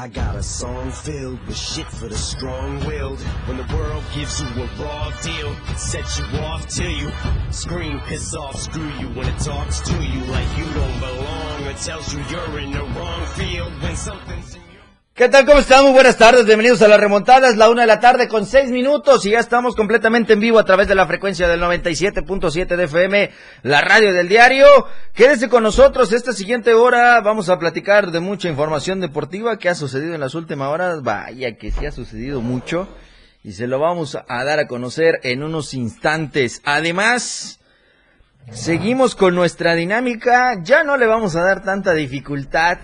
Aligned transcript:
I 0.00 0.08
got 0.08 0.34
a 0.34 0.42
song 0.42 0.90
filled 0.92 1.46
with 1.46 1.58
shit 1.58 1.86
for 1.86 2.08
the 2.08 2.16
strong-willed. 2.16 3.20
When 3.46 3.58
the 3.58 3.76
world 3.76 4.02
gives 4.14 4.40
you 4.40 4.46
a 4.46 4.66
raw 4.82 5.12
deal, 5.20 5.54
it 5.68 5.78
sets 5.78 6.18
you 6.18 6.24
off 6.38 6.66
till 6.68 6.90
you 6.90 7.12
scream, 7.50 8.00
piss 8.06 8.34
off, 8.34 8.58
screw 8.58 8.88
you 8.98 9.08
when 9.08 9.28
it 9.28 9.38
talks 9.40 9.80
to 9.80 9.92
you 10.02 10.24
like 10.24 10.48
you 10.56 10.64
don't 10.72 11.00
belong 11.00 11.66
or 11.66 11.74
tells 11.74 12.14
you 12.14 12.24
you're 12.30 12.60
in 12.60 12.70
the 12.70 12.82
wrong 12.82 13.26
field 13.34 13.74
when 13.82 13.94
something's 13.94 14.54
in 14.54 14.59
¿Qué 15.20 15.28
tal? 15.28 15.44
¿Cómo 15.44 15.58
están? 15.58 15.84
Muy 15.84 15.92
buenas 15.92 16.16
tardes. 16.16 16.46
Bienvenidos 16.46 16.80
a 16.80 16.88
la 16.88 16.96
remontada. 16.96 17.50
Es 17.50 17.58
la 17.58 17.68
una 17.68 17.82
de 17.82 17.86
la 17.86 18.00
tarde 18.00 18.26
con 18.26 18.46
seis 18.46 18.70
minutos 18.70 19.26
y 19.26 19.32
ya 19.32 19.38
estamos 19.38 19.76
completamente 19.76 20.32
en 20.32 20.40
vivo 20.40 20.58
a 20.58 20.64
través 20.64 20.88
de 20.88 20.94
la 20.94 21.06
frecuencia 21.06 21.46
del 21.46 21.60
97.7 21.60 22.74
de 22.74 22.84
FM, 22.84 23.30
la 23.64 23.82
radio 23.82 24.14
del 24.14 24.30
diario. 24.30 24.66
Quédese 25.12 25.50
con 25.50 25.62
nosotros 25.62 26.14
esta 26.14 26.32
siguiente 26.32 26.72
hora. 26.72 27.20
Vamos 27.20 27.50
a 27.50 27.58
platicar 27.58 28.12
de 28.12 28.20
mucha 28.20 28.48
información 28.48 28.98
deportiva 28.98 29.58
que 29.58 29.68
ha 29.68 29.74
sucedido 29.74 30.14
en 30.14 30.22
las 30.22 30.34
últimas 30.34 30.68
horas. 30.68 31.02
Vaya 31.02 31.54
que 31.54 31.70
sí 31.70 31.84
ha 31.84 31.92
sucedido 31.92 32.40
mucho 32.40 32.88
y 33.44 33.52
se 33.52 33.66
lo 33.66 33.78
vamos 33.78 34.16
a 34.26 34.44
dar 34.44 34.58
a 34.58 34.68
conocer 34.68 35.20
en 35.22 35.42
unos 35.42 35.74
instantes. 35.74 36.62
Además, 36.64 37.60
seguimos 38.50 39.14
con 39.14 39.34
nuestra 39.34 39.74
dinámica. 39.74 40.62
Ya 40.62 40.82
no 40.82 40.96
le 40.96 41.06
vamos 41.06 41.36
a 41.36 41.42
dar 41.42 41.62
tanta 41.62 41.92
dificultad 41.92 42.78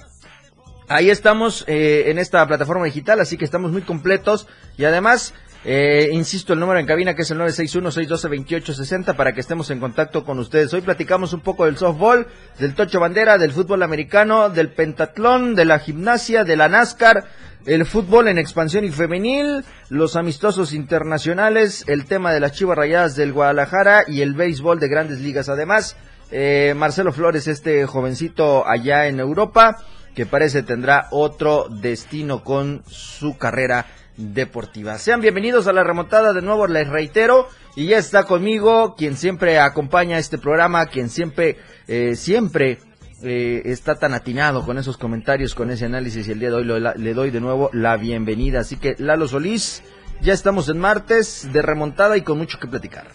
Ahí 0.88 1.08
estamos 1.08 1.64
eh, 1.68 2.10
en 2.10 2.18
esta 2.18 2.44
plataforma 2.46 2.84
digital, 2.84 3.20
así 3.20 3.36
que 3.36 3.44
estamos 3.44 3.70
muy 3.70 3.82
completos 3.82 4.48
y 4.76 4.84
además, 4.84 5.34
eh, 5.65 6.09
insisto, 6.12 6.54
el 6.54 6.60
número 6.60 6.81
en 6.81 6.87
cabina 6.87 7.15
que 7.15 7.22
es 7.22 7.31
el 7.31 7.38
961-612-2860 7.41 9.15
para 9.15 9.34
que 9.34 9.41
estemos 9.41 9.71
en 9.71 9.78
contacto 9.78 10.25
con 10.25 10.38
ustedes. 10.38 10.72
Hoy 10.72 10.81
platicamos 10.81 11.34
un 11.34 11.41
poco 11.41 11.66
del 11.66 11.76
softball, 11.76 12.26
del 12.59 12.75
tocho 12.75 12.98
bandera, 12.98 13.37
del 13.37 13.53
fútbol 13.53 13.82
americano, 13.82 14.48
del 14.48 14.71
pentatlón, 14.71 15.54
de 15.54 15.66
la 15.66 15.78
gimnasia, 15.78 16.44
de 16.44 16.56
la 16.56 16.69
NASCAR, 16.69 17.25
el 17.66 17.84
fútbol 17.84 18.28
en 18.28 18.38
expansión 18.38 18.87
y 18.87 18.91
femenil, 18.91 19.65
los 19.91 20.16
amistosos 20.16 20.72
internacionales, 20.72 21.84
el 21.88 22.06
tema 22.06 22.32
de 22.32 22.41
las 22.41 22.53
chivas 22.53 22.78
rayadas 22.78 23.15
del 23.15 23.34
Guadalajara 23.34 24.04
y 24.09 24.22
el 24.22 24.32
béisbol 24.32 24.81
de 24.81 24.88
grandes 24.88 25.21
ligas. 25.21 25.50
Además, 25.50 25.94
eh, 26.31 26.72
Marcelo 26.75 27.12
Flores, 27.12 27.48
este 27.48 27.84
jovencito 27.84 28.66
allá 28.66 29.09
en 29.09 29.21
Europa 29.21 29.77
que 30.15 30.27
parece 30.27 30.62
tendrá 30.62 31.06
otro 31.10 31.69
destino 31.69 32.42
con 32.42 32.82
su 32.88 33.37
carrera 33.37 33.87
deportiva. 34.20 34.98
Sean 34.98 35.20
bienvenidos 35.20 35.66
a 35.66 35.72
la 35.72 35.82
remontada, 35.82 36.32
de 36.32 36.42
nuevo 36.42 36.66
les 36.66 36.88
reitero, 36.88 37.48
y 37.76 37.86
ya 37.86 37.98
está 37.98 38.25
conmigo 38.25 38.94
quien 38.97 39.16
siempre 39.16 39.58
acompaña 39.58 40.19
este 40.19 40.38
programa, 40.38 40.86
quien 40.86 41.08
siempre, 41.08 41.56
eh, 41.88 42.14
siempre 42.14 42.78
eh, 43.22 43.62
está 43.64 43.97
tan 43.97 44.14
atinado 44.14 44.64
con 44.64 44.78
esos 44.78 44.97
comentarios, 44.97 45.54
con 45.54 45.70
ese 45.70 45.86
análisis, 45.86 46.28
y 46.28 46.32
el 46.32 46.41
día 46.41 46.50
de 46.50 46.56
hoy 46.56 46.94
le 46.97 47.14
doy 47.14 47.30
de 47.30 47.41
nuevo 47.41 47.70
la 47.72 47.97
bienvenida. 47.97 48.60
Así 48.60 48.76
que 48.76 48.94
Lalo 48.98 49.26
Solís, 49.26 49.82
ya 50.20 50.32
estamos 50.32 50.69
en 50.69 50.78
martes 50.78 51.48
de 51.53 51.62
remontada 51.62 52.16
y 52.16 52.22
con 52.22 52.38
mucho 52.38 52.59
que 52.59 52.69
platicar. 52.69 53.09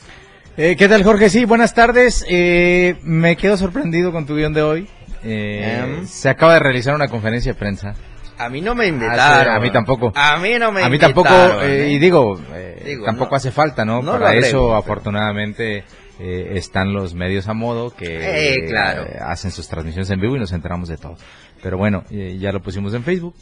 Eh, 0.58 0.76
¿Qué 0.78 0.88
tal 0.88 1.04
Jorge? 1.04 1.30
Sí, 1.30 1.46
buenas 1.46 1.74
tardes. 1.74 2.26
me 2.30 3.36
quedo 3.38 3.58
sorprendido 3.58 4.12
con 4.12 4.26
tu 4.26 4.36
guion 4.36 4.54
de 4.54 4.62
hoy. 4.62 4.90
Eh, 5.26 5.80
em. 5.80 6.06
se 6.06 6.30
acaba 6.30 6.54
de 6.54 6.60
realizar 6.60 6.94
una 6.94 7.08
conferencia 7.08 7.54
de 7.54 7.60
prensa. 7.60 7.96
A 8.38 8.50
mí 8.50 8.62
no 8.62 8.76
me 8.76 8.88
invitaron. 8.88 9.56
a 9.56 9.60
mí 9.60 9.72
tampoco. 9.72 10.12
A 10.16 10.38
mí 10.38 10.54
no 10.60 10.72
me 10.72 10.84
A 10.84 10.90
mí 10.90 11.00
tampoco, 11.00 11.30
eh, 11.62 11.90
y 11.92 12.00
digo, 12.00 12.40
eh, 12.54 12.98
tampoco 13.06 13.36
hace 13.36 13.52
falta, 13.52 13.86
¿no? 13.86 14.02
Para 14.02 14.36
eso, 14.36 14.76
afortunadamente, 14.76 15.84
están 16.20 16.94
los 16.94 17.14
medios 17.14 17.48
a 17.48 17.54
modo 17.54 17.92
que 17.92 18.74
hacen 19.22 19.52
sus 19.52 19.68
transmisiones 19.68 20.10
en 20.10 20.20
vivo 20.20 20.36
y 20.36 20.40
nos 20.40 20.52
enteramos 20.52 20.90
de 20.90 20.98
todo. 20.98 21.18
Pero 21.62 21.78
bueno, 21.78 22.04
ya 22.10 22.52
lo 22.52 22.62
pusimos 22.62 22.94
en 22.94 23.04
Facebook. 23.04 23.36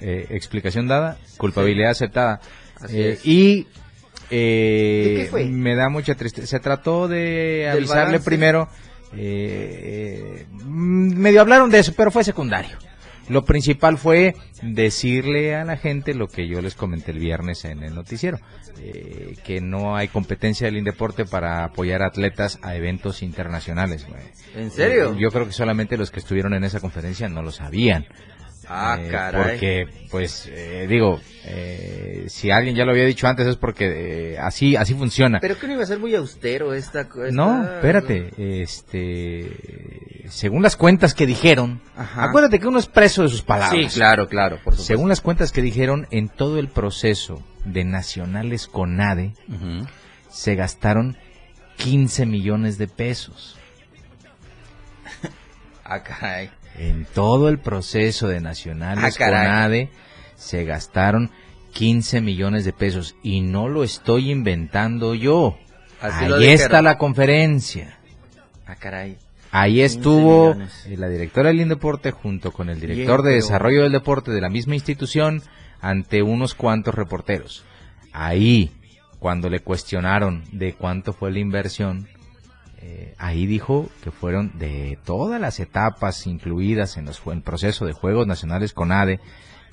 explicación 0.00 0.88
dada, 0.88 1.18
culpabilidad 1.36 1.90
aceptada. 1.90 2.40
y 3.24 3.66
me 4.30 5.74
da 5.74 5.88
mucha 5.88 6.14
tristeza. 6.14 6.46
Se 6.46 6.60
trató 6.60 7.08
de 7.08 7.68
avisarle 7.70 8.20
primero 8.20 8.68
eh, 9.16 10.46
medio 10.66 11.40
hablaron 11.40 11.70
de 11.70 11.80
eso, 11.80 11.92
pero 11.96 12.10
fue 12.10 12.24
secundario. 12.24 12.76
Lo 13.30 13.44
principal 13.44 13.96
fue 13.96 14.34
decirle 14.60 15.54
a 15.54 15.64
la 15.64 15.76
gente 15.76 16.14
lo 16.14 16.26
que 16.26 16.48
yo 16.48 16.60
les 16.60 16.74
comenté 16.74 17.12
el 17.12 17.20
viernes 17.20 17.64
en 17.64 17.84
el 17.84 17.94
noticiero, 17.94 18.38
eh, 18.80 19.36
que 19.44 19.60
no 19.60 19.94
hay 19.96 20.08
competencia 20.08 20.66
del 20.66 20.78
Indeporte 20.78 21.24
para 21.24 21.62
apoyar 21.64 22.02
atletas 22.02 22.58
a 22.62 22.74
eventos 22.74 23.22
internacionales. 23.22 24.04
¿En 24.56 24.72
serio? 24.72 25.12
Eh, 25.12 25.16
yo 25.20 25.30
creo 25.30 25.46
que 25.46 25.52
solamente 25.52 25.96
los 25.96 26.10
que 26.10 26.18
estuvieron 26.18 26.54
en 26.54 26.64
esa 26.64 26.80
conferencia 26.80 27.28
no 27.28 27.40
lo 27.40 27.52
sabían. 27.52 28.06
Ah, 28.70 28.98
eh, 29.00 29.08
caray. 29.10 29.42
Porque, 29.42 29.88
pues, 30.10 30.48
eh, 30.50 30.86
digo, 30.88 31.20
eh, 31.44 32.24
si 32.28 32.50
alguien 32.50 32.76
ya 32.76 32.84
lo 32.84 32.92
había 32.92 33.04
dicho 33.04 33.26
antes 33.26 33.46
es 33.46 33.56
porque 33.56 34.36
así 34.40 34.76
así 34.76 34.94
funciona. 34.94 35.38
Pero 35.40 35.58
que 35.58 35.66
no 35.66 35.72
iba 35.74 35.82
a 35.82 35.86
ser 35.86 35.98
muy 35.98 36.14
austero 36.14 36.72
esta, 36.72 37.08
cosa. 37.08 37.32
No, 37.32 37.64
espérate, 37.64 38.30
este, 38.62 39.50
según 40.30 40.62
las 40.62 40.76
cuentas 40.76 41.14
que 41.14 41.26
dijeron, 41.26 41.80
acuérdate 41.96 42.58
que 42.58 42.66
uno 42.68 42.78
es 42.78 42.86
preso 42.86 43.22
de 43.22 43.28
sus 43.28 43.42
palabras. 43.42 43.92
Sí, 43.92 43.98
claro, 43.98 44.28
claro, 44.28 44.58
por 44.62 44.76
Según 44.76 45.08
las 45.08 45.20
cuentas 45.20 45.52
que 45.52 45.62
dijeron, 45.62 46.06
en 46.10 46.28
todo 46.28 46.58
el 46.58 46.68
proceso 46.68 47.42
de 47.64 47.84
nacionales 47.84 48.66
con 48.66 49.00
ADE, 49.00 49.34
se 50.28 50.54
gastaron 50.54 51.16
15 51.76 52.26
millones 52.26 52.78
de 52.78 52.88
pesos. 52.88 53.56
ah, 55.84 56.02
caray. 56.02 56.50
En 56.78 57.04
todo 57.04 57.48
el 57.48 57.58
proceso 57.58 58.28
de 58.28 58.40
Nacionales 58.40 59.16
ah, 59.20 59.24
con 59.26 59.34
ADE 59.34 59.90
se 60.36 60.64
gastaron 60.64 61.30
15 61.72 62.20
millones 62.20 62.64
de 62.64 62.72
pesos 62.72 63.16
y 63.22 63.40
no 63.40 63.68
lo 63.68 63.82
estoy 63.82 64.30
inventando 64.30 65.14
yo. 65.14 65.58
Ahí 66.00 66.48
está 66.48 66.80
la 66.80 66.96
conferencia. 66.96 67.98
Ah, 68.66 68.76
caray. 68.76 69.18
Ahí 69.52 69.80
estuvo 69.80 70.56
la 70.96 71.08
directora 71.08 71.48
del 71.48 71.60
Indeporte 71.60 72.12
junto 72.12 72.52
con 72.52 72.70
el 72.70 72.80
director 72.80 73.22
de 73.22 73.34
desarrollo 73.34 73.82
del 73.82 73.92
deporte 73.92 74.30
de 74.30 74.40
la 74.40 74.48
misma 74.48 74.74
institución 74.74 75.42
ante 75.80 76.22
unos 76.22 76.54
cuantos 76.54 76.94
reporteros. 76.94 77.64
Ahí, 78.12 78.70
cuando 79.18 79.48
le 79.48 79.60
cuestionaron 79.60 80.44
de 80.52 80.74
cuánto 80.74 81.12
fue 81.12 81.32
la 81.32 81.40
inversión, 81.40 82.08
eh, 82.78 83.14
ahí 83.18 83.46
dijo 83.46 83.88
que 84.04 84.12
fueron 84.12 84.56
de 84.58 84.98
todas 85.04 85.40
las 85.40 85.58
etapas 85.58 86.26
incluidas 86.26 86.96
en, 86.96 87.06
los, 87.06 87.20
el 87.26 87.42
proceso 87.42 87.86
de 87.86 87.92
Juegos 87.92 88.28
Nacionales 88.28 88.72
con 88.72 88.92
ADE, 88.92 89.20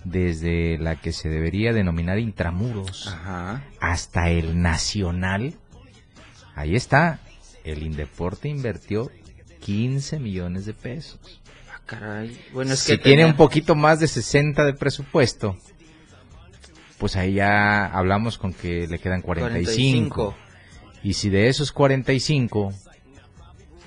desde 0.03 0.77
la 0.77 0.95
que 0.95 1.12
se 1.12 1.29
debería 1.29 1.71
denominar 1.71 2.18
intramuros 2.18 3.15
hasta 3.79 4.29
el 4.29 4.59
nacional. 4.62 5.53
Ahí 6.56 6.75
está, 6.75 7.19
el 7.63 7.83
Indeporte 7.83 8.50
invirtió 8.50 9.12
15 9.62 10.19
millones 10.19 10.65
de 10.65 10.74
pesos. 10.74 11.42
Ah, 11.71 11.81
caray. 11.86 12.39
Bueno, 12.54 12.74
es 12.74 12.80
si 12.80 12.94
que 12.94 12.98
tiene 12.98 13.25
un 13.25 13.36
poquito 13.36 13.75
más 13.75 14.00
de 14.00 14.07
60 14.07 14.65
de 14.65 14.74
presupuesto, 14.74 15.57
pues 16.98 17.15
ahí 17.15 17.36
ya 17.36 17.86
hablamos 17.86 18.38
con 18.38 18.54
que 18.54 18.88
le 18.88 19.00
quedan 19.00 19.21
45. 19.21 20.36
Y 21.04 21.13
si 21.13 21.30
de 21.30 21.48
esos 21.48 21.71
45, 21.71 22.74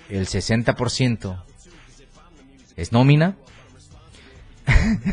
el 0.08 0.26
60% 0.26 1.42
es 2.76 2.92
nómina, 2.92 3.36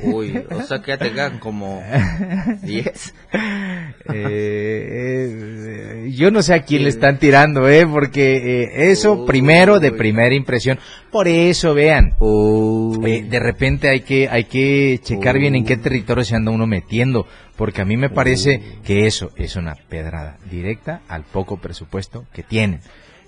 Uy, 0.04 0.46
o 0.50 0.64
sea 0.64 0.82
que 0.82 0.92
ya 0.92 0.98
te 0.98 1.40
como 1.40 1.84
10. 2.62 3.14
Eh, 3.34 4.14
eh, 4.14 5.67
yo 6.12 6.32
no 6.32 6.42
sé 6.42 6.54
a 6.54 6.64
quién 6.64 6.84
le 6.84 6.90
están 6.90 7.20
tirando, 7.20 7.68
¿eh? 7.68 7.86
Porque 7.86 8.64
eh, 8.64 8.92
eso 8.92 9.26
primero 9.26 9.80
de 9.80 9.92
primera 9.92 10.34
impresión. 10.34 10.80
Por 11.12 11.28
eso, 11.28 11.74
vean, 11.74 12.16
de 12.20 13.40
repente 13.40 13.90
hay 13.90 14.02
que, 14.02 14.30
hay 14.30 14.46
que 14.46 15.00
checar 15.02 15.38
bien 15.38 15.56
en 15.56 15.66
qué 15.66 15.78
territorio 15.78 16.24
se 16.24 16.36
anda 16.36 16.52
uno 16.52 16.68
metiendo. 16.68 17.28
Porque 17.56 17.82
a 17.82 17.86
mí 17.86 17.98
me 17.98 18.10
parece 18.10 18.62
que 18.84 19.08
eso 19.08 19.32
es 19.36 19.56
una 19.56 19.76
pedrada 19.76 20.38
directa 20.50 21.02
al 21.08 21.24
poco 21.24 21.58
presupuesto 21.58 22.26
que 22.34 22.44
tienen. 22.44 22.82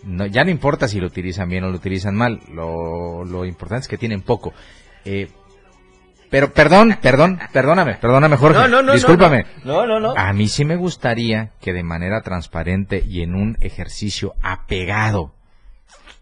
No, 0.04 0.26
ya 0.26 0.44
no 0.44 0.52
importa 0.52 0.88
si 0.88 1.00
lo 1.00 1.08
utilizan 1.08 1.50
bien 1.50 1.64
o 1.64 1.70
lo 1.70 1.76
utilizan 1.76 2.16
mal, 2.16 2.40
lo, 2.54 3.26
lo 3.26 3.46
importante 3.46 3.84
es 3.84 3.88
que 3.88 3.98
tienen 3.98 4.22
poco. 4.22 4.54
Eh, 5.04 5.28
pero 6.30 6.54
perdón, 6.54 6.98
perdón, 7.02 7.40
perdóname, 7.52 7.96
perdóname 7.96 8.38
Jorge. 8.38 8.60
No, 8.60 8.68
no, 8.68 8.82
no. 8.82 8.94
Discúlpame. 8.94 9.46
No, 9.64 9.86
no, 9.86 10.00
no. 10.00 10.14
A 10.16 10.32
mí 10.34 10.48
sí 10.48 10.64
me 10.66 10.76
gustaría 10.76 11.52
que 11.60 11.74
de 11.74 11.84
manera 11.84 12.22
transparente 12.22 13.04
y 13.06 13.22
en 13.22 13.36
un 13.36 13.58
ejercicio 13.62 14.36
apegado 14.42 15.34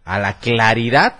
a 0.04 0.18
la 0.18 0.38
claridad 0.38 1.16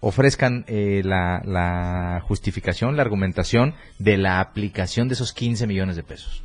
ofrezcan 0.00 0.64
eh, 0.68 1.02
la, 1.04 1.42
la 1.44 2.20
justificación, 2.22 2.96
la 2.96 3.02
argumentación 3.02 3.74
de 3.98 4.16
la 4.16 4.40
aplicación 4.40 5.08
de 5.08 5.14
esos 5.14 5.32
15 5.32 5.66
millones 5.66 5.96
de 5.96 6.02
pesos. 6.02 6.42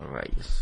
Rayos. 0.00 0.61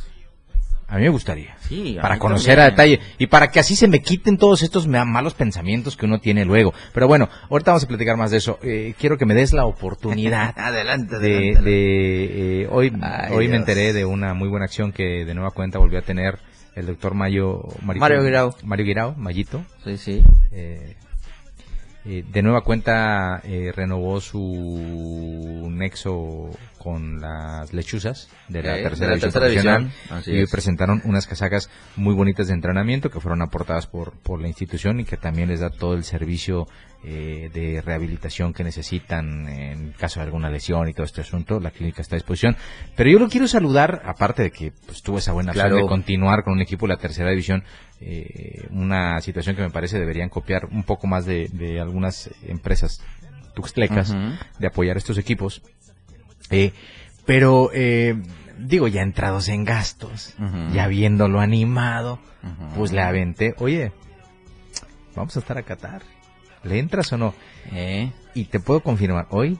A 0.90 0.96
mí 0.96 1.02
me 1.02 1.08
gustaría. 1.08 1.56
Sí, 1.60 1.96
para 2.02 2.18
conocer 2.18 2.58
a 2.58 2.64
detalle 2.64 2.98
y 3.16 3.28
para 3.28 3.48
que 3.48 3.60
así 3.60 3.76
se 3.76 3.86
me 3.86 4.02
quiten 4.02 4.36
todos 4.36 4.62
estos 4.62 4.88
malos 4.88 5.34
pensamientos 5.34 5.96
que 5.96 6.04
uno 6.04 6.18
tiene 6.18 6.44
luego. 6.44 6.74
Pero 6.92 7.06
bueno, 7.06 7.28
ahorita 7.48 7.70
vamos 7.70 7.84
a 7.84 7.86
platicar 7.86 8.16
más 8.16 8.32
de 8.32 8.38
eso. 8.38 8.58
Eh, 8.62 8.94
quiero 8.98 9.16
que 9.16 9.24
me 9.24 9.34
des 9.34 9.52
la 9.52 9.66
oportunidad. 9.66 10.52
adelante, 10.58 11.20
de, 11.20 11.54
de 11.62 12.62
eh, 12.62 12.68
hoy, 12.72 12.92
hoy 13.30 13.46
me 13.46 13.56
enteré 13.56 13.92
de 13.92 14.04
una 14.04 14.34
muy 14.34 14.48
buena 14.48 14.64
acción 14.64 14.90
que 14.90 15.24
de 15.24 15.32
nueva 15.32 15.52
cuenta 15.52 15.78
volvió 15.78 16.00
a 16.00 16.02
tener 16.02 16.40
el 16.74 16.86
doctor 16.86 17.14
Mayo 17.14 17.62
Mario 17.82 18.24
Guirao. 18.24 18.56
Mario 18.64 18.84
Guirao, 18.84 19.14
Mayito. 19.16 19.64
Sí, 19.84 19.96
sí. 19.96 20.24
Eh, 20.50 20.96
de 22.04 22.42
nueva 22.42 22.62
cuenta 22.62 23.40
renovó 23.76 24.20
su 24.20 25.68
nexo 25.70 26.50
con 26.80 27.20
las 27.20 27.74
lechuzas 27.74 28.30
de 28.48 28.62
la 28.62 28.76
tercera, 28.76 29.48
división, 29.48 29.92
y 30.24 30.46
presentaron 30.46 31.02
unas 31.04 31.26
casacas 31.26 31.68
muy 31.94 32.14
bonitas 32.14 32.48
de 32.48 32.54
entrenamiento 32.54 33.10
que 33.10 33.20
fueron 33.20 33.42
aportadas 33.42 33.86
por, 33.86 34.12
por 34.22 34.40
la 34.40 34.48
institución 34.48 34.98
y 34.98 35.04
que 35.04 35.18
también 35.18 35.50
les 35.50 35.60
da 35.60 35.68
todo 35.68 35.92
el 35.92 36.04
servicio 36.04 36.66
eh, 37.04 37.50
de 37.52 37.82
rehabilitación 37.82 38.54
que 38.54 38.64
necesitan 38.64 39.46
en 39.46 39.92
caso 39.92 40.20
de 40.20 40.24
alguna 40.24 40.48
lesión 40.48 40.88
y 40.88 40.94
todo 40.94 41.04
este 41.04 41.20
asunto. 41.20 41.60
La 41.60 41.70
clínica 41.70 42.00
está 42.00 42.16
a 42.16 42.18
disposición. 42.18 42.56
Pero 42.96 43.10
yo 43.10 43.18
lo 43.18 43.28
quiero 43.28 43.46
saludar, 43.46 44.00
aparte 44.06 44.42
de 44.42 44.50
que 44.50 44.72
pues, 44.86 45.02
tuvo 45.02 45.18
esa 45.18 45.32
buena 45.32 45.52
claro. 45.52 45.76
de 45.76 45.86
continuar 45.86 46.44
con 46.44 46.54
un 46.54 46.62
equipo 46.62 46.86
de 46.86 46.94
la 46.94 46.98
tercera 46.98 47.28
división, 47.28 47.62
eh, 48.00 48.66
una 48.70 49.20
situación 49.20 49.54
que 49.54 49.62
me 49.62 49.70
parece 49.70 49.98
deberían 49.98 50.30
copiar 50.30 50.64
un 50.72 50.84
poco 50.84 51.06
más 51.06 51.26
de, 51.26 51.48
de 51.52 51.78
algunas 51.78 52.30
empresas 52.46 53.02
tuxtlecas 53.54 54.14
de 54.58 54.66
apoyar 54.66 54.96
estos 54.96 55.18
equipos 55.18 55.62
eh, 56.50 56.72
pero, 57.24 57.70
eh, 57.72 58.16
digo, 58.58 58.88
ya 58.88 59.02
entrados 59.02 59.48
en 59.48 59.64
gastos, 59.64 60.34
ya 60.72 60.86
viéndolo 60.88 61.40
animado, 61.40 62.18
pues 62.76 62.92
le 62.92 63.02
aventé, 63.02 63.54
oye, 63.58 63.92
vamos 65.14 65.36
a 65.36 65.40
estar 65.40 65.58
a 65.58 65.62
Qatar. 65.62 66.02
¿Le 66.62 66.78
entras 66.78 67.10
o 67.12 67.16
no? 67.16 67.34
Eh. 67.72 68.12
Y 68.34 68.44
te 68.44 68.60
puedo 68.60 68.80
confirmar, 68.80 69.26
hoy 69.30 69.58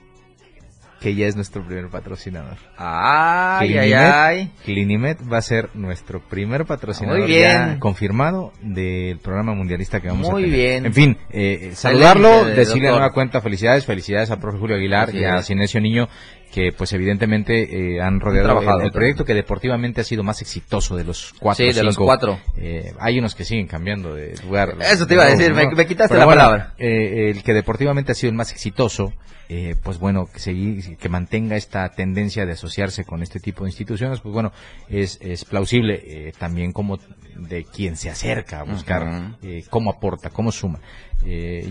que 1.01 1.15
ya 1.15 1.27
es 1.27 1.35
nuestro 1.35 1.65
primer 1.65 1.89
patrocinador. 1.89 2.59
Ay, 2.77 3.79
ay, 3.79 3.93
ay. 3.95 4.51
Clinimet 4.65 5.19
va 5.33 5.39
a 5.39 5.43
ser 5.43 5.71
nuestro 5.75 6.21
primer 6.21 6.67
patrocinador 6.67 7.21
Muy 7.21 7.29
bien. 7.29 7.79
confirmado 7.79 8.53
del 8.61 9.19
programa 9.19 9.55
mundialista 9.55 10.01
que 10.01 10.09
vamos 10.09 10.29
a 10.29 10.35
tener. 10.35 10.49
Muy 10.49 10.55
bien. 10.55 10.87
En 10.87 10.93
fin, 10.93 11.17
eh, 11.31 11.71
saludarlo, 11.75 12.45
decirle 12.45 12.89
a 12.89 12.93
nueva 12.93 13.13
cuenta 13.13 13.41
felicidades, 13.41 13.87
felicidades 13.87 14.31
al 14.31 14.41
profe 14.41 14.59
Julio 14.59 14.77
Aguilar 14.77 15.15
y 15.15 15.25
a 15.25 15.43
Cinesio 15.43 15.81
Niño 15.81 16.09
que 16.52 16.73
pues 16.73 16.93
evidentemente 16.93 17.94
eh, 17.94 18.02
han 18.02 18.20
rodeado 18.20 18.81
el, 18.81 18.91
proyecto 18.91 19.25
que 19.25 19.35
deportivamente 19.35 20.00
ha 20.00 20.05
sido 20.05 20.23
más 20.23 20.43
exitoso 20.43 20.97
de 20.97 21.05
los 21.05 21.32
cuatro. 21.38 21.64
Sí, 21.64 21.73
de 21.73 21.82
los 21.82 21.97
cuatro. 21.97 22.41
Eh, 22.56 22.93
hay 22.99 23.19
unos 23.19 23.35
que 23.35 23.44
siguen 23.44 23.67
cambiando 23.67 24.14
de 24.14 24.35
lugar. 24.44 24.76
Eso 24.81 25.06
te 25.06 25.14
iba 25.14 25.25
a 25.25 25.31
decir, 25.31 25.52
me, 25.55 25.87
quitaste 25.87 26.17
la 26.17 26.26
palabra. 26.26 26.75
el 26.79 27.43
que 27.43 27.55
deportivamente 27.55 28.12
ha 28.12 28.14
sido 28.14 28.31
el 28.31 28.37
más 28.37 28.52
exitoso 28.52 29.12
eh, 29.52 29.75
pues 29.82 29.99
bueno, 29.99 30.29
que, 30.32 30.38
seguir, 30.38 30.97
que 30.97 31.08
mantenga 31.08 31.56
esta 31.56 31.88
tendencia 31.88 32.47
de 32.47 32.53
asociarse 32.53 33.05
con 33.05 33.20
este 33.20 33.41
tipo 33.41 33.64
de 33.64 33.70
instituciones, 33.70 34.20
pues 34.20 34.32
bueno, 34.32 34.53
es, 34.88 35.19
es 35.20 35.44
plausible 35.44 36.00
eh, 36.05 36.32
también 36.38 36.70
como 36.70 36.99
de 37.34 37.65
quien 37.65 37.96
se 37.96 38.10
acerca 38.10 38.60
a 38.60 38.63
buscar 38.63 39.39
eh, 39.43 39.65
cómo 39.69 39.91
aporta, 39.91 40.31
cómo 40.31 40.53
suma. 40.53 40.79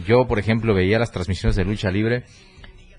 yo, 0.06 0.28
por 0.28 0.40
ejemplo, 0.40 0.74
veía 0.74 1.00
las 1.00 1.14
transmisiones 1.14 1.56
de 1.56 1.64
lucha 1.64 1.90
libre 1.90 2.26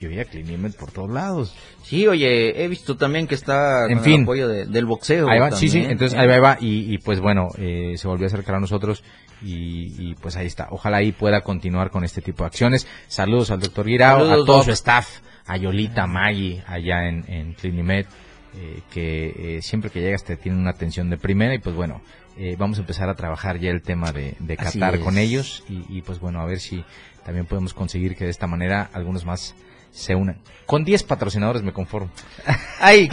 y 0.00 0.06
veía 0.06 0.24
Clinimet 0.24 0.76
por 0.76 0.90
todos 0.90 1.10
lados. 1.10 1.54
Sí, 1.82 2.06
oye, 2.06 2.64
he 2.64 2.68
visto 2.68 2.96
también 2.96 3.26
que 3.26 3.34
está 3.34 3.86
en 3.88 4.00
fin, 4.00 4.20
el 4.20 4.22
apoyo 4.22 4.48
del 4.48 4.86
boxeo. 4.86 5.28
sí, 5.52 5.68
sí, 5.68 5.84
entonces 5.86 6.18
ahí 6.18 6.26
va, 6.40 6.56
y, 6.58 6.92
y 6.92 6.98
pues 6.98 7.20
bueno, 7.20 7.48
se 7.54 8.08
volvió 8.08 8.26
a 8.26 8.28
acercar 8.28 8.56
a 8.56 8.60
nosotros 8.60 9.04
y, 9.42 10.14
pues 10.16 10.36
ahí 10.36 10.46
está. 10.46 10.68
Ojalá 10.70 10.98
ahí 10.98 11.12
pueda 11.12 11.42
continuar 11.42 11.90
con 11.90 12.04
este 12.04 12.20
tipo 12.20 12.42
de 12.42 12.48
acciones. 12.48 12.86
Saludos 13.08 13.50
al 13.50 13.60
doctor 13.60 13.86
Guirao, 13.86 14.30
a 14.30 14.36
todo 14.44 14.62
su 14.62 14.72
staff, 14.72 15.20
a 15.46 15.56
Yolita, 15.56 16.06
Maggi, 16.06 16.62
allá 16.66 17.08
en, 17.08 17.24
en 17.28 17.52
Clinimed, 17.54 18.06
eh, 18.56 18.80
que 18.92 19.56
eh, 19.56 19.62
siempre 19.62 19.90
que 19.90 20.00
llegas 20.00 20.24
te 20.24 20.36
tienen 20.36 20.60
una 20.60 20.70
atención 20.70 21.08
de 21.10 21.16
primera 21.16 21.54
y 21.54 21.58
pues 21.58 21.74
bueno, 21.74 22.02
eh, 22.36 22.56
vamos 22.58 22.78
a 22.78 22.80
empezar 22.80 23.08
a 23.08 23.14
trabajar 23.14 23.58
ya 23.58 23.70
el 23.70 23.82
tema 23.82 24.12
de, 24.12 24.34
de 24.38 24.56
Qatar 24.56 25.00
con 25.00 25.18
ellos 25.18 25.64
y, 25.68 25.84
y 25.88 26.02
pues 26.02 26.20
bueno, 26.20 26.40
a 26.40 26.46
ver 26.46 26.58
si 26.60 26.84
también 27.24 27.46
podemos 27.46 27.74
conseguir 27.74 28.16
que 28.16 28.24
de 28.24 28.30
esta 28.30 28.46
manera 28.46 28.90
algunos 28.92 29.24
más 29.24 29.54
se 29.90 30.14
unan. 30.14 30.38
Con 30.66 30.84
10 30.84 31.02
patrocinadores 31.02 31.62
me 31.62 31.72
conformo. 31.72 32.10
Ahí, 32.80 33.08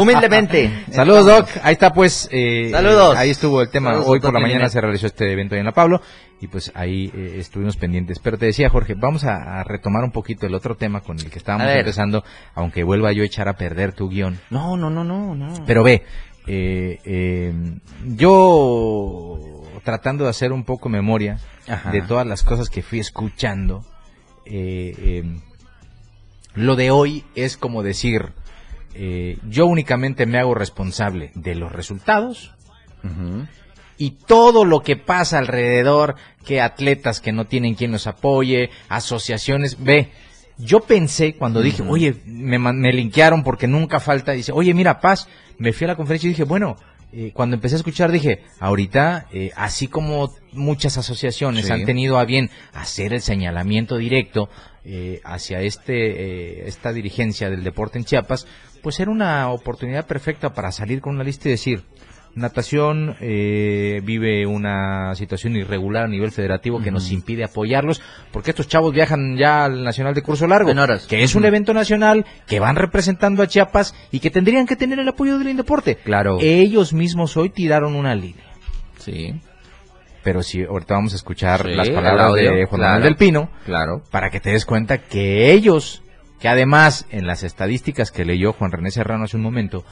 humildemente. 0.00 0.84
Saludos, 0.90 1.26
Doc. 1.26 1.48
Ahí 1.62 1.72
está, 1.72 1.92
pues. 1.92 2.28
Eh, 2.30 2.68
Saludos. 2.70 3.16
Ahí 3.16 3.30
estuvo 3.30 3.60
el 3.60 3.68
tema. 3.68 4.00
Hoy 4.00 4.20
por 4.20 4.32
la 4.32 4.40
mañana 4.40 4.68
se 4.68 4.80
realizó 4.80 5.06
este 5.06 5.32
evento 5.32 5.54
ahí 5.54 5.58
en 5.58 5.66
La 5.66 5.72
Pablo 5.72 6.00
y 6.40 6.46
pues 6.46 6.70
ahí 6.74 7.10
eh, 7.14 7.36
estuvimos 7.38 7.76
pendientes. 7.76 8.20
Pero 8.20 8.38
te 8.38 8.46
decía, 8.46 8.70
Jorge, 8.70 8.94
vamos 8.94 9.24
a, 9.24 9.64
retomar 9.64 10.04
un 10.04 10.12
poquito 10.12 10.46
el 10.46 10.54
otro 10.54 10.76
tema 10.76 11.00
con 11.00 11.18
el 11.18 11.30
que 11.30 11.38
estábamos 11.38 11.68
empezando, 11.68 12.22
aunque 12.54 12.84
vuelva 12.84 13.12
yo 13.12 13.24
a 13.24 13.26
echar 13.26 13.48
a 13.48 13.54
perder 13.54 13.92
tu 13.92 14.08
guion. 14.08 14.38
No, 14.50 14.76
no, 14.76 14.88
no, 14.88 15.02
no, 15.02 15.34
no. 15.34 15.64
Pero 15.66 15.82
ve, 15.82 16.04
eh, 16.46 17.00
eh, 17.04 17.54
yo 18.04 19.38
tratando 19.82 20.24
de 20.24 20.30
hacer 20.30 20.52
un 20.52 20.64
poco 20.64 20.88
memoria 20.88 21.38
de 21.90 22.02
todas 22.02 22.26
las 22.26 22.42
cosas 22.42 22.68
que 22.68 22.82
fui 22.82 22.98
escuchando, 22.98 23.84
eh, 24.44 25.22
em, 25.22 25.40
lo 26.54 26.76
de 26.76 26.90
hoy 26.90 27.24
es 27.34 27.56
como 27.56 27.82
decir, 27.82 28.32
eh, 28.94 29.38
yo 29.48 29.66
únicamente 29.66 30.26
me 30.26 30.38
hago 30.38 30.54
responsable 30.54 31.30
de 31.34 31.54
los 31.54 31.72
resultados 31.72 32.52
y 33.98 34.12
todo 34.12 34.64
lo 34.64 34.80
que 34.80 34.96
pasa 34.96 35.38
alrededor, 35.38 36.16
que 36.44 36.60
atletas 36.60 37.20
que 37.20 37.32
no 37.32 37.46
tienen 37.46 37.74
quien 37.74 37.92
los 37.92 38.06
apoye, 38.06 38.70
asociaciones, 38.88 39.82
ve. 39.82 40.10
Yo 40.56 40.80
pensé 40.80 41.34
cuando 41.34 41.60
dije, 41.60 41.82
oye, 41.82 42.14
me, 42.24 42.58
me 42.58 42.92
linkearon 42.92 43.42
porque 43.42 43.66
nunca 43.66 44.00
falta, 44.00 44.32
dice, 44.32 44.52
oye, 44.52 44.72
mira, 44.72 45.00
Paz, 45.00 45.28
me 45.58 45.72
fui 45.72 45.84
a 45.84 45.88
la 45.88 45.96
conferencia 45.96 46.28
y 46.28 46.30
dije, 46.30 46.44
bueno, 46.44 46.76
eh, 47.16 47.30
cuando 47.32 47.54
empecé 47.54 47.76
a 47.76 47.78
escuchar 47.78 48.10
dije, 48.10 48.42
ahorita, 48.58 49.26
eh, 49.32 49.52
así 49.54 49.86
como 49.86 50.32
muchas 50.52 50.98
asociaciones 50.98 51.70
han 51.70 51.84
tenido 51.84 52.18
a 52.18 52.24
bien 52.24 52.50
hacer 52.72 53.12
el 53.12 53.20
señalamiento 53.20 53.98
directo 53.98 54.48
eh, 54.84 55.20
hacia 55.24 55.60
este 55.60 56.68
esta 56.68 56.92
dirigencia 56.92 57.50
del 57.50 57.64
deporte 57.64 57.98
en 57.98 58.04
Chiapas, 58.04 58.46
pues 58.82 59.00
era 59.00 59.10
una 59.10 59.50
oportunidad 59.50 60.06
perfecta 60.06 60.52
para 60.52 60.72
salir 60.72 61.00
con 61.00 61.14
una 61.14 61.24
lista 61.24 61.48
y 61.48 61.52
decir, 61.52 61.84
Natación 62.34 63.16
eh, 63.20 64.00
vive 64.02 64.44
una 64.46 65.14
situación 65.14 65.54
irregular 65.54 66.04
a 66.04 66.08
nivel 66.08 66.32
federativo 66.32 66.80
que 66.82 66.90
nos 66.90 67.12
impide 67.12 67.44
apoyarlos, 67.44 68.02
porque 68.32 68.50
estos 68.50 68.66
chavos 68.66 68.92
viajan 68.92 69.36
ya 69.36 69.64
al 69.64 69.84
Nacional 69.84 70.14
de 70.14 70.22
Curso 70.22 70.46
Largo, 70.46 70.72
que 71.08 71.22
es 71.22 71.34
un 71.36 71.44
evento 71.44 71.72
nacional, 71.72 72.26
que 72.48 72.58
van 72.58 72.74
representando 72.74 73.42
a 73.42 73.46
Chiapas 73.46 73.94
y 74.10 74.18
que 74.18 74.30
tendrían 74.30 74.66
que 74.66 74.74
tener 74.74 74.98
el 74.98 75.08
apoyo 75.08 75.38
del 75.38 75.48
Indeporte. 75.48 75.96
Claro. 75.96 76.38
Ellos 76.40 76.92
mismos 76.92 77.36
hoy 77.36 77.50
tiraron 77.50 77.94
una 77.94 78.16
línea. 78.16 78.44
Sí. 78.98 79.34
Pero 80.24 80.42
si 80.42 80.64
ahorita 80.64 80.94
vamos 80.94 81.12
a 81.12 81.16
escuchar 81.16 81.66
las 81.66 81.90
palabras 81.90 82.34
de 82.34 82.64
Juan 82.64 82.80
Manuel 82.80 83.02
del 83.02 83.16
Pino, 83.16 83.50
claro. 83.66 84.02
para 84.10 84.30
que 84.30 84.40
te 84.40 84.50
des 84.50 84.64
cuenta 84.64 84.98
que 84.98 85.52
ellos, 85.52 86.02
que 86.40 86.48
además 86.48 87.06
en 87.10 87.26
las 87.26 87.42
estadísticas 87.44 88.10
que 88.10 88.24
leyó 88.24 88.54
Juan 88.54 88.72
René 88.72 88.90
Serrano 88.90 89.24
hace 89.24 89.36
un 89.36 89.42
momento, 89.42 89.84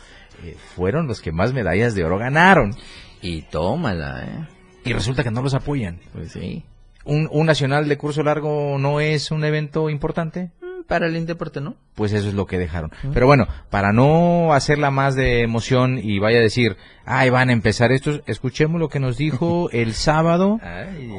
eh, 0.42 0.56
fueron 0.74 1.06
los 1.06 1.20
que 1.20 1.32
más 1.32 1.52
medallas 1.52 1.94
de 1.94 2.04
oro 2.04 2.18
ganaron. 2.18 2.74
Y 3.20 3.42
tómala, 3.42 4.24
¿eh? 4.24 4.48
Y 4.84 4.92
resulta 4.94 5.22
que 5.22 5.30
no 5.30 5.42
los 5.42 5.54
apoyan. 5.54 6.00
Pues 6.12 6.32
sí. 6.32 6.64
¿Un, 7.04 7.28
un 7.30 7.46
nacional 7.46 7.88
de 7.88 7.98
curso 7.98 8.22
largo 8.22 8.78
no 8.78 9.00
es 9.00 9.30
un 9.30 9.44
evento 9.44 9.90
importante? 9.90 10.50
Para 10.86 11.06
el 11.06 11.26
deporte, 11.26 11.60
¿no? 11.60 11.76
Pues 11.94 12.12
eso 12.12 12.28
es 12.28 12.34
lo 12.34 12.46
que 12.46 12.58
dejaron. 12.58 12.90
Pero 13.12 13.26
bueno, 13.26 13.46
para 13.70 13.92
no 13.92 14.52
hacerla 14.52 14.90
más 14.90 15.14
de 15.14 15.42
emoción 15.42 15.98
y 15.98 16.18
vaya 16.18 16.38
a 16.38 16.42
decir, 16.42 16.76
ay, 17.04 17.30
van 17.30 17.50
a 17.50 17.52
empezar 17.52 17.92
estos, 17.92 18.22
escuchemos 18.26 18.80
lo 18.80 18.88
que 18.88 19.00
nos 19.00 19.16
dijo 19.16 19.70
el 19.72 19.94
sábado 19.94 20.60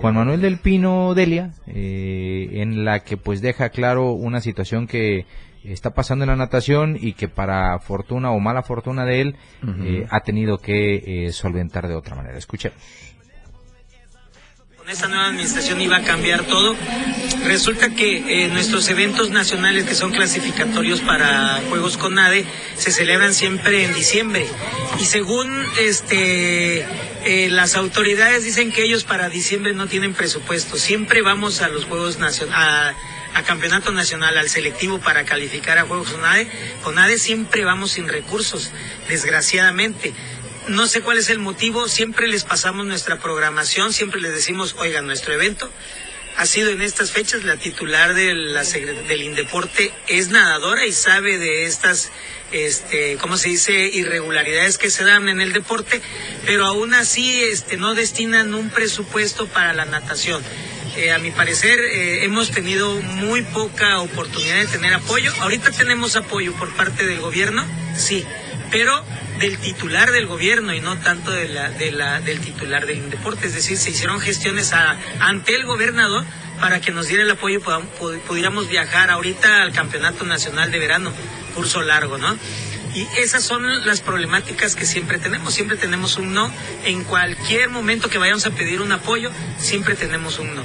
Juan 0.01 0.15
Manuel 0.15 0.41
del 0.41 0.57
Pino 0.57 1.13
Delia, 1.13 1.51
eh, 1.67 2.49
en 2.53 2.85
la 2.85 2.99
que 2.99 3.17
pues 3.17 3.41
deja 3.41 3.69
claro 3.69 4.11
una 4.11 4.41
situación 4.41 4.87
que 4.87 5.25
está 5.63 5.91
pasando 5.91 6.23
en 6.23 6.29
la 6.29 6.35
natación 6.35 6.97
y 6.99 7.13
que 7.13 7.29
para 7.29 7.79
fortuna 7.79 8.31
o 8.31 8.39
mala 8.39 8.63
fortuna 8.63 9.05
de 9.05 9.21
él 9.21 9.35
eh, 9.81 10.05
ha 10.09 10.19
tenido 10.21 10.57
que 10.57 11.25
eh, 11.25 11.31
solventar 11.31 11.87
de 11.87 11.95
otra 11.95 12.15
manera. 12.15 12.37
Escuchemos. 12.37 12.77
Con 14.83 14.91
esta 14.91 15.07
nueva 15.07 15.27
administración 15.27 15.79
iba 15.79 15.95
a 15.95 16.03
cambiar 16.03 16.43
todo. 16.43 16.75
Resulta 17.45 17.95
que 17.95 18.43
eh, 18.43 18.49
nuestros 18.49 18.89
eventos 18.89 19.29
nacionales 19.29 19.85
que 19.85 19.95
son 19.95 20.11
clasificatorios 20.11 20.99
para 20.99 21.61
Juegos 21.69 21.95
con 21.95 22.19
ADE 22.19 22.45
se 22.75 22.91
celebran 22.91 23.33
siempre 23.33 23.85
en 23.85 23.93
diciembre. 23.93 24.45
Y 24.99 25.05
según 25.05 25.49
este 25.79 26.85
las 27.51 27.77
autoridades 27.77 28.43
dicen 28.43 28.73
que 28.73 28.83
ellos 28.83 29.05
para 29.05 29.29
diciembre 29.29 29.73
no 29.73 29.87
tienen 29.87 30.13
presupuesto. 30.13 30.75
Siempre 30.75 31.21
vamos 31.21 31.61
a 31.61 31.69
los 31.69 31.85
Juegos 31.85 32.19
nacionales 32.19 32.97
a 33.35 33.43
campeonato 33.43 33.91
nacional, 33.91 34.37
al 34.37 34.49
selectivo 34.49 34.99
para 34.99 35.23
calificar 35.23 35.77
a 35.77 35.85
Juegos 35.85 36.11
CONADE, 36.11 36.47
CONADE 36.83 37.17
siempre 37.17 37.65
vamos 37.65 37.91
sin 37.91 38.07
recursos, 38.07 38.71
desgraciadamente. 39.09 40.13
No 40.67 40.87
sé 40.87 41.01
cuál 41.01 41.17
es 41.17 41.29
el 41.29 41.39
motivo, 41.39 41.89
siempre 41.89 42.27
les 42.27 42.45
pasamos 42.45 42.85
nuestra 42.85 43.19
programación, 43.19 43.91
siempre 43.91 44.21
les 44.21 44.33
decimos, 44.33 44.75
oiga, 44.79 45.01
nuestro 45.01 45.33
evento 45.33 45.69
ha 46.37 46.45
sido 46.45 46.71
en 46.71 46.81
estas 46.81 47.11
fechas, 47.11 47.43
la 47.43 47.57
titular 47.57 48.13
de 48.13 48.33
la, 48.33 48.63
del 48.63 49.21
Indeporte 49.21 49.91
es 50.07 50.29
nadadora 50.29 50.85
y 50.85 50.91
sabe 50.91 51.37
de 51.37 51.65
estas, 51.65 52.11
este, 52.51 53.17
¿cómo 53.17 53.37
se 53.37 53.49
dice?, 53.49 53.87
irregularidades 53.87 54.77
que 54.77 54.89
se 54.89 55.03
dan 55.03 55.29
en 55.29 55.41
el 55.41 55.53
deporte, 55.53 56.01
pero 56.45 56.65
aún 56.65 56.93
así 56.93 57.43
este, 57.43 57.77
no 57.77 57.93
destinan 57.93 58.53
un 58.53 58.69
presupuesto 58.69 59.47
para 59.47 59.73
la 59.73 59.85
natación. 59.85 60.41
Eh, 60.95 61.11
a 61.11 61.17
mi 61.17 61.31
parecer 61.31 61.79
eh, 61.79 62.23
hemos 62.23 62.51
tenido 62.51 62.95
muy 63.01 63.41
poca 63.41 63.99
oportunidad 63.99 64.57
de 64.57 64.67
tener 64.67 64.93
apoyo. 64.93 65.33
Ahorita 65.39 65.71
tenemos 65.71 66.15
apoyo 66.15 66.53
por 66.53 66.69
parte 66.75 67.05
del 67.05 67.19
gobierno, 67.19 67.65
sí, 67.97 68.25
pero 68.73 69.05
del 69.39 69.59
titular 69.59 70.11
del 70.11 70.25
gobierno 70.25 70.73
y 70.73 70.81
no 70.81 70.97
tanto 70.97 71.29
de 71.31 71.47
la, 71.47 71.69
de 71.69 71.91
la, 71.91 72.19
del 72.19 72.39
titular 72.39 72.87
del 72.87 73.09
deporte. 73.11 73.45
Es 73.45 73.53
decir, 73.53 73.77
se 73.77 73.91
hicieron 73.91 74.19
gestiones 74.19 74.73
ante 75.19 75.55
el 75.55 75.65
gobernador 75.65 76.25
para 76.59 76.81
que 76.81 76.91
nos 76.91 77.07
diera 77.07 77.23
el 77.23 77.29
apoyo 77.29 77.59
y 77.59 78.17
pudiéramos 78.27 78.67
viajar 78.67 79.11
ahorita 79.11 79.61
al 79.61 79.73
Campeonato 79.73 80.25
Nacional 80.25 80.71
de 80.71 80.79
Verano, 80.79 81.13
curso 81.55 81.83
largo, 81.83 82.17
¿no? 82.17 82.35
Y 82.95 83.07
esas 83.17 83.43
son 83.43 83.85
las 83.85 84.01
problemáticas 84.01 84.75
que 84.75 84.85
siempre 84.85 85.19
tenemos. 85.19 85.53
Siempre 85.53 85.77
tenemos 85.77 86.17
un 86.17 86.33
no. 86.33 86.51
En 86.83 87.03
cualquier 87.03 87.69
momento 87.69 88.09
que 88.09 88.17
vayamos 88.17 88.45
a 88.47 88.51
pedir 88.51 88.81
un 88.81 88.91
apoyo, 88.91 89.31
siempre 89.57 89.95
tenemos 89.95 90.39
un 90.39 90.55
no. 90.55 90.63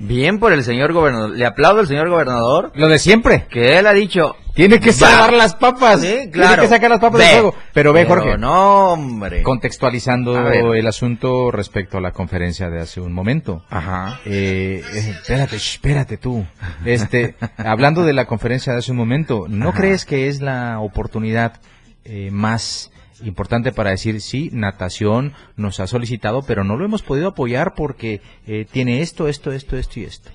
Bien 0.00 0.38
por 0.38 0.54
el 0.54 0.64
señor 0.64 0.94
gobernador. 0.94 1.30
Le 1.36 1.44
aplaudo 1.44 1.80
al 1.80 1.86
señor 1.86 2.08
gobernador. 2.08 2.72
Lo 2.74 2.88
de 2.88 2.98
siempre. 2.98 3.46
Que 3.50 3.78
él 3.78 3.86
ha 3.86 3.92
dicho. 3.92 4.34
Tiene 4.54 4.80
que 4.80 4.92
salvar 4.92 5.34
las 5.34 5.54
papas. 5.54 6.00
Sí, 6.00 6.30
claro. 6.32 6.54
Tiene 6.54 6.62
que 6.62 6.68
sacar 6.68 6.90
las 6.90 7.00
papas 7.00 7.20
del 7.20 7.30
juego. 7.30 7.54
Pero 7.74 7.92
ve, 7.92 8.06
Jorge. 8.06 8.38
No, 8.38 8.92
hombre. 8.92 9.42
Contextualizando 9.42 10.52
el 10.52 10.86
asunto 10.86 11.50
respecto 11.50 11.98
a 11.98 12.00
la 12.00 12.12
conferencia 12.12 12.70
de 12.70 12.80
hace 12.80 13.02
un 13.02 13.12
momento. 13.12 13.62
Ajá. 13.68 14.20
Eh, 14.24 14.82
eh 14.82 15.10
espérate, 15.10 15.56
espérate 15.56 16.16
tú. 16.16 16.46
Este, 16.86 17.36
hablando 17.58 18.02
de 18.02 18.14
la 18.14 18.24
conferencia 18.24 18.72
de 18.72 18.78
hace 18.78 18.92
un 18.92 18.96
momento, 18.96 19.46
¿no 19.48 19.74
crees 19.74 20.06
que 20.06 20.28
es 20.28 20.40
la 20.40 20.80
oportunidad 20.80 21.60
eh, 22.04 22.30
más 22.32 22.90
importante 23.22 23.72
para 23.72 23.90
decir, 23.90 24.20
sí, 24.20 24.50
natación 24.52 25.32
nos 25.56 25.80
ha 25.80 25.86
solicitado, 25.86 26.42
pero 26.42 26.64
no 26.64 26.76
lo 26.76 26.84
hemos 26.84 27.02
podido 27.02 27.28
apoyar 27.28 27.74
porque 27.74 28.20
eh, 28.46 28.66
tiene 28.70 29.00
esto, 29.00 29.28
esto, 29.28 29.52
esto, 29.52 29.76
esto 29.76 30.00
y 30.00 30.04
esto. 30.04 30.30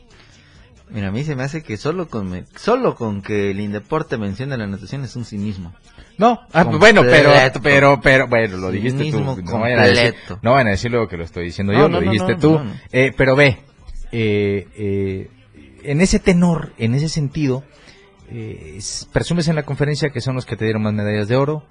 Mira, 0.89 1.07
a 1.07 1.11
mí 1.11 1.23
se 1.23 1.35
me 1.35 1.43
hace 1.43 1.63
que 1.63 1.77
solo 1.77 2.07
con, 2.07 2.45
solo 2.55 2.95
con 2.95 3.23
que 3.23 3.51
el 3.51 3.59
Indeporte 3.59 4.17
mencione 4.17 4.55
la 4.55 4.67
natación 4.67 5.03
es 5.03 5.15
un 5.15 5.25
cinismo. 5.25 5.73
No, 6.17 6.39
ah, 6.53 6.63
bueno, 6.63 7.01
pero, 7.01 7.31
pero, 7.61 7.99
pero, 8.01 8.27
bueno, 8.27 8.57
lo 8.57 8.71
dijiste 8.71 9.11
tú. 9.11 9.19
No 9.19 9.59
vayan, 9.59 9.79
a 9.79 9.87
decir, 9.87 10.15
no 10.41 10.51
van 10.51 10.67
a 10.67 10.71
decir 10.71 10.91
lo 10.91 11.07
que 11.07 11.17
lo 11.17 11.23
estoy 11.23 11.45
diciendo 11.45 11.73
yo, 11.73 11.89
lo 11.89 11.99
dijiste 11.99 12.35
tú. 12.35 12.61
Eh, 12.91 13.11
pero 13.17 13.35
ve, 13.35 13.57
eh, 14.11 14.67
eh, 14.77 15.29
en 15.83 16.01
ese 16.01 16.19
tenor, 16.19 16.73
en 16.77 16.93
ese 16.95 17.09
sentido, 17.09 17.63
eh, 18.29 18.79
presumes 19.11 19.47
en 19.47 19.55
la 19.55 19.63
conferencia 19.63 20.09
que 20.09 20.21
son 20.21 20.35
los 20.35 20.45
que 20.45 20.55
te 20.55 20.65
dieron 20.65 20.83
más 20.83 20.93
medallas 20.93 21.27
de 21.27 21.35
oro, 21.35 21.63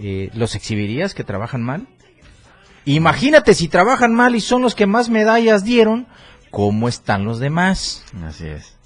eh, 0.00 0.30
¿los 0.34 0.54
exhibirías 0.54 1.14
que 1.14 1.24
trabajan 1.24 1.62
mal? 1.62 1.86
Imagínate 2.84 3.54
si 3.54 3.68
trabajan 3.68 4.14
mal 4.14 4.34
y 4.34 4.40
son 4.40 4.62
los 4.62 4.74
que 4.74 4.86
más 4.86 5.10
medallas 5.10 5.64
dieron, 5.64 6.06
¿cómo 6.50 6.88
están 6.88 7.24
los 7.24 7.38
demás? 7.38 8.04
Así 8.24 8.46
es. 8.46 8.76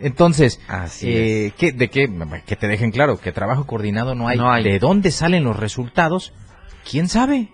Entonces, 0.00 0.60
eh, 1.02 1.52
¿de 1.58 1.88
qué? 1.88 2.10
Que 2.44 2.56
te 2.56 2.66
dejen 2.66 2.90
claro, 2.90 3.18
que 3.20 3.30
trabajo 3.30 3.66
coordinado 3.66 4.16
no 4.16 4.26
hay. 4.26 4.36
no 4.36 4.50
hay. 4.50 4.64
¿De 4.64 4.78
dónde 4.80 5.12
salen 5.12 5.44
los 5.44 5.56
resultados? 5.56 6.32
¿Quién 6.88 7.08
sabe? 7.08 7.50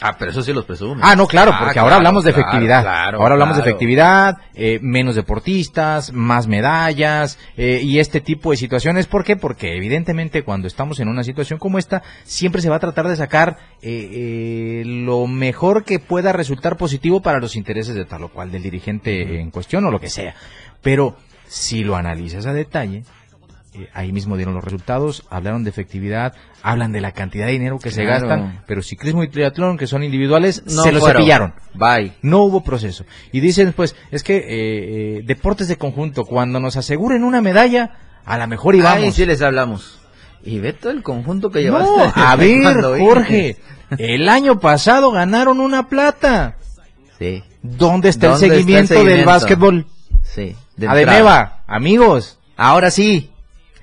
Ah, 0.00 0.16
pero 0.18 0.30
eso 0.30 0.42
sí 0.42 0.52
los 0.52 0.64
presume. 0.64 1.00
Ah, 1.04 1.16
no, 1.16 1.26
claro, 1.26 1.50
ah, 1.52 1.58
porque 1.64 1.78
ahora 1.78 1.96
hablamos 1.96 2.24
de 2.24 2.30
efectividad. 2.30 2.86
ahora 3.14 3.34
hablamos 3.34 3.56
de 3.56 3.62
efectividad, 3.62 4.38
eh, 4.54 4.78
menos 4.80 5.16
deportistas, 5.16 6.12
más 6.12 6.46
medallas 6.46 7.38
eh, 7.56 7.80
y 7.82 7.98
este 7.98 8.20
tipo 8.20 8.50
de 8.50 8.56
situaciones. 8.56 9.06
¿Por 9.06 9.24
qué? 9.24 9.36
Porque 9.36 9.76
evidentemente 9.76 10.44
cuando 10.44 10.68
estamos 10.68 11.00
en 11.00 11.08
una 11.08 11.24
situación 11.24 11.58
como 11.58 11.78
esta, 11.78 12.02
siempre 12.24 12.62
se 12.62 12.70
va 12.70 12.76
a 12.76 12.80
tratar 12.80 13.08
de 13.08 13.16
sacar 13.16 13.58
eh, 13.82 14.82
lo 14.86 15.26
mejor 15.26 15.84
que 15.84 15.98
pueda 15.98 16.32
resultar 16.32 16.76
positivo 16.76 17.20
para 17.20 17.40
los 17.40 17.56
intereses 17.56 17.94
de 17.94 18.04
tal 18.04 18.24
o 18.24 18.28
cual 18.28 18.52
del 18.52 18.62
dirigente 18.62 19.40
en 19.40 19.50
cuestión 19.50 19.84
o 19.84 19.90
lo 19.90 20.00
que 20.00 20.10
sea. 20.10 20.34
Pero 20.80 21.16
si 21.48 21.82
lo 21.82 21.96
analizas 21.96 22.46
a 22.46 22.52
detalle, 22.52 23.02
eh, 23.78 23.88
ahí 23.94 24.12
mismo 24.12 24.36
dieron 24.36 24.54
los 24.54 24.64
resultados, 24.64 25.24
hablaron 25.30 25.64
de 25.64 25.70
efectividad, 25.70 26.34
hablan 26.62 26.92
de 26.92 27.00
la 27.00 27.12
cantidad 27.12 27.46
de 27.46 27.52
dinero 27.52 27.78
que 27.78 27.90
se 27.90 28.04
gastan, 28.04 28.62
pero 28.66 28.82
ciclismo 28.82 29.22
y 29.22 29.28
triatlón, 29.28 29.78
que 29.78 29.86
son 29.86 30.02
individuales, 30.02 30.62
se 30.66 30.92
los 30.92 31.04
cepillaron. 31.04 31.54
Bye. 31.74 32.12
No 32.22 32.42
hubo 32.42 32.62
proceso. 32.62 33.04
Y 33.32 33.40
dicen, 33.40 33.72
pues, 33.72 33.94
es 34.10 34.22
que 34.22 34.36
eh, 34.36 34.42
eh, 35.18 35.22
deportes 35.24 35.68
de 35.68 35.76
conjunto, 35.76 36.24
cuando 36.24 36.60
nos 36.60 36.76
aseguren 36.76 37.24
una 37.24 37.40
medalla, 37.40 37.92
a 38.24 38.36
lo 38.38 38.46
mejor 38.48 38.74
íbamos. 38.74 39.02
Ahí 39.02 39.12
sí 39.12 39.24
les 39.24 39.42
hablamos. 39.42 40.00
Y 40.42 40.58
ve 40.58 40.72
todo 40.72 40.92
el 40.92 41.02
conjunto 41.02 41.50
que 41.50 41.62
llevaste. 41.62 41.90
No, 41.90 42.12
a 42.14 42.36
ver, 42.36 43.00
Jorge, 43.00 43.56
el 43.96 44.28
año 44.28 44.60
pasado 44.60 45.10
ganaron 45.10 45.60
una 45.60 45.88
plata. 45.88 46.56
Sí. 47.18 47.42
¿Dónde 47.62 48.08
está, 48.08 48.32
el, 48.32 48.38
seguimiento 48.38 49.02
del 49.04 49.24
básquetbol? 49.24 49.86
Sí. 50.22 50.56
Adeneva, 50.86 51.64
amigos. 51.66 52.38
Ahora 52.56 52.90
sí. 52.90 53.30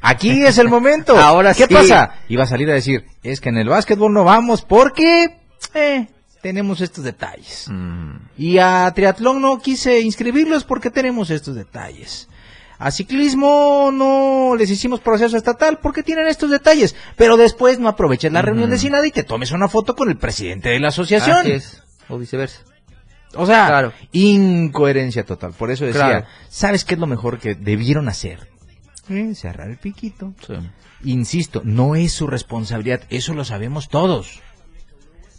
Aquí 0.05 0.43
es 0.43 0.57
el 0.59 0.69
momento. 0.69 1.17
Ahora 1.17 1.53
¿Qué 1.53 1.67
pasa? 1.67 2.15
Iba 2.27 2.43
a 2.43 2.47
salir 2.47 2.69
a 2.69 2.73
decir, 2.73 3.05
es 3.23 3.41
que 3.41 3.49
en 3.49 3.57
el 3.57 3.69
básquetbol 3.69 4.13
no 4.13 4.23
vamos 4.23 4.61
porque 4.61 5.37
eh, 5.73 6.07
tenemos 6.41 6.81
estos 6.81 7.03
detalles. 7.03 7.65
Mm. 7.69 8.17
Y 8.37 8.59
a 8.59 8.91
triatlón 8.93 9.41
no 9.41 9.57
quise 9.59 10.01
inscribirlos 10.01 10.63
porque 10.63 10.91
tenemos 10.91 11.31
estos 11.31 11.55
detalles. 11.55 12.29
A 12.77 12.91
ciclismo 12.91 13.89
no 13.91 14.55
les 14.55 14.69
hicimos 14.69 14.99
proceso 14.99 15.37
estatal 15.37 15.79
porque 15.81 16.03
tienen 16.03 16.27
estos 16.27 16.51
detalles, 16.51 16.95
pero 17.15 17.37
después 17.37 17.79
no 17.79 17.87
aproveches 17.87 18.31
la 18.31 18.41
reunión 18.41 18.69
de 18.69 18.77
Sinada 18.77 19.07
y 19.07 19.11
te 19.11 19.23
tomes 19.23 19.51
una 19.51 19.69
foto 19.69 19.95
con 19.95 20.09
el 20.09 20.17
presidente 20.17 20.69
de 20.69 20.79
la 20.79 20.89
asociación. 20.89 21.37
Así 21.37 21.51
es, 21.51 21.83
o 22.09 22.17
viceversa. 22.17 22.59
O 23.35 23.45
sea, 23.45 23.91
incoherencia 24.11 25.25
total. 25.25 25.53
Por 25.53 25.71
eso 25.71 25.85
decía, 25.85 26.25
¿sabes 26.49 26.85
qué 26.85 26.93
es 26.93 26.99
lo 26.99 27.07
mejor 27.07 27.39
que 27.39 27.55
debieron 27.55 28.07
hacer? 28.07 28.54
Eh, 29.09 29.35
cerrar 29.35 29.69
el 29.69 29.77
piquito. 29.77 30.33
Insisto, 31.03 31.61
no 31.63 31.95
es 31.95 32.13
su 32.13 32.27
responsabilidad, 32.27 33.01
eso 33.09 33.33
lo 33.33 33.45
sabemos 33.45 33.89
todos 33.89 34.41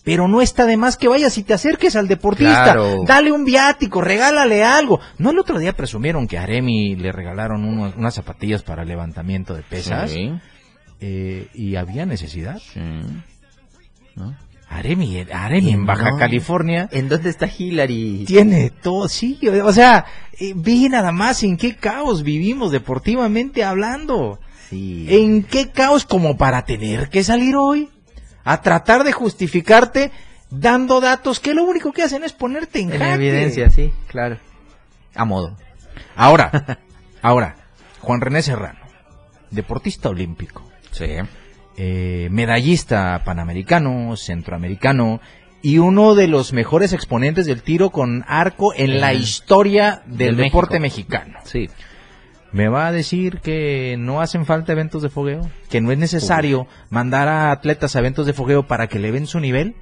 pero 0.06 0.28
no 0.28 0.40
está 0.40 0.66
de 0.66 0.76
más 0.76 0.96
que 0.96 1.08
vayas 1.08 1.37
y 1.37 1.42
te 1.42 1.52
acerques 1.52 1.96
al 1.96 2.06
deportista, 2.06 2.76
dale 3.08 3.32
un 3.32 3.44
viático, 3.44 4.00
regálale 4.00 4.62
algo. 4.62 5.00
¿No 5.18 5.32
el 5.32 5.38
otro 5.40 5.58
día 5.58 5.73
presumieron 5.73 6.28
que 6.28 6.38
a 6.38 6.44
Aremi 6.44 6.94
le 6.94 7.11
regalaron 7.11 7.64
unas 7.64 8.14
zapatillas 8.14 8.62
para 8.62 8.85
levantamiento 8.85 9.52
de 9.52 9.62
pesas? 9.64 10.14
Eh, 11.00 11.49
y 11.52 11.75
había 11.75 12.06
necesidad. 12.06 12.62
Aremi, 14.68 15.25
Aremi 15.32 15.73
en 15.73 15.87
Baja 15.87 16.16
California. 16.18 16.88
¿En 16.92 17.08
dónde 17.08 17.30
está 17.30 17.46
Hillary? 17.46 18.25
Tiene 18.26 18.70
todo, 18.70 19.08
sí, 19.08 19.38
o 19.62 19.73
sea, 19.73 20.06
eh, 20.38 20.52
vi 20.56 20.88
nada 20.88 21.12
más 21.12 21.42
en 21.42 21.56
qué 21.56 21.76
caos 21.76 22.23
vivimos 22.23 22.73
deportivamente 22.73 23.64
hablando. 23.64 24.40
Sí. 24.68 25.06
¿En 25.08 25.44
qué 25.44 25.70
caos 25.70 26.04
como 26.04 26.37
para 26.37 26.64
tener 26.64 27.08
que 27.08 27.23
salir 27.23 27.54
hoy? 27.56 27.88
a 28.46 28.62
tratar 28.62 29.02
de 29.02 29.12
justificarte 29.12 30.12
dando 30.50 31.00
datos 31.00 31.40
que 31.40 31.52
lo 31.52 31.64
único 31.64 31.92
que 31.92 32.04
hacen 32.04 32.23
es 32.23 32.32
ponerte 32.32 32.78
en, 32.78 32.92
en 32.92 33.02
evidencia, 33.02 33.68
sí, 33.70 33.92
claro. 34.06 34.38
A 35.16 35.25
modo. 35.25 35.56
Ahora, 36.14 36.78
ahora, 37.23 37.56
Juan 38.00 38.20
René 38.20 38.42
Serrano, 38.42 38.78
deportista 39.50 40.11
olímpico. 40.11 40.62
Sí. 40.92 41.06
Eh, 41.78 42.28
medallista 42.30 43.23
panamericano, 43.25 44.16
centroamericano 44.16 45.21
y 45.61 45.78
uno 45.78 46.14
de 46.14 46.26
los 46.26 46.52
mejores 46.52 46.92
exponentes 46.92 47.45
del 47.45 47.62
tiro 47.62 47.90
con 47.90 48.25
arco 48.28 48.73
en 48.75 49.00
la 49.00 49.12
historia 49.12 50.02
del 50.06 50.37
deporte 50.37 50.80
mexicano. 50.80 51.38
Sí. 51.45 51.68
¿Me 52.52 52.68
va 52.68 52.87
a 52.87 52.92
decir 52.92 53.40
que 53.40 53.97
no 53.99 54.21
hacen 54.23 54.47
falta 54.47 54.73
eventos 54.73 55.02
de 55.02 55.11
fogueo? 55.11 55.42
¿Que 55.68 55.80
no 55.80 55.92
es 55.92 55.99
necesario 55.99 56.66
mandar 56.88 57.28
a 57.28 57.50
atletas 57.50 57.97
a 57.97 57.99
eventos 57.99 58.25
de 58.26 58.33
fogueo 58.33 58.66
para 58.66 58.87
que 58.87 58.99
le 58.99 59.11
ven 59.11 59.26
su 59.26 59.40
nivel? 59.40 59.75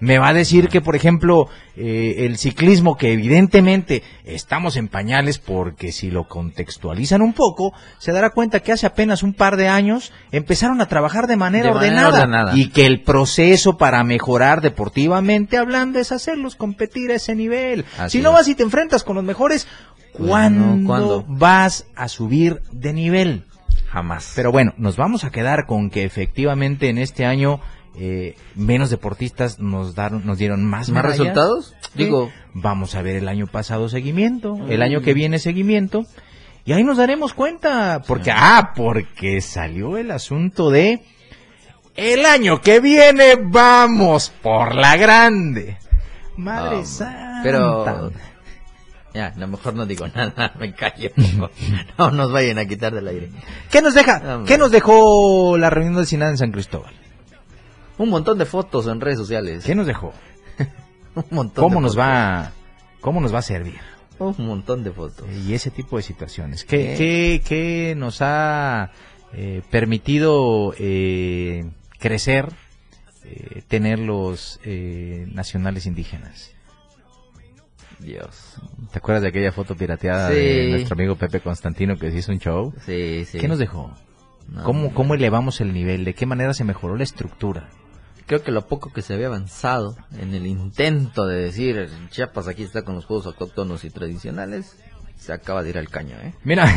¿Me 0.00 0.18
va 0.18 0.28
a 0.28 0.32
decir 0.32 0.68
que, 0.68 0.80
por 0.80 0.94
ejemplo, 0.94 1.48
eh, 1.76 2.26
el 2.26 2.38
ciclismo, 2.38 2.96
que 2.96 3.12
evidentemente 3.12 4.02
estamos 4.24 4.76
en 4.76 4.88
pañales 4.88 5.38
porque 5.38 5.90
si 5.90 6.10
lo 6.10 6.28
contextualizan 6.28 7.20
un 7.20 7.32
poco, 7.32 7.72
se 7.98 8.12
dará 8.12 8.30
cuenta 8.30 8.60
que 8.60 8.72
hace 8.72 8.86
apenas 8.86 9.22
un 9.22 9.34
par 9.34 9.56
de 9.56 9.68
años 9.68 10.12
empezaron 10.30 10.80
a 10.80 10.86
trabajar 10.86 11.26
de 11.26 11.36
manera, 11.36 11.72
ordenada, 11.72 12.52
y 12.54 12.70
que 12.70 12.86
el 12.86 13.02
proceso 13.02 13.76
para 13.76 14.04
mejorar 14.04 14.60
deportivamente 14.60 15.56
hablando 15.56 15.98
es 15.98 16.12
hacerlos 16.12 16.54
competir 16.54 17.10
a 17.10 17.16
ese 17.16 17.34
nivel. 17.34 17.84
si 18.08 18.20
no 18.20 18.32
vas 18.32 18.46
y 18.48 18.54
te 18.54 18.62
enfrentas 18.62 19.02
con 19.02 19.16
los 19.16 19.24
mejores, 19.24 19.66
¿Cuándo, 20.12 21.24
vas 21.28 21.86
a 21.94 22.08
subir 22.08 22.60
de 22.72 22.92
nivel? 22.92 23.44
Jamás. 23.88 24.32
Pero 24.36 24.52
bueno, 24.52 24.74
nos 24.76 24.96
vamos 24.96 25.24
a 25.24 25.30
quedar 25.30 25.66
con 25.66 25.90
que 25.90 26.04
efectivamente 26.04 26.88
en 26.88 26.98
este 26.98 27.24
año 27.24 27.60
eh, 27.98 28.36
menos 28.54 28.90
deportistas 28.90 29.58
nos 29.58 29.94
daron, 29.94 30.24
nos 30.24 30.38
dieron 30.38 30.64
más, 30.64 30.88
¿Más 30.90 31.04
resultados. 31.04 31.74
Digo, 31.94 32.30
vamos 32.54 32.94
a 32.94 33.02
ver 33.02 33.16
el 33.16 33.28
año 33.28 33.46
pasado 33.46 33.88
seguimiento, 33.88 34.56
el 34.68 34.82
año 34.82 35.00
que 35.00 35.14
viene 35.14 35.38
seguimiento 35.38 36.04
y 36.68 36.74
ahí 36.74 36.84
nos 36.84 36.98
daremos 36.98 37.32
cuenta, 37.32 38.02
porque 38.06 38.30
ah, 38.30 38.72
porque 38.76 39.40
salió 39.40 39.96
el 39.96 40.10
asunto 40.10 40.70
de 40.70 41.02
el 41.96 42.26
año 42.26 42.60
que 42.60 42.78
viene 42.80 43.36
vamos 43.42 44.30
por 44.42 44.74
la 44.74 44.96
grande. 44.96 45.78
Madre 46.36 46.84
santa. 46.84 47.40
Pero 47.42 48.12
ya, 49.14 49.28
a 49.34 49.38
lo 49.38 49.48
mejor 49.48 49.74
no 49.74 49.86
digo 49.86 50.06
nada, 50.14 50.52
me 50.60 50.74
callo. 50.74 51.10
No 51.96 52.10
nos 52.10 52.32
vayan 52.32 52.58
a 52.58 52.66
quitar 52.66 52.94
del 52.94 53.08
aire. 53.08 53.30
¿Qué 53.70 53.80
nos 53.80 53.94
deja? 53.94 54.42
¿Qué 54.46 54.58
nos 54.58 54.70
dejó 54.70 55.56
la 55.56 55.70
reunión 55.70 55.96
del 55.96 56.06
Sinad 56.06 56.32
en 56.32 56.36
San 56.36 56.52
Cristóbal? 56.52 56.92
Un 57.98 58.10
montón 58.10 58.38
de 58.38 58.46
fotos 58.46 58.86
en 58.86 59.00
redes 59.00 59.18
sociales. 59.18 59.64
¿Qué 59.64 59.74
nos 59.74 59.86
dejó? 59.86 60.12
Un 61.14 61.24
montón. 61.30 61.64
¿Cómo 61.64 61.80
nos 61.80 61.98
va, 61.98 62.52
cómo 63.00 63.20
nos 63.20 63.34
va 63.34 63.40
a 63.40 63.42
servir? 63.42 63.80
Un 64.18 64.34
montón 64.38 64.82
de 64.82 64.90
fotos. 64.90 65.26
Y 65.30 65.54
ese 65.54 65.70
tipo 65.70 65.96
de 65.96 66.02
situaciones. 66.02 66.64
¿Qué, 66.64 66.94
qué, 66.96 67.42
qué 67.44 67.94
nos 67.96 68.20
ha 68.20 68.90
eh, 69.32 69.62
permitido 69.70 70.74
eh, 70.78 71.70
crecer, 71.98 72.48
eh, 73.24 73.62
tener 73.68 73.98
los 73.98 74.60
nacionales 74.64 75.86
indígenas? 75.86 76.52
Dios. 78.00 78.56
¿Te 78.92 78.98
acuerdas 78.98 79.22
de 79.22 79.28
aquella 79.28 79.50
foto 79.50 79.74
pirateada 79.76 80.30
de 80.30 80.68
nuestro 80.70 80.94
amigo 80.94 81.16
Pepe 81.16 81.40
Constantino 81.40 81.96
que 81.96 82.10
se 82.10 82.18
hizo 82.18 82.32
un 82.32 82.38
show? 82.38 82.72
Sí, 82.86 83.24
sí. 83.24 83.38
¿Qué 83.38 83.48
nos 83.48 83.58
dejó? 83.58 83.92
¿Cómo, 84.64 84.94
¿Cómo 84.94 85.14
elevamos 85.14 85.60
el 85.60 85.72
nivel? 85.72 86.04
¿De 86.04 86.14
qué 86.14 86.24
manera 86.24 86.54
se 86.54 86.64
mejoró 86.64 86.96
la 86.96 87.02
estructura? 87.02 87.68
Creo 88.28 88.42
que 88.42 88.52
lo 88.52 88.66
poco 88.66 88.92
que 88.92 89.00
se 89.00 89.14
había 89.14 89.28
avanzado 89.28 89.96
en 90.20 90.34
el 90.34 90.46
intento 90.46 91.26
de 91.26 91.44
decir 91.44 91.88
Chiapas 92.10 92.46
aquí 92.46 92.62
está 92.62 92.82
con 92.82 92.94
los 92.94 93.06
juegos 93.06 93.24
autóctonos 93.24 93.84
y 93.84 93.90
tradicionales, 93.90 94.76
se 95.16 95.32
acaba 95.32 95.62
de 95.62 95.70
ir 95.70 95.78
al 95.78 95.88
caño, 95.88 96.14
¿eh? 96.22 96.34
Mira, 96.44 96.70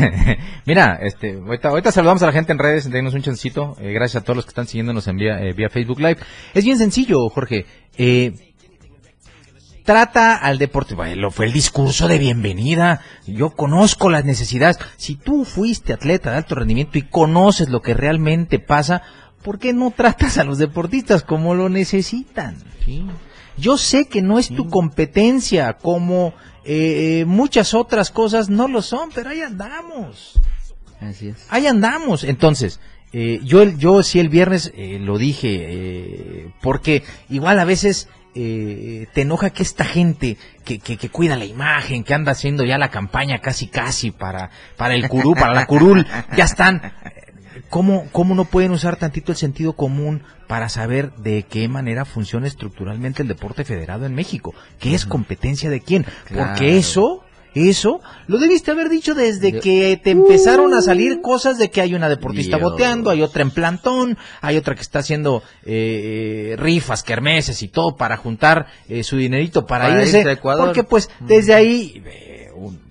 mira, 0.65 0.97
este, 1.01 1.37
ahorita, 1.61 1.91
saludamos 1.91 2.23
a 2.23 2.27
la 2.27 2.31
gente 2.31 2.53
en 2.53 2.57
redes, 2.57 2.89
denos 2.89 3.13
un 3.15 3.21
chancito, 3.21 3.75
eh, 3.81 3.91
gracias 3.91 4.23
a 4.23 4.25
todos 4.25 4.37
los 4.37 4.45
que 4.45 4.51
están 4.51 4.65
siguiéndonos 4.65 5.05
en 5.09 5.17
vía, 5.17 5.41
eh, 5.41 5.51
vía 5.51 5.67
Facebook 5.67 5.99
Live. 5.99 6.19
Es 6.53 6.63
bien 6.63 6.77
sencillo, 6.77 7.27
Jorge. 7.27 7.65
Eh, 7.97 8.33
trata 9.83 10.37
al 10.37 10.57
deporte. 10.57 10.95
Bueno, 10.95 11.31
fue 11.31 11.47
el 11.47 11.51
discurso 11.51 12.07
de 12.07 12.17
bienvenida. 12.17 13.01
Yo 13.27 13.49
conozco 13.49 14.09
las 14.09 14.23
necesidades. 14.23 14.79
Si 14.95 15.15
tú 15.15 15.43
fuiste 15.43 15.91
atleta 15.91 16.31
de 16.31 16.37
alto 16.37 16.55
rendimiento 16.55 16.97
y 16.97 17.01
conoces 17.01 17.67
lo 17.67 17.81
que 17.81 17.93
realmente 17.93 18.57
pasa, 18.59 19.01
¿por 19.41 19.59
qué 19.59 19.73
no 19.73 19.91
tratas 19.91 20.37
a 20.37 20.43
los 20.43 20.57
deportistas 20.57 21.23
como 21.23 21.55
lo 21.55 21.69
necesitan? 21.69 22.57
Yo 23.57 23.77
sé 23.77 24.05
que 24.05 24.21
no 24.21 24.39
es 24.39 24.49
tu 24.49 24.69
competencia, 24.69 25.73
como 25.73 26.33
eh, 26.65 27.25
muchas 27.27 27.73
otras 27.73 28.11
cosas 28.11 28.49
no 28.49 28.67
lo 28.67 28.81
son, 28.81 29.09
pero 29.13 29.29
ahí 29.29 29.41
andamos. 29.41 30.39
Así 30.99 31.29
es. 31.29 31.45
Ahí 31.49 31.67
andamos. 31.67 32.23
Entonces, 32.23 32.79
eh, 33.13 33.39
yo, 33.43 33.63
yo 33.63 34.03
sí 34.03 34.19
el 34.19 34.29
viernes 34.29 34.71
eh, 34.75 34.97
lo 34.99 35.17
dije, 35.17 36.51
porque 36.61 37.03
igual 37.29 37.59
a 37.59 37.65
veces 37.65 38.07
eh, 38.33 39.07
te 39.13 39.21
enoja 39.21 39.49
que 39.49 39.61
esta 39.61 39.83
gente 39.83 40.37
que, 40.63 40.79
que, 40.79 41.09
cuida 41.09 41.35
la 41.35 41.43
imagen, 41.43 42.05
que 42.05 42.13
anda 42.13 42.31
haciendo 42.31 42.63
ya 42.63 42.77
la 42.77 42.89
campaña 42.89 43.39
casi 43.39 43.67
casi 43.67 44.11
para, 44.11 44.49
para 44.77 44.95
el 44.95 45.09
curú, 45.09 45.33
para 45.33 45.53
la 45.53 45.65
curul, 45.65 46.07
ya 46.37 46.45
están. 46.45 46.93
¿Cómo, 47.69 48.07
¿Cómo 48.11 48.35
no 48.35 48.45
pueden 48.45 48.71
usar 48.71 48.97
tantito 48.97 49.31
el 49.31 49.37
sentido 49.37 49.73
común 49.73 50.23
para 50.47 50.69
saber 50.69 51.13
de 51.15 51.43
qué 51.43 51.67
manera 51.67 52.05
funciona 52.05 52.47
estructuralmente 52.47 53.21
el 53.21 53.27
deporte 53.27 53.63
federado 53.63 54.05
en 54.05 54.15
México? 54.15 54.53
¿Qué 54.79 54.93
es 54.93 55.05
competencia 55.05 55.69
de 55.69 55.81
quién? 55.81 56.05
Porque 56.33 56.77
eso 56.77 57.23
eso 57.53 57.99
lo 58.27 58.37
debiste 58.37 58.71
haber 58.71 58.87
dicho 58.87 59.13
desde 59.13 59.59
que 59.59 59.99
te 60.01 60.11
empezaron 60.11 60.73
a 60.73 60.81
salir 60.81 61.21
cosas 61.21 61.57
de 61.57 61.69
que 61.69 61.81
hay 61.81 61.93
una 61.93 62.07
deportista 62.07 62.57
boteando, 62.57 63.09
hay 63.09 63.21
otra 63.21 63.41
en 63.41 63.51
plantón, 63.51 64.17
hay 64.39 64.55
otra 64.55 64.73
que 64.73 64.81
está 64.81 64.99
haciendo 64.99 65.43
eh, 65.65 66.55
rifas, 66.57 67.03
kermeses 67.03 67.61
y 67.61 67.67
todo 67.67 67.97
para 67.97 68.15
juntar 68.15 68.67
eh, 68.87 69.03
su 69.03 69.17
dinerito 69.17 69.65
para, 69.65 70.01
irse. 70.01 70.21
A 70.21 70.31
Ecuador. 70.31 70.67
Porque 70.67 70.83
pues 70.83 71.09
desde 71.19 71.53
ahí 71.53 72.01
eh, 72.05 72.30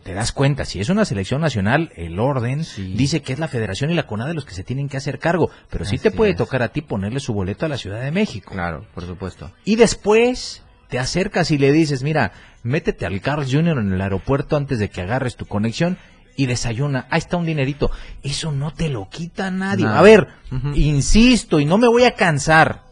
te 0.03 0.15
das 0.15 0.33
cuenta, 0.33 0.65
si 0.65 0.81
es 0.81 0.89
una 0.89 1.05
selección 1.05 1.41
nacional, 1.41 1.93
el 1.95 2.19
orden 2.19 2.65
dice 2.95 3.21
que 3.23 3.33
es 3.33 3.39
la 3.39 3.49
federación 3.49 3.91
y 3.91 3.95
la 3.95 4.07
CONADE 4.07 4.35
los 4.35 4.47
que 4.47 4.55
se 4.55 4.65
tienen 4.65 4.89
que 4.89 4.97
hacer 4.97 5.19
cargo, 5.19 5.51
pero 5.69 5.85
sí 5.85 5.99
te 5.99 6.11
puede 6.11 6.35
tocar 6.35 6.63
a 6.63 6.69
ti 6.69 6.81
ponerle 6.81 7.21
su 7.21 7.35
boleto 7.35 7.67
a 7.67 7.69
la 7.69 7.77
Ciudad 7.77 8.01
de 8.01 8.11
México. 8.11 8.53
Claro, 8.53 8.87
por 8.95 9.05
supuesto. 9.05 9.53
Y 9.65 9.77
después 9.77 10.63
te 10.89 10.99
acercas 10.99 11.51
y 11.51 11.59
le 11.59 11.71
dices, 11.71 12.03
mira, 12.03 12.33
métete 12.63 13.07
al 13.07 13.21
Carl's 13.21 13.53
Jr. 13.53 13.79
en 13.79 13.93
el 13.93 14.01
aeropuerto 14.01 14.57
antes 14.57 14.79
de 14.79 14.89
que 14.89 15.03
agarres 15.03 15.37
tu 15.37 15.47
conexión 15.47 15.99
y 16.37 16.47
desayuna. 16.47 17.07
Ahí 17.11 17.19
está 17.19 17.37
un 17.37 17.47
dinerito. 17.47 17.91
Eso 18.23 18.53
no 18.53 18.73
te 18.73 18.89
lo 18.89 19.09
quita 19.09 19.51
nadie. 19.51 19.87
A 19.87 20.01
ver, 20.01 20.29
insisto 20.75 21.61
y 21.61 21.67
no 21.67 21.79
me 21.79 21.89
voy 21.89 22.05
a 22.05 22.15
cansar. 22.15 22.85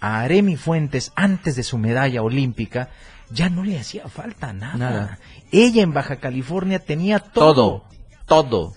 A 0.00 0.20
Aremi 0.20 0.56
Fuentes, 0.56 1.12
antes 1.16 1.56
de 1.56 1.64
su 1.64 1.76
medalla 1.76 2.22
olímpica, 2.22 2.90
ya 3.30 3.50
no 3.50 3.64
le 3.64 3.78
hacía 3.78 4.08
falta 4.08 4.52
nada. 4.52 5.18
Ella 5.52 5.82
en 5.82 5.92
Baja 5.92 6.16
California 6.16 6.78
tenía 6.78 7.18
todo. 7.18 7.84
Todo. 8.26 8.74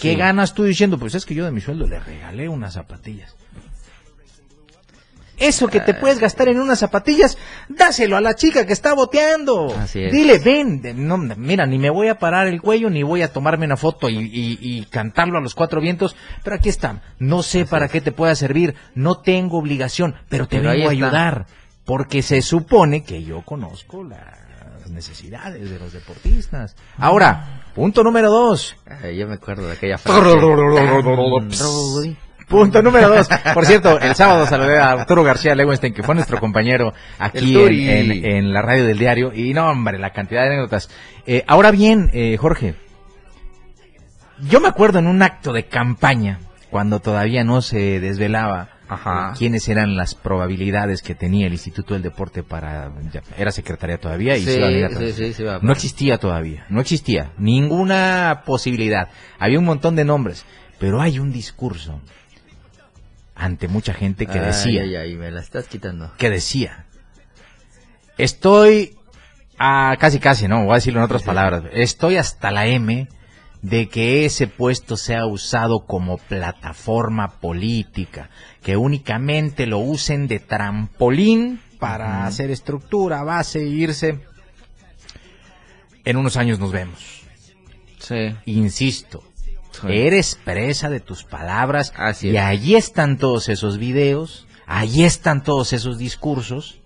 ¿Qué 0.00 0.14
ganas 0.14 0.54
tú 0.54 0.64
diciendo? 0.64 0.98
Pues 0.98 1.14
es 1.14 1.26
que 1.26 1.34
yo 1.34 1.44
de 1.44 1.50
mi 1.50 1.60
sueldo 1.60 1.86
le 1.86 1.98
regalé 1.98 2.48
unas 2.48 2.74
zapatillas. 2.74 3.34
Eso 5.38 5.68
que 5.68 5.80
te 5.80 5.92
ah. 5.92 6.00
puedes 6.00 6.18
gastar 6.18 6.48
en 6.48 6.58
unas 6.58 6.80
zapatillas, 6.80 7.38
dáselo 7.68 8.16
a 8.16 8.20
la 8.20 8.34
chica 8.34 8.66
que 8.66 8.72
está 8.72 8.92
boteando. 8.94 9.72
Así 9.76 10.02
es. 10.02 10.12
Dile, 10.12 10.38
ven, 10.38 10.82
no, 11.06 11.16
mira, 11.16 11.64
ni 11.64 11.78
me 11.78 11.90
voy 11.90 12.08
a 12.08 12.18
parar 12.18 12.48
el 12.48 12.60
cuello, 12.60 12.90
ni 12.90 13.04
voy 13.04 13.22
a 13.22 13.32
tomarme 13.32 13.66
una 13.66 13.76
foto 13.76 14.08
y, 14.10 14.86
cantarlo 14.90 15.38
a 15.38 15.40
los 15.40 15.54
cuatro 15.54 15.80
vientos, 15.80 16.16
pero 16.42 16.56
aquí 16.56 16.68
está. 16.68 17.02
No 17.18 17.42
sé 17.42 17.66
para 17.66 17.88
qué 17.88 18.00
te 18.00 18.10
pueda 18.10 18.34
servir, 18.34 18.74
no 18.94 19.20
tengo 19.20 19.58
obligación, 19.58 20.16
pero 20.28 20.48
te 20.48 20.58
vengo 20.58 20.88
a 20.88 20.92
ayudar, 20.92 21.46
porque 21.84 22.22
se 22.22 22.42
supone 22.42 23.04
que 23.04 23.22
yo 23.22 23.42
conozco 23.42 24.02
las 24.88 24.94
necesidades 24.94 25.70
de 25.70 25.78
los 25.78 25.92
deportistas. 25.92 26.74
Ahora, 26.96 27.62
punto 27.74 28.02
número 28.02 28.30
dos. 28.30 28.74
yo 29.14 29.28
me 29.28 29.34
acuerdo 29.34 29.66
de 29.66 29.74
aquella 29.74 29.98
frase. 29.98 30.20
Punto 32.48 32.80
número 32.80 33.10
dos. 33.10 33.28
Por 33.52 33.66
cierto, 33.66 34.00
el 34.00 34.14
sábado 34.14 34.46
saludé 34.46 34.78
a 34.78 34.92
Arturo 34.92 35.22
García 35.22 35.54
Lewenstein, 35.54 35.92
que 35.92 36.02
fue 36.02 36.14
nuestro 36.14 36.40
compañero 36.40 36.94
aquí 37.18 37.58
en, 37.58 38.54
la 38.54 38.62
radio 38.62 38.86
del 38.86 38.98
diario. 38.98 39.34
Y 39.34 39.52
no, 39.52 39.68
hombre, 39.68 39.98
la 39.98 40.14
cantidad 40.14 40.44
de 40.44 40.54
anécdotas. 40.54 40.88
Eh, 41.26 41.44
ahora 41.46 41.70
bien, 41.72 42.08
eh, 42.14 42.38
Jorge, 42.38 42.74
yo 44.48 44.62
me 44.62 44.68
acuerdo 44.68 44.98
en 44.98 45.08
un 45.08 45.22
acto 45.22 45.52
de 45.52 45.66
campaña, 45.66 46.38
cuando 46.70 47.00
todavía 47.00 47.44
no 47.44 47.60
se 47.60 48.00
desvelaba 48.00 48.70
Ajá. 48.88 49.34
quiénes 49.36 49.68
eran 49.68 49.96
las 49.96 50.14
probabilidades 50.14 51.02
que 51.02 51.14
tenía 51.14 51.46
el 51.46 51.52
Instituto 51.52 51.94
del 51.94 52.02
Deporte 52.02 52.42
para... 52.42 52.90
era 53.36 53.50
secretaria 53.52 53.98
todavía 53.98 54.36
y 54.36 54.44
se 54.44 54.58
iba 54.58 54.86
a 54.86 55.12
sí, 55.12 55.32
sí, 55.32 55.44
No 55.62 55.72
existía 55.72 56.18
todavía, 56.18 56.66
no 56.70 56.80
existía 56.80 57.32
ninguna 57.38 58.42
posibilidad. 58.46 59.08
Había 59.38 59.58
un 59.58 59.64
montón 59.64 59.94
de 59.96 60.04
nombres, 60.04 60.44
pero 60.78 61.00
hay 61.00 61.18
un 61.18 61.32
discurso 61.32 62.00
ante 63.34 63.68
mucha 63.68 63.94
gente 63.94 64.26
que 64.26 64.40
decía. 64.40 64.82
Ay, 64.82 65.14
me 65.16 65.30
la 65.30 65.40
estás 65.40 65.68
quitando. 65.68 66.12
Que 66.18 66.30
decía. 66.30 66.86
Estoy 68.16 68.96
a 69.58 69.96
casi 69.98 70.18
casi, 70.18 70.48
no, 70.48 70.64
voy 70.64 70.72
a 70.72 70.74
decirlo 70.76 71.00
en 71.00 71.04
otras 71.04 71.22
palabras. 71.22 71.64
Estoy 71.72 72.16
hasta 72.16 72.50
la 72.50 72.66
M 72.66 73.08
de 73.62 73.88
que 73.88 74.24
ese 74.24 74.46
puesto 74.46 74.96
sea 74.96 75.26
usado 75.26 75.80
como 75.86 76.18
plataforma 76.18 77.40
política, 77.40 78.30
que 78.62 78.76
únicamente 78.76 79.66
lo 79.66 79.78
usen 79.78 80.26
de 80.28 80.38
trampolín 80.38 81.60
para 81.78 82.26
hacer 82.26 82.50
estructura, 82.50 83.22
base, 83.22 83.64
irse. 83.64 84.20
En 86.04 86.16
unos 86.16 86.36
años 86.36 86.58
nos 86.58 86.72
vemos. 86.72 87.22
Sí. 87.98 88.34
Insisto, 88.46 89.22
Eres 89.86 90.36
presa 90.44 90.88
de 90.88 91.00
tus 91.00 91.24
palabras. 91.24 91.92
y 92.22 92.36
allí 92.36 92.74
están 92.74 93.18
todos 93.18 93.48
esos 93.48 93.78
videos, 93.78 94.46
allí 94.66 95.04
están 95.04 95.42
todos 95.42 95.72
esos 95.72 95.98
discursos. 95.98 96.80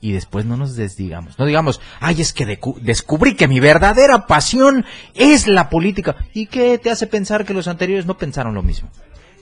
Y 0.00 0.12
después 0.12 0.44
no 0.44 0.56
nos 0.56 0.76
desdigamos. 0.76 1.38
No 1.38 1.46
digamos, 1.46 1.80
ay, 1.98 2.20
es 2.20 2.32
que 2.32 2.58
descubrí 2.80 3.34
que 3.34 3.48
mi 3.48 3.58
verdadera 3.58 4.26
pasión 4.26 4.84
es 5.14 5.48
la 5.48 5.68
política. 5.70 6.16
¿Y 6.32 6.46
qué 6.46 6.78
te 6.78 6.90
hace 6.90 7.08
pensar 7.08 7.44
que 7.44 7.54
los 7.54 7.66
anteriores 7.66 8.06
no 8.06 8.16
pensaron 8.16 8.54
lo 8.54 8.62
mismo? 8.62 8.90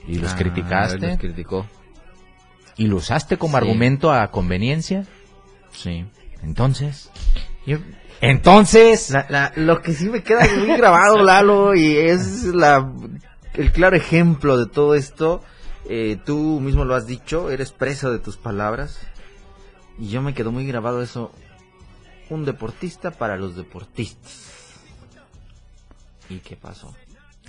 Y 0.07 0.15
los 0.15 0.33
ah, 0.33 0.35
criticaste. 0.35 1.07
Los 1.07 1.17
criticó. 1.19 1.67
¿Y 2.75 2.87
lo 2.87 2.97
usaste 2.97 3.37
como 3.37 3.57
argumento 3.57 4.11
a 4.11 4.31
conveniencia? 4.31 5.05
Sí. 5.71 6.05
Entonces, 6.41 7.11
entonces, 8.21 9.13
lo 9.55 9.81
que 9.81 9.93
sí 9.93 10.09
me 10.09 10.23
queda 10.23 10.47
muy 10.57 10.77
grabado, 10.77 11.17
Lalo, 11.23 11.75
y 11.75 11.97
es 11.97 12.45
la, 12.45 12.91
el 13.53 13.71
claro 13.71 13.95
ejemplo 13.95 14.57
de 14.57 14.67
todo 14.67 14.95
esto, 14.95 15.43
eh, 15.89 16.17
tú 16.25 16.59
mismo 16.59 16.85
lo 16.85 16.95
has 16.95 17.05
dicho, 17.05 17.49
eres 17.49 17.71
presa 17.71 18.09
de 18.09 18.19
tus 18.19 18.37
palabras, 18.37 18.99
y 19.99 20.09
yo 20.09 20.21
me 20.21 20.33
quedo 20.33 20.51
muy 20.51 20.65
grabado 20.65 21.01
eso, 21.01 21.31
un 22.29 22.45
deportista 22.45 23.11
para 23.11 23.37
los 23.37 23.55
deportistas. 23.55 24.47
¿Y 26.29 26.39
qué 26.39 26.55
pasó? 26.55 26.93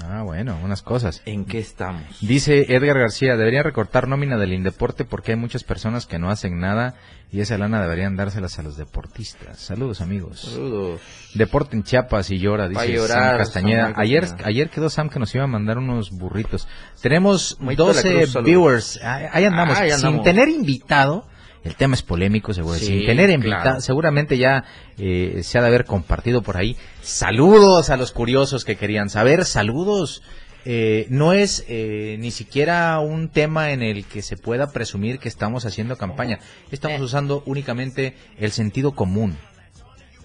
Ah, 0.01 0.23
bueno, 0.23 0.57
unas 0.63 0.83
cosas. 0.83 1.23
¿En 1.25 1.45
qué 1.45 1.59
estamos? 1.59 2.03
Dice 2.21 2.73
Edgar 2.73 2.99
García, 2.99 3.37
debería 3.37 3.65
recortar 3.65 4.07
nómina 4.07 4.37
del 4.37 4.53
Indeporte 4.53 5.05
porque 5.05 5.33
hay 5.33 5.37
muchas 5.37 5.65
personas 5.65 6.07
que 6.07 6.21
no 6.21 6.31
hacen 6.31 6.61
nada 6.61 6.95
y 7.33 7.41
esa 7.41 7.59
lana 7.59 7.83
deberían 7.83 8.15
dárselas 8.15 8.59
a 8.61 8.63
los 8.63 8.77
deportistas. 8.77 9.59
Saludos, 9.59 10.01
amigos. 10.01 10.41
Saludos. 10.41 11.01
Deporte 11.35 11.77
en 11.77 11.83
Chiapas 11.83 12.31
y 12.31 12.39
llora, 12.39 12.69
dice 12.69 13.09
Sam 13.09 13.39
Castañeda. 13.39 13.93
ayer, 13.97 14.25
ayer 14.45 14.71
quedó 14.71 14.89
Sam 14.89 15.09
que 15.09 15.19
nos 15.19 15.35
iba 15.35 15.45
a 15.45 15.49
mandar 15.49 15.79
unos 15.79 16.13
burritos. 16.13 16.69
Tenemos 17.03 17.59
12 17.61 18.27
viewers. 18.45 19.01
Ahí 19.03 19.45
andamos. 19.45 19.79
Sin 20.01 20.23
tener 20.23 20.49
invitado 20.49 21.27
el 21.65 21.75
tema 21.75 21.95
es 21.95 22.03
polémico, 22.03 22.55
seguro. 22.55 22.79
Sin 22.79 23.05
tener 23.05 23.31
invitado, 23.31 23.81
seguramente 23.81 24.39
ya 24.39 24.65
eh, 24.99 25.41
se 25.43 25.59
ha 25.59 25.63
de 25.63 25.69
haber 25.69 25.85
compartido 25.85 26.43
por 26.43 26.57
ahí. 26.57 26.77
Saludos 27.03 27.91
a 27.91 27.97
los 27.97 28.13
curiosos 28.13 28.65
que 28.65 28.77
querían 28.77 29.11
saber. 29.11 29.45
Saludos. 29.45 30.23
Eh, 30.65 31.07
no 31.09 31.33
es 31.33 31.65
eh, 31.69 32.17
ni 32.19 32.31
siquiera 32.31 32.99
un 33.01 33.29
tema 33.29 33.71
en 33.71 33.83
el 33.83 34.05
que 34.05 34.23
se 34.23 34.37
pueda 34.37 34.71
presumir 34.71 35.19
que 35.19 35.29
estamos 35.29 35.65
haciendo 35.65 35.97
campaña. 35.97 36.41
Estamos 36.71 37.01
usando 37.01 37.43
únicamente 37.47 38.15
el 38.39 38.53
sentido 38.53 38.93
común. 38.93 39.37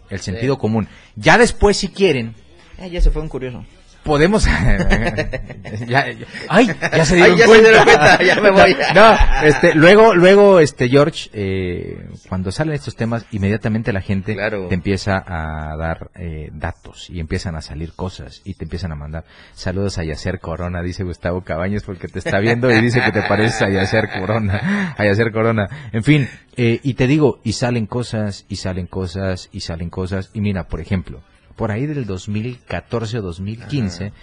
El 0.10 0.20
sentido 0.20 0.58
común. 0.58 0.88
Ya 1.16 1.38
después, 1.38 1.78
si 1.78 1.88
quieren. 1.88 2.36
ya 2.92 3.02
se 3.02 3.10
fue 3.10 3.22
un 3.22 3.30
curioso 3.30 3.64
podemos 4.04 4.46
ya, 5.88 6.06
ay 6.50 6.68
ya 6.68 7.06
se 7.06 7.16
dieron, 7.16 7.38
cuenta. 7.84 8.22
ya 8.22 8.40
me 8.42 8.52
voy. 8.52 8.76
No 8.94 9.16
este 9.44 9.74
luego 9.74 10.14
luego 10.14 10.60
este 10.60 10.90
George 10.90 11.30
eh, 11.34 12.08
cuando 12.30 12.52
salen 12.52 12.76
estos 12.76 12.96
temas 12.96 13.26
inmediatamente 13.32 13.94
la 13.94 14.02
gente 14.02 14.36
te 14.36 14.74
empieza 14.74 15.24
a 15.26 15.76
dar 15.78 16.12
eh, 16.16 16.50
datos 16.54 17.10
y 17.10 17.20
empiezan 17.20 17.56
a 17.56 17.62
salir 17.62 17.94
cosas 17.94 18.42
y 18.44 18.54
te 18.56 18.66
empiezan 18.66 18.92
a 18.92 18.96
mandar. 18.96 19.24
Saludos 19.54 19.98
a 19.98 20.04
Yacer 20.04 20.40
Corona 20.40 20.82
dice 20.82 21.04
Gustavo 21.04 21.42
Cabañas 21.42 21.84
porque 21.84 22.08
te 22.08 22.20
está 22.20 22.40
viendo 22.40 22.72
y 22.72 22.82
dice 22.82 23.02
que 23.02 23.12
te 23.12 23.22
pareces 23.24 23.62
a 23.62 23.70
Yacer 23.70 24.10
Corona 24.10 24.96
a 24.98 25.06
Yacer 25.06 25.32
Corona. 25.32 25.70
En 25.92 26.04
fin 26.04 26.30
eh, 26.58 26.80
y 26.84 26.94
te 26.94 27.08
digo 27.08 27.40
y 27.44 27.54
salen 27.54 27.88
cosas 27.88 28.46
y 28.50 28.58
salen 28.58 28.88
cosas 28.88 29.50
y 29.52 29.62
salen 29.62 29.90
cosas. 29.90 30.30
Y 30.34 30.42
mira 30.42 30.68
por 30.68 30.82
ejemplo 30.82 31.22
por 31.56 31.72
ahí 31.72 31.86
del 31.86 32.06
2014 32.06 33.20
o 33.20 33.22
2015, 33.22 34.14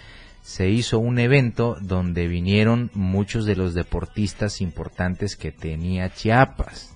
se 0.41 0.69
hizo 0.69 0.99
un 0.99 1.19
evento 1.19 1.77
donde 1.81 2.27
vinieron 2.27 2.89
muchos 2.93 3.45
de 3.45 3.55
los 3.55 3.73
deportistas 3.73 4.61
importantes 4.61 5.35
que 5.35 5.51
tenía 5.51 6.11
Chiapas. 6.13 6.95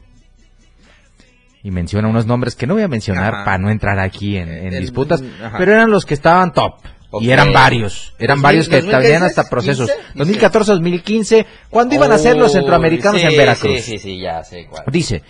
Y 1.64 1.72
menciona 1.72 2.08
unos 2.08 2.28
nombres 2.28 2.56
que 2.56 2.68
no 2.68 2.76
voy 2.76 2.84
a 2.84 2.88
mencionar 2.88 3.44
para 3.44 3.58
no 3.58 3.72
entrar 3.72 4.00
aquí 4.00 4.38
en, 4.38 4.70
disputas, 4.80 5.24
pero 5.58 5.72
eran 5.72 5.90
los 5.90 6.06
que 6.06 6.14
estaban 6.14 6.54
top. 6.54 6.76
Y 7.22 7.32
eran 7.32 7.54
varios, 7.54 8.14
eran 8.20 8.42
varios 8.42 8.68
que 8.68 8.82
tenían 8.82 9.24
hasta 9.24 9.46
procesos. 9.46 9.90
2014-2015, 10.16 11.46
cuando 11.70 11.96
iban 11.96 12.12
a 12.12 12.18
ser 12.18 12.36
los 12.36 12.52
centroamericanos 12.52 13.22
en 13.22 13.38
Veracruz. 13.38 13.82
Sí, 13.82 13.94
sí, 13.94 13.98
sí, 13.98 14.20
ya 14.20 14.44
sé 14.44 14.68
cuál. 14.70 14.84
Dice, 14.92 15.24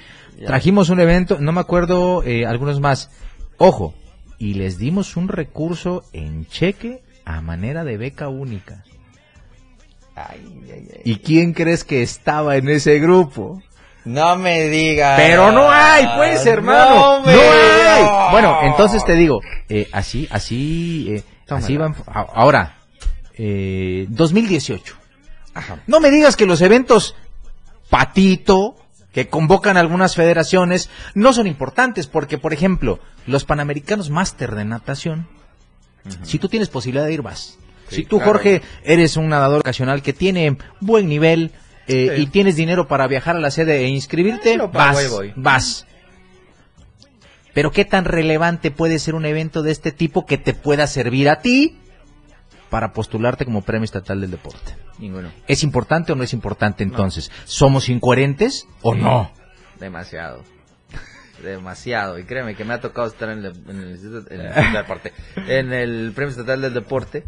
trajimos 0.45 0.89
un 0.89 0.99
evento, 0.99 1.37
no 1.39 1.51
me 1.51 1.61
acuerdo 1.61 2.23
eh, 2.23 2.45
algunos 2.45 2.79
más. 2.79 3.11
Ojo, 3.57 3.93
y 4.37 4.55
les 4.55 4.77
dimos 4.77 5.17
un 5.17 5.27
recurso 5.27 6.03
en 6.13 6.45
cheque 6.47 7.01
a 7.25 7.41
manera 7.41 7.83
de 7.83 7.97
beca 7.97 8.29
única. 8.29 8.83
¿Y 11.03 11.17
quién 11.17 11.53
crees 11.53 11.83
que 11.83 12.01
estaba 12.01 12.55
en 12.55 12.69
ese 12.69 12.99
grupo? 12.99 13.61
No 14.05 14.37
me 14.37 14.69
digas. 14.69 15.19
Pero 15.19 15.51
no 15.51 15.69
hay, 15.69 16.05
pues, 16.15 16.45
hermano. 16.45 17.21
No, 17.21 17.27
hay. 17.27 18.31
Bueno, 18.31 18.59
entonces 18.63 19.03
te 19.03 19.15
digo, 19.15 19.39
eh, 19.67 19.89
así, 19.91 20.27
así, 20.29 21.07
eh, 21.09 21.23
así 21.49 21.75
van. 21.75 21.95
Ahora, 22.07 22.77
eh, 23.33 24.05
2018. 24.09 24.95
Ajá. 25.53 25.79
No 25.87 25.99
me 25.99 26.11
digas 26.11 26.35
que 26.35 26.45
los 26.45 26.61
eventos 26.61 27.15
Patito, 27.89 28.75
que 29.15 29.29
convocan 29.29 29.77
algunas 29.77 30.13
federaciones 30.13 30.89
no 31.13 31.31
son 31.31 31.47
importantes 31.47 32.05
porque, 32.05 32.37
por 32.37 32.51
ejemplo, 32.51 32.99
los 33.25 33.45
Panamericanos 33.45 34.09
Máster 34.09 34.53
de 34.55 34.65
natación, 34.65 35.29
si 36.23 36.37
tú 36.37 36.49
tienes 36.49 36.67
posibilidad 36.67 37.05
de 37.05 37.13
ir, 37.13 37.21
vas. 37.21 37.57
si 37.87 38.03
tú, 38.03 38.19
Jorge, 38.19 38.61
eres 38.83 39.15
un 39.15 39.29
nadador 39.29 39.61
ocasional 39.61 40.01
que 40.01 40.11
tiene 40.11 40.57
buen 40.81 41.07
nivel 41.07 41.53
eh, 41.87 42.17
y 42.17 42.25
tienes 42.25 42.57
dinero 42.57 42.89
para 42.89 43.07
viajar 43.07 43.37
a 43.37 43.39
la 43.39 43.51
sede 43.51 43.85
e 43.85 43.87
inscribirte, 43.87 44.57
vas, 44.57 45.09
vas. 45.37 45.87
Pero 47.53 47.71
¿qué 47.71 47.85
tan 47.85 48.03
relevante 48.03 48.69
puede 48.69 48.99
ser 48.99 49.15
un 49.15 49.25
evento 49.25 49.63
de 49.63 49.71
este 49.71 49.93
tipo 49.93 50.25
que 50.25 50.37
te 50.37 50.53
pueda 50.53 50.87
servir 50.87 51.29
a 51.29 51.39
ti 51.39 51.77
para 52.69 52.91
postularte 52.91 53.45
como 53.45 53.61
premio 53.61 53.85
estatal 53.85 54.19
del 54.19 54.31
deporte? 54.31 54.84
Ninguno. 54.99 55.31
¿Es 55.47 55.63
importante 55.63 56.11
o 56.11 56.15
no 56.15 56.23
es 56.23 56.33
importante 56.33 56.83
entonces? 56.83 57.31
¿Somos 57.45 57.89
incoherentes 57.89 58.67
o 58.81 58.95
no? 58.95 59.31
Demasiado. 59.79 60.43
Demasiado. 61.43 62.17
Y 62.17 62.23
créeme 62.23 62.55
que 62.55 62.63
me 62.63 62.73
ha 62.73 62.81
tocado 62.81 63.07
estar 63.07 63.29
en, 63.29 63.45
el, 63.45 63.53
en 65.47 65.73
el, 65.73 66.11
Premio 66.13 66.31
Estatal 66.31 66.61
del 66.61 66.73
Deporte. 66.73 67.23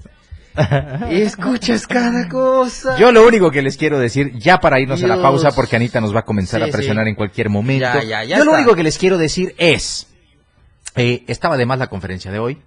y 1.12 1.22
escuchas 1.22 1.86
cada 1.86 2.28
cosa. 2.30 2.98
Yo 2.98 3.12
lo 3.12 3.28
único 3.28 3.52
que 3.52 3.62
les 3.62 3.78
quiero 3.78 4.00
decir, 4.00 4.34
ya 4.38 4.60
para 4.60 4.80
irnos 4.80 5.04
a 5.04 5.08
la 5.08 5.22
pausa, 5.22 5.52
porque 5.52 5.76
Anita 5.76 6.02
nos 6.02 6.16
va 6.16 6.22
a 6.22 6.26
comenzar 6.26 6.64
a 6.64 6.68
presionar 6.68 7.08
en 7.08 7.16
cualquier 7.16 7.50
momento. 7.50 8.00
Yo 8.28 8.44
lo 8.46 8.54
único 8.54 8.76
que 8.76 8.84
les 8.84 8.98
quiero 8.98 9.18
decir 9.18 9.54
es, 9.58 10.08
eh, 10.96 11.24
estaba 11.28 11.58
de 11.58 11.66
más 11.66 11.78
la 11.78 11.88
conferencia 11.88 12.32
de 12.32 12.40
hoy, 12.40 12.62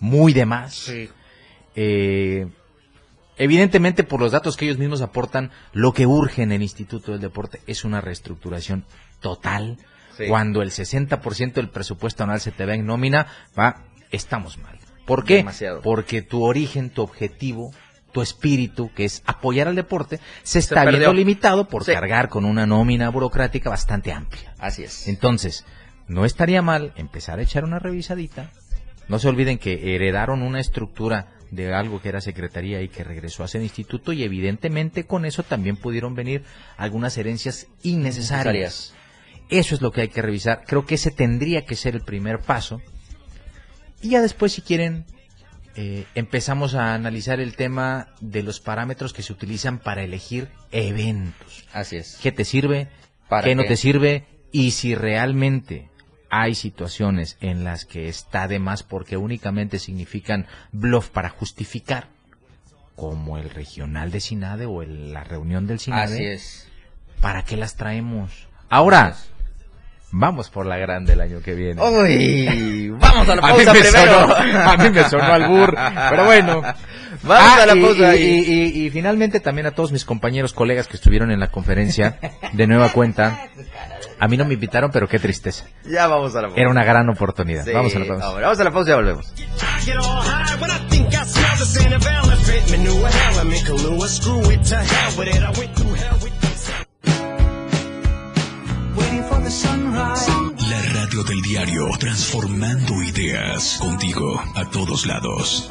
muy 0.00 0.32
de 0.32 0.46
más. 0.46 0.90
Eh, 1.76 2.48
evidentemente, 3.36 4.04
por 4.04 4.20
los 4.20 4.32
datos 4.32 4.56
que 4.56 4.64
ellos 4.64 4.78
mismos 4.78 5.02
aportan, 5.02 5.50
lo 5.72 5.92
que 5.92 6.06
urge 6.06 6.42
en 6.42 6.52
el 6.52 6.62
Instituto 6.62 7.12
del 7.12 7.20
Deporte 7.20 7.60
es 7.66 7.84
una 7.84 8.00
reestructuración 8.00 8.84
total. 9.20 9.78
Cuando 10.28 10.62
el 10.62 10.70
60% 10.70 11.52
del 11.52 11.68
presupuesto 11.68 12.22
anual 12.22 12.40
se 12.40 12.50
te 12.50 12.64
ve 12.64 12.74
en 12.74 12.86
nómina, 12.86 13.26
va, 13.58 13.84
estamos 14.10 14.56
mal. 14.56 14.78
¿Por 15.04 15.24
qué? 15.24 15.46
Porque 15.82 16.22
tu 16.22 16.42
origen, 16.42 16.88
tu 16.88 17.02
objetivo, 17.02 17.70
tu 18.12 18.22
espíritu, 18.22 18.90
que 18.94 19.04
es 19.04 19.22
apoyar 19.26 19.68
al 19.68 19.76
deporte, 19.76 20.20
se 20.42 20.58
está 20.58 20.86
viendo 20.86 21.12
limitado 21.12 21.68
por 21.68 21.84
cargar 21.84 22.30
con 22.30 22.46
una 22.46 22.66
nómina 22.66 23.10
burocrática 23.10 23.68
bastante 23.68 24.10
amplia. 24.10 24.54
Así 24.58 24.84
es. 24.84 25.06
Entonces, 25.06 25.66
no 26.08 26.24
estaría 26.24 26.62
mal 26.62 26.92
empezar 26.96 27.38
a 27.38 27.42
echar 27.42 27.64
una 27.64 27.78
revisadita. 27.78 28.50
No 29.08 29.18
se 29.18 29.28
olviden 29.28 29.58
que 29.58 29.94
heredaron 29.94 30.42
una 30.42 30.60
estructura 30.60 31.35
de 31.50 31.74
algo 31.74 32.00
que 32.00 32.08
era 32.08 32.20
secretaría 32.20 32.82
y 32.82 32.88
que 32.88 33.04
regresó 33.04 33.44
a 33.44 33.48
ser 33.48 33.62
instituto 33.62 34.12
y 34.12 34.22
evidentemente 34.22 35.04
con 35.04 35.24
eso 35.24 35.42
también 35.42 35.76
pudieron 35.76 36.14
venir 36.14 36.44
algunas 36.76 37.16
herencias 37.18 37.68
innecesarias. 37.82 38.94
Eso 39.48 39.74
es 39.74 39.80
lo 39.80 39.92
que 39.92 40.02
hay 40.02 40.08
que 40.08 40.22
revisar. 40.22 40.64
Creo 40.66 40.86
que 40.86 40.96
ese 40.96 41.10
tendría 41.10 41.64
que 41.64 41.76
ser 41.76 41.94
el 41.94 42.02
primer 42.02 42.40
paso 42.40 42.80
y 44.02 44.10
ya 44.10 44.22
después, 44.22 44.52
si 44.52 44.62
quieren, 44.62 45.04
eh, 45.74 46.04
empezamos 46.14 46.74
a 46.74 46.94
analizar 46.94 47.40
el 47.40 47.56
tema 47.56 48.08
de 48.20 48.42
los 48.42 48.60
parámetros 48.60 49.12
que 49.12 49.22
se 49.22 49.32
utilizan 49.32 49.78
para 49.78 50.02
elegir 50.02 50.48
eventos. 50.70 51.66
Así 51.72 51.96
es. 51.96 52.18
¿Qué 52.22 52.32
te 52.32 52.44
sirve? 52.44 52.88
¿Qué, 53.42 53.54
no 53.54 53.64
te 53.64 53.76
sirve? 53.76 54.26
Y 54.52 54.72
si 54.72 54.94
realmente 54.94 55.90
hay 56.30 56.54
situaciones 56.54 57.36
en 57.40 57.64
las 57.64 57.84
que 57.84 58.08
está 58.08 58.48
de 58.48 58.58
más 58.58 58.82
porque 58.82 59.16
únicamente 59.16 59.78
significan 59.78 60.46
bluff 60.72 61.08
para 61.08 61.28
justificar, 61.28 62.08
como 62.94 63.38
el 63.38 63.50
regional 63.50 64.10
de 64.10 64.20
Sinade 64.20 64.66
o 64.66 64.82
la 64.82 65.24
reunión 65.24 65.66
del 65.66 65.78
Sinade. 65.78 66.14
Así 66.14 66.24
es. 66.24 66.68
¿Para 67.20 67.44
qué 67.44 67.56
las 67.56 67.76
traemos? 67.76 68.48
Ahora, 68.68 69.16
Vamos 70.12 70.48
por 70.50 70.66
la 70.66 70.76
grande 70.78 71.14
el 71.14 71.20
año 71.20 71.40
que 71.42 71.54
viene. 71.54 71.82
Uy, 71.82 72.88
vamos 72.90 73.28
a 73.28 73.36
la 73.36 73.42
pausa 73.42 73.72
primero. 73.72 74.34
a 74.34 74.76
mí 74.78 74.90
me 74.90 75.08
sonó 75.08 75.24
al 75.24 75.48
burro, 75.48 75.76
pero 76.10 76.24
bueno. 76.24 76.62
Vamos 77.22 77.58
a 77.58 77.66
la 77.66 77.72
ah, 77.72 77.76
pausa. 77.80 78.16
Y, 78.16 78.84
y, 78.86 78.90
finalmente 78.90 79.40
también 79.40 79.66
a 79.66 79.72
todos 79.72 79.92
mis 79.92 80.04
compañeros, 80.04 80.52
colegas 80.52 80.86
que 80.88 80.96
estuvieron 80.96 81.30
en 81.30 81.40
la 81.40 81.48
conferencia, 81.48 82.18
de 82.52 82.66
nueva 82.66 82.90
cuenta. 82.90 83.48
A 84.18 84.28
mí 84.28 84.36
no 84.36 84.44
me 84.44 84.54
invitaron, 84.54 84.90
pero 84.90 85.08
qué 85.08 85.18
tristeza. 85.18 85.64
Ya 85.84 86.06
vamos 86.06 86.34
a 86.34 86.42
la 86.42 86.48
pausa. 86.48 86.60
Era 86.60 86.70
una 86.70 86.84
gran 86.84 87.08
oportunidad. 87.08 87.64
vamos 87.72 87.94
a 87.94 87.98
la 87.98 88.06
pausa. 88.06 88.40
vamos 88.40 88.60
a 88.60 88.64
la 88.64 88.70
pausa 88.70 88.88
y 88.88 88.92
ya 88.92 88.96
volvemos. 88.96 89.32
'Radio 101.06 101.22
del 101.22 101.40
diario, 101.42 101.88
transformando 101.98 103.02
ideas 103.02 103.78
contigo 103.80 104.42
a 104.54 104.64
todos 104.70 105.06
lados. 105.06 105.70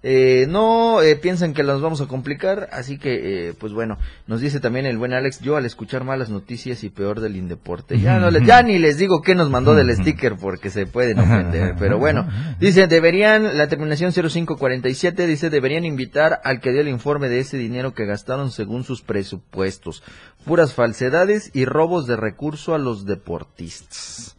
eh, 0.00 0.46
no 0.48 1.02
eh, 1.02 1.16
piensan 1.16 1.54
que 1.54 1.64
las 1.64 1.80
vamos 1.80 2.00
a 2.00 2.06
complicar, 2.06 2.68
así 2.70 2.98
que, 2.98 3.48
eh, 3.48 3.54
pues 3.58 3.72
bueno, 3.72 3.98
nos 4.28 4.40
dice 4.40 4.60
también 4.60 4.86
el 4.86 4.96
buen 4.96 5.12
Alex, 5.12 5.40
yo 5.40 5.56
al 5.56 5.66
escuchar 5.66 6.04
malas 6.04 6.30
noticias 6.30 6.84
y 6.84 6.88
peor 6.88 7.20
del 7.20 7.34
Indeporte, 7.34 7.98
ya, 7.98 8.20
no 8.20 8.30
les, 8.30 8.46
ya 8.46 8.62
ni 8.62 8.78
les 8.78 8.96
digo 8.96 9.22
qué 9.22 9.34
nos 9.34 9.50
mandó 9.50 9.74
del 9.74 9.92
sticker 9.92 10.36
porque 10.36 10.70
se 10.70 10.86
pueden 10.86 11.18
ofender, 11.18 11.74
pero 11.80 11.98
bueno, 11.98 12.28
dice, 12.60 12.86
deberían, 12.86 13.58
la 13.58 13.66
terminación 13.66 14.12
0547 14.12 15.26
dice, 15.26 15.50
deberían 15.50 15.84
invitar 15.84 16.40
al 16.44 16.60
que 16.60 16.70
dio 16.70 16.80
el 16.80 16.88
informe 16.88 17.28
de 17.28 17.40
ese 17.40 17.56
dinero 17.58 17.92
que 17.92 18.06
gastaron 18.06 18.52
según 18.52 18.84
sus 18.84 19.02
presupuestos, 19.02 20.04
puras 20.44 20.74
falsedades 20.74 21.50
y 21.54 21.64
robos 21.64 22.06
de 22.06 22.16
recurso 22.16 22.72
a 22.72 22.78
los 22.78 23.04
deportistas. 23.04 24.36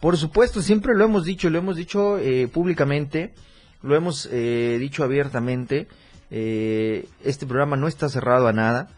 Por 0.00 0.16
supuesto, 0.16 0.62
siempre 0.62 0.94
lo 0.94 1.04
hemos 1.04 1.26
dicho, 1.26 1.50
lo 1.50 1.58
hemos 1.58 1.76
dicho 1.76 2.18
públicamente, 2.52 3.34
lo 3.86 3.94
hemos 3.96 4.28
eh, 4.32 4.76
dicho 4.80 5.04
abiertamente, 5.04 5.86
eh, 6.30 7.08
este 7.24 7.46
programa 7.46 7.76
no 7.76 7.88
está 7.88 8.08
cerrado 8.08 8.48
a 8.48 8.52
nada. 8.52 8.90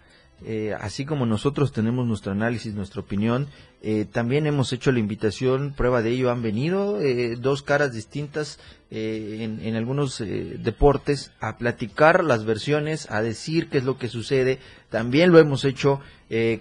eh, 0.46 0.72
así 0.80 1.04
como 1.04 1.26
nosotros 1.26 1.72
tenemos 1.72 2.06
nuestro 2.06 2.30
análisis, 2.30 2.72
nuestra 2.72 3.00
opinión, 3.00 3.48
eh, 3.80 4.06
también 4.10 4.46
hemos 4.46 4.72
hecho 4.72 4.90
la 4.90 4.98
invitación, 4.98 5.72
prueba 5.72 6.02
de 6.02 6.10
ello 6.10 6.30
han 6.30 6.42
venido 6.42 7.00
eh, 7.00 7.36
dos 7.36 7.62
caras 7.62 7.92
distintas 7.92 8.58
en, 8.90 9.60
en, 9.60 9.76
algunos 9.76 10.16
deportes 10.16 11.30
a 11.40 11.58
platicar 11.58 12.24
las 12.24 12.46
versiones, 12.46 13.06
a 13.10 13.20
decir 13.20 13.68
qué 13.68 13.76
es 13.76 13.84
lo 13.84 13.98
que 13.98 14.08
sucede. 14.08 14.60
También 14.88 15.30
lo 15.30 15.38
hemos 15.38 15.66
hecho 15.66 16.00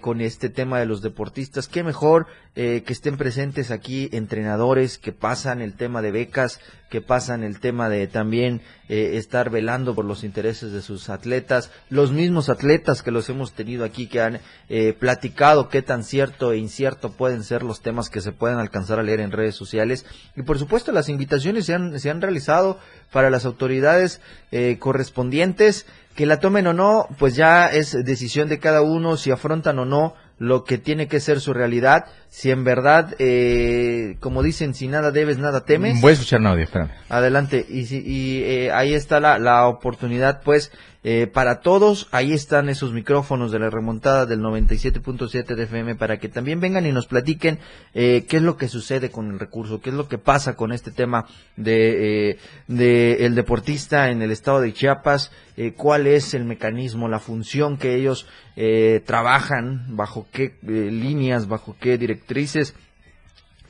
con 0.02 0.20
este 0.20 0.50
tema 0.50 0.78
de 0.78 0.84
los 0.84 1.00
deportistas. 1.00 1.68
Qué 1.68 1.82
mejor 1.82 2.26
que 2.54 2.84
estén 2.86 3.16
presentes 3.16 3.70
aquí 3.70 4.10
entrenadores 4.12 4.98
que 4.98 5.12
pasan 5.12 5.62
el 5.62 5.72
tema 5.72 6.02
de 6.02 6.10
becas, 6.10 6.60
que 6.90 7.00
pasan 7.00 7.44
el 7.44 7.60
tema 7.60 7.88
de 7.88 8.06
también 8.08 8.60
estar 8.90 9.48
velando 9.48 9.94
por 9.94 10.04
los 10.04 10.22
intereses 10.22 10.70
de 10.70 10.82
sus 10.82 11.08
atletas, 11.08 11.70
los 11.88 12.12
mismos 12.12 12.50
atletas 12.50 13.02
que 13.02 13.10
los 13.10 13.30
hemos 13.30 13.54
tenido 13.54 13.86
aquí 13.86 14.06
que 14.06 14.20
han 14.20 14.40
eh, 14.68 14.92
platicado 14.92 15.68
qué 15.68 15.82
tan 15.82 16.04
cierto 16.04 16.52
e 16.52 16.58
incierto 16.58 17.07
pueden 17.10 17.42
ser 17.42 17.62
los 17.62 17.80
temas 17.80 18.08
que 18.08 18.20
se 18.20 18.32
pueden 18.32 18.58
alcanzar 18.58 18.98
a 18.98 19.02
leer 19.02 19.20
en 19.20 19.32
redes 19.32 19.54
sociales. 19.54 20.06
Y 20.36 20.42
por 20.42 20.58
supuesto 20.58 20.92
las 20.92 21.08
invitaciones 21.08 21.66
se 21.66 21.74
han, 21.74 21.98
se 21.98 22.10
han 22.10 22.20
realizado 22.20 22.78
para 23.12 23.30
las 23.30 23.44
autoridades 23.44 24.20
eh, 24.50 24.76
correspondientes. 24.78 25.86
Que 26.14 26.26
la 26.26 26.40
tomen 26.40 26.66
o 26.66 26.72
no, 26.72 27.06
pues 27.18 27.36
ya 27.36 27.68
es 27.68 27.92
decisión 28.04 28.48
de 28.48 28.58
cada 28.58 28.82
uno 28.82 29.16
si 29.16 29.30
afrontan 29.30 29.78
o 29.78 29.84
no 29.84 30.14
lo 30.38 30.64
que 30.64 30.78
tiene 30.78 31.08
que 31.08 31.20
ser 31.20 31.40
su 31.40 31.52
realidad, 31.52 32.06
si 32.28 32.50
en 32.50 32.64
verdad, 32.64 33.14
eh, 33.18 34.16
como 34.20 34.42
dicen, 34.42 34.74
si 34.74 34.88
nada 34.88 35.10
debes, 35.10 35.38
nada 35.38 35.64
temes. 35.64 36.00
Voy 36.00 36.10
a 36.10 36.12
escuchar 36.14 36.40
un 36.40 36.46
audio, 36.46 36.64
espérame. 36.64 36.90
Adelante, 37.08 37.66
y, 37.68 37.86
si, 37.86 37.98
y 37.98 38.42
eh, 38.44 38.72
ahí 38.72 38.94
está 38.94 39.20
la, 39.20 39.38
la 39.38 39.66
oportunidad, 39.66 40.42
pues, 40.42 40.70
eh, 41.04 41.28
para 41.32 41.60
todos, 41.60 42.08
ahí 42.10 42.32
están 42.32 42.68
esos 42.68 42.92
micrófonos 42.92 43.52
de 43.52 43.60
la 43.60 43.70
remontada 43.70 44.26
del 44.26 44.40
97.7 44.40 45.54
de 45.54 45.62
FM 45.62 45.94
para 45.94 46.18
que 46.18 46.28
también 46.28 46.58
vengan 46.58 46.86
y 46.86 46.92
nos 46.92 47.06
platiquen 47.06 47.60
eh, 47.94 48.26
qué 48.28 48.38
es 48.38 48.42
lo 48.42 48.56
que 48.56 48.66
sucede 48.66 49.10
con 49.10 49.30
el 49.30 49.38
recurso, 49.38 49.80
qué 49.80 49.90
es 49.90 49.96
lo 49.96 50.08
que 50.08 50.18
pasa 50.18 50.56
con 50.56 50.72
este 50.72 50.90
tema 50.90 51.26
de, 51.56 52.30
eh, 52.30 52.38
de 52.66 53.26
el 53.26 53.36
deportista 53.36 54.10
en 54.10 54.22
el 54.22 54.32
estado 54.32 54.60
de 54.60 54.72
Chiapas, 54.72 55.30
eh, 55.56 55.72
cuál 55.76 56.08
es 56.08 56.34
el 56.34 56.44
mecanismo, 56.44 57.08
la 57.08 57.20
función 57.20 57.78
que 57.78 57.94
ellos 57.94 58.26
eh, 58.56 59.00
trabajan, 59.06 59.96
bajo 59.96 60.26
qué 60.32 60.56
líneas, 60.62 61.46
bajo 61.46 61.76
qué 61.78 61.96
directrices 61.96 62.74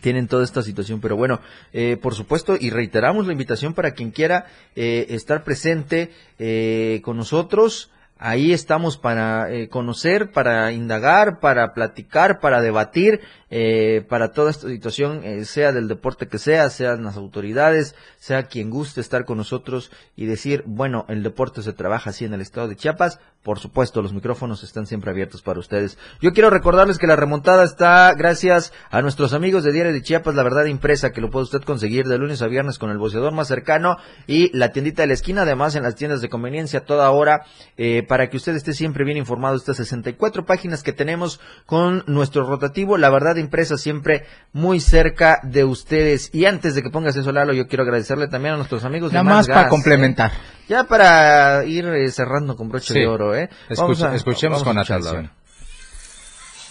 tienen 0.01 0.29
toda 0.29 0.45
esta 0.45 0.63
situación. 0.63 1.01
Pero 1.01 1.17
bueno, 1.17 1.41
eh, 1.73 1.97
por 2.01 2.15
supuesto, 2.15 2.57
y 2.59 2.71
reiteramos 2.71 3.27
la 3.27 3.33
invitación 3.33 3.75
para 3.75 3.93
quien 3.93 4.11
quiera 4.11 4.47
eh, 4.77 5.07
estar 5.11 5.45
presente 5.45 6.11
eh, 6.39 7.01
con 7.05 7.17
nosotros. 7.17 7.91
Ahí 8.21 8.53
estamos 8.53 8.99
para 8.99 9.49
eh, 9.53 9.69
conocer, 9.69 10.33
para 10.33 10.73
indagar, 10.73 11.39
para 11.39 11.73
platicar, 11.73 12.41
para 12.41 12.61
debatir 12.61 13.21
eh, 13.49 14.05
para 14.09 14.33
toda 14.33 14.51
esta 14.51 14.69
situación, 14.69 15.21
eh, 15.23 15.45
sea 15.45 15.71
del 15.71 15.87
deporte 15.87 16.27
que 16.27 16.39
sea, 16.39 16.69
sean 16.69 17.05
las 17.05 17.17
autoridades, 17.17 17.95
sea 18.19 18.49
quien 18.49 18.71
guste 18.71 19.01
estar 19.01 19.25
con 19.25 19.39
nosotros 19.39 19.93
y 20.17 20.27
decir, 20.27 20.65
bueno, 20.67 21.07
el 21.09 21.23
deporte 21.23 21.63
se 21.63 21.73
trabaja 21.73 22.11
así 22.11 22.25
en 22.25 22.35
el 22.35 22.41
estado 22.41 22.67
de 22.67 22.75
Chiapas. 22.75 23.21
Por 23.49 23.61
supuesto, 23.61 24.03
los 24.03 24.13
micrófonos 24.13 24.63
están 24.63 24.87
siempre 24.87 25.11
abiertos 25.11 25.41
para 25.41 25.59
ustedes. 25.59 25.97
Yo 26.21 26.33
quiero 26.35 26.51
recordarles 26.51 26.99
que 26.99 27.07
la 27.07 27.17
remontada 27.17 27.65
está 27.65 28.13
gracias 28.13 28.75
a 28.91 29.01
nuestros 29.01 29.33
amigos 29.33 29.65
de 29.65 29.73
Diario 29.73 29.95
de 29.95 30.03
Chiapas, 30.03 30.35
la 30.35 30.43
verdad 30.43 30.67
impresa, 30.67 31.13
que 31.13 31.23
lo 31.23 31.31
puede 31.31 31.45
usted 31.45 31.63
conseguir 31.63 32.05
de 32.05 32.19
lunes 32.19 32.43
a 32.43 32.47
viernes 32.47 32.79
con 32.79 32.91
el 32.91 32.99
boceador 32.99 33.33
más 33.33 33.49
cercano 33.49 33.97
y 34.27 34.55
la 34.55 34.69
tiendita 34.73 35.01
de 35.01 35.09
la 35.09 35.15
esquina, 35.15 35.43
además 35.43 35.75
en 35.77 35.83
las 35.83 35.95
tiendas 35.95 36.21
de 36.21 36.29
conveniencia 36.29 36.85
toda 36.85 37.11
hora, 37.11 37.47
eh, 37.79 38.03
para 38.07 38.29
que 38.29 38.37
usted 38.37 38.55
esté 38.55 38.75
siempre 38.75 39.07
bien 39.07 39.17
informado 39.17 39.55
de 39.55 39.61
estas 39.61 39.79
64 39.79 40.45
páginas 40.45 40.83
que 40.83 40.93
tenemos 40.93 41.41
con 41.65 42.05
nuestro 42.07 42.45
rotativo, 42.45 42.99
la 42.99 43.09
verdad 43.09 43.37
impresa 43.37 43.79
siempre 43.79 44.27
muy 44.53 44.79
cerca 44.79 45.41
de 45.43 45.65
ustedes. 45.65 46.29
Y 46.35 46.45
antes 46.45 46.75
de 46.75 46.83
que 46.83 46.91
pongas 46.91 47.17
eso, 47.17 47.33
Lalo, 47.33 47.55
yo 47.55 47.67
quiero 47.67 47.85
agradecerle 47.85 48.29
también 48.29 48.53
a 48.53 48.57
nuestros 48.59 48.85
amigos 48.85 49.11
Nada 49.11 49.25
más 49.25 49.49
para 49.49 49.71
complementar. 49.71 50.33
Ya 50.69 50.85
para 50.85 51.65
ir 51.65 51.87
eh, 51.87 52.11
cerrando 52.11 52.57
con 52.57 52.69
broche 52.69 52.93
de 52.93 53.07
oro, 53.07 53.35
¿eh? 53.35 53.49
escuchemos 53.71 54.63
con 54.63 54.79
atención. 54.79 55.33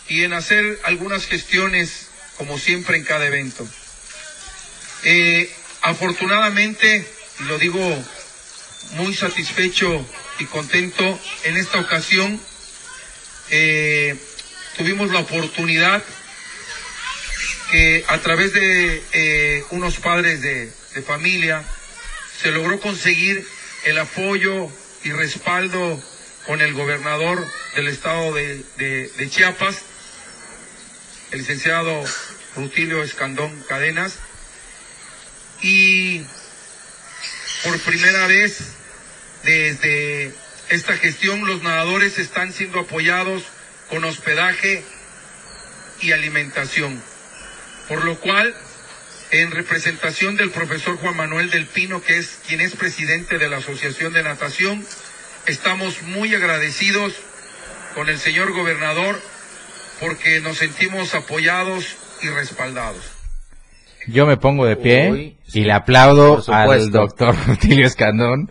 Y 0.08 0.24
en 0.24 0.34
hacer 0.34 0.80
algunas 0.86 1.26
gestiones, 1.26 2.10
como 2.38 2.58
siempre 2.58 2.98
en 2.98 3.04
cada 3.04 3.26
evento. 3.26 3.68
Eh, 5.04 5.50
afortunadamente, 5.82 7.08
y 7.40 7.44
lo 7.44 7.58
digo 7.58 7.80
muy 8.94 9.14
satisfecho 9.14 10.06
y 10.40 10.46
contento, 10.46 11.20
en 11.44 11.58
esta 11.58 11.80
ocasión 11.80 12.40
eh, 13.50 14.16
tuvimos 14.78 15.12
la 15.12 15.20
oportunidad 15.20 16.04
que 17.72 18.06
a 18.08 18.18
través 18.20 18.54
de 18.54 19.04
eh, 19.12 19.64
unos 19.72 19.98
padres 19.98 20.42
de, 20.42 20.72
de, 20.94 21.02
familia 21.02 21.64
se 22.42 22.52
logró 22.52 22.80
conseguir 22.80 23.46
el 23.86 23.98
apoyo 23.98 24.70
y 25.04 25.12
respaldo 25.12 26.02
con 26.46 26.62
el 26.62 26.74
gobernador 26.74 27.46
del 27.76 27.88
estado 27.88 28.34
de, 28.34 28.64
de, 28.78 29.30
Chiapas, 29.30 29.82
el 31.32 31.40
licenciado 31.40 32.04
Rutilio 32.56 33.04
Escandón 33.04 33.64
Cadenas, 33.68 34.16
y 35.62 36.22
por 37.64 37.80
primera 37.80 38.28
vez 38.28 38.60
desde 39.44 40.34
esta 40.70 40.96
gestión 40.98 41.46
los 41.46 41.64
nadadores 41.64 42.20
están 42.20 42.54
siendo 42.54 42.80
apoyados 42.80 43.44
con 43.90 44.04
hospedaje 44.04 44.84
y 46.02 46.12
alimentación. 46.12 47.02
Por 47.88 48.04
lo 48.04 48.20
cual, 48.20 48.54
en 49.32 49.52
representación 49.52 50.38
del 50.38 50.52
profesor 50.52 50.98
Juan 50.98 51.18
Manuel 51.18 51.50
del 51.50 51.66
Pino, 51.66 52.02
que 52.02 52.18
es 52.18 52.40
quien 52.48 52.62
es 52.62 52.76
presidente 52.76 53.38
de 53.38 53.50
la 53.50 53.58
Asociación 53.58 54.14
de 54.14 54.24
Natación, 54.24 54.86
estamos 55.46 56.02
muy 56.04 56.34
agradecidos 56.34 57.14
con 57.96 58.10
el 58.10 58.18
señor 58.18 58.54
gobernador 58.54 59.20
porque 60.00 60.40
nos 60.42 60.58
sentimos 60.58 61.16
apoyados 61.16 61.98
y 62.22 62.28
respaldados. 62.28 63.02
Yo 64.08 64.26
me 64.26 64.38
pongo 64.38 64.66
de 64.66 64.78
pie 64.78 65.12
Uy, 65.12 65.38
y 65.54 65.64
le 65.64 65.74
aplaudo 65.74 66.42
al 66.48 66.92
doctor 66.92 67.36
Rutilio 67.48 67.86
Escandón 67.86 68.50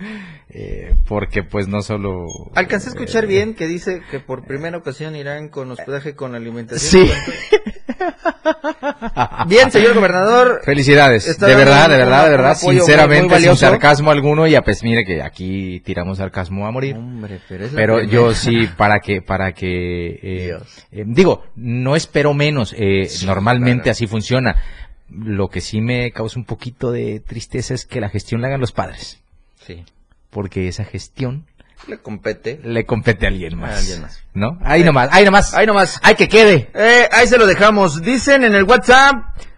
eh, 0.58 0.94
porque 1.06 1.42
pues 1.42 1.68
no 1.68 1.82
solo... 1.82 2.24
Alcancé 2.54 2.88
a 2.88 2.92
escuchar 2.92 3.24
eh, 3.24 3.26
bien 3.26 3.54
que 3.54 3.66
dice 3.66 4.00
que 4.10 4.20
por 4.20 4.46
primera 4.46 4.78
ocasión 4.78 5.14
irán 5.14 5.48
con 5.48 5.70
hospedaje 5.70 6.14
con 6.14 6.34
alimentación. 6.34 7.06
Sí. 7.06 7.12
bien, 9.48 9.70
señor 9.70 9.94
gobernador. 9.94 10.60
Felicidades. 10.64 11.38
De 11.38 11.54
verdad, 11.54 11.88
de 11.88 11.96
verdad, 11.96 12.24
de 12.24 12.30
verdad, 12.30 12.54
sinceramente, 12.54 13.34
muy, 13.34 13.40
muy 13.40 13.48
sin 13.48 13.56
sarcasmo 13.56 14.10
alguno, 14.10 14.46
y 14.46 14.54
a 14.54 14.62
pues 14.62 14.82
mire 14.82 15.04
que 15.04 15.22
aquí 15.22 15.80
tiramos 15.80 16.18
sarcasmo 16.18 16.66
a 16.66 16.70
morir. 16.70 16.96
Hombre, 16.96 17.40
pero, 17.48 17.66
pero 17.74 18.02
yo 18.02 18.34
sí, 18.34 18.68
para 18.76 19.00
que, 19.00 19.22
para 19.22 19.52
que, 19.52 20.20
eh, 20.22 20.58
eh, 20.92 21.04
digo, 21.06 21.44
no 21.56 21.96
espero 21.96 22.34
menos, 22.34 22.74
eh, 22.76 23.06
sí, 23.06 23.26
normalmente 23.26 23.84
claro. 23.84 23.92
así 23.92 24.06
funciona. 24.06 24.56
Lo 25.08 25.48
que 25.48 25.60
sí 25.60 25.80
me 25.80 26.10
causa 26.10 26.38
un 26.38 26.44
poquito 26.44 26.90
de 26.90 27.20
tristeza 27.20 27.74
es 27.74 27.86
que 27.86 28.00
la 28.00 28.08
gestión 28.08 28.40
la 28.40 28.48
hagan 28.48 28.60
los 28.60 28.72
padres. 28.72 29.20
Sí 29.64 29.84
porque 30.36 30.68
esa 30.68 30.84
gestión 30.84 31.46
le 31.86 31.98
compete 31.98 32.60
le 32.64 32.84
compete 32.84 33.26
a 33.26 33.28
alguien 33.28 33.58
más, 33.58 33.74
a 33.74 33.78
alguien 33.78 34.02
más. 34.02 34.22
¿no? 34.34 34.58
Ahí 34.64 34.82
eh, 34.82 34.84
nomás, 34.84 35.08
ahí 35.12 35.24
nomás, 35.24 35.54
ahí 35.54 35.66
nomás, 35.66 36.00
hay 36.02 36.14
que 36.14 36.28
quede. 36.28 36.70
Eh, 36.74 37.08
ahí 37.12 37.26
se 37.26 37.38
lo 37.38 37.46
dejamos. 37.46 38.02
Dicen 38.02 38.44
en 38.44 38.54
el 38.54 38.64
WhatsApp, 38.64 39.16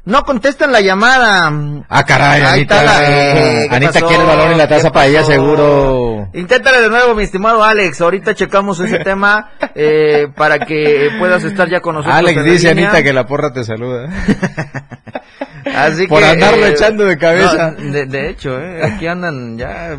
no 0.09 0.25
contestan 0.25 0.73
la 0.73 0.81
llamada. 0.81 1.53
Ah, 1.89 2.05
caray, 2.05 2.41
ahí 2.41 2.61
Anita. 2.61 2.83
La, 2.83 3.11
eh, 3.11 3.69
Anita 3.71 4.01
quiere 4.01 4.23
el 4.23 4.27
balón 4.27 4.53
y 4.53 4.57
la 4.57 4.67
taza 4.67 4.91
para 4.91 5.07
ella, 5.07 5.23
seguro. 5.25 6.31
Inténtale 6.33 6.81
de 6.81 6.89
nuevo, 6.89 7.15
mi 7.15 7.25
estimado 7.25 7.63
Alex. 7.63 8.01
Ahorita 8.01 8.35
checamos 8.35 8.81
ese 8.81 8.99
tema 9.05 9.51
eh, 9.75 10.29
para 10.35 10.61
que 10.61 11.11
puedas 11.19 11.45
estar 11.45 11.69
ya 11.69 11.81
con 11.81 11.97
nosotros. 11.97 12.17
Alex 12.17 12.43
dice, 12.45 12.71
Anita, 12.71 13.03
que 13.03 13.13
la 13.13 13.27
porra 13.27 13.53
te 13.53 13.65
saluda. 13.65 14.09
Así 15.77 16.07
Por 16.07 16.21
que, 16.21 16.27
andarlo 16.27 16.67
echando 16.67 17.05
de 17.05 17.19
cabeza. 17.19 17.75
No, 17.77 17.93
de, 17.93 18.07
de, 18.07 18.31
hecho, 18.31 18.59
eh, 18.59 18.81
aquí 18.83 19.07
andan 19.07 19.59
ya 19.59 19.99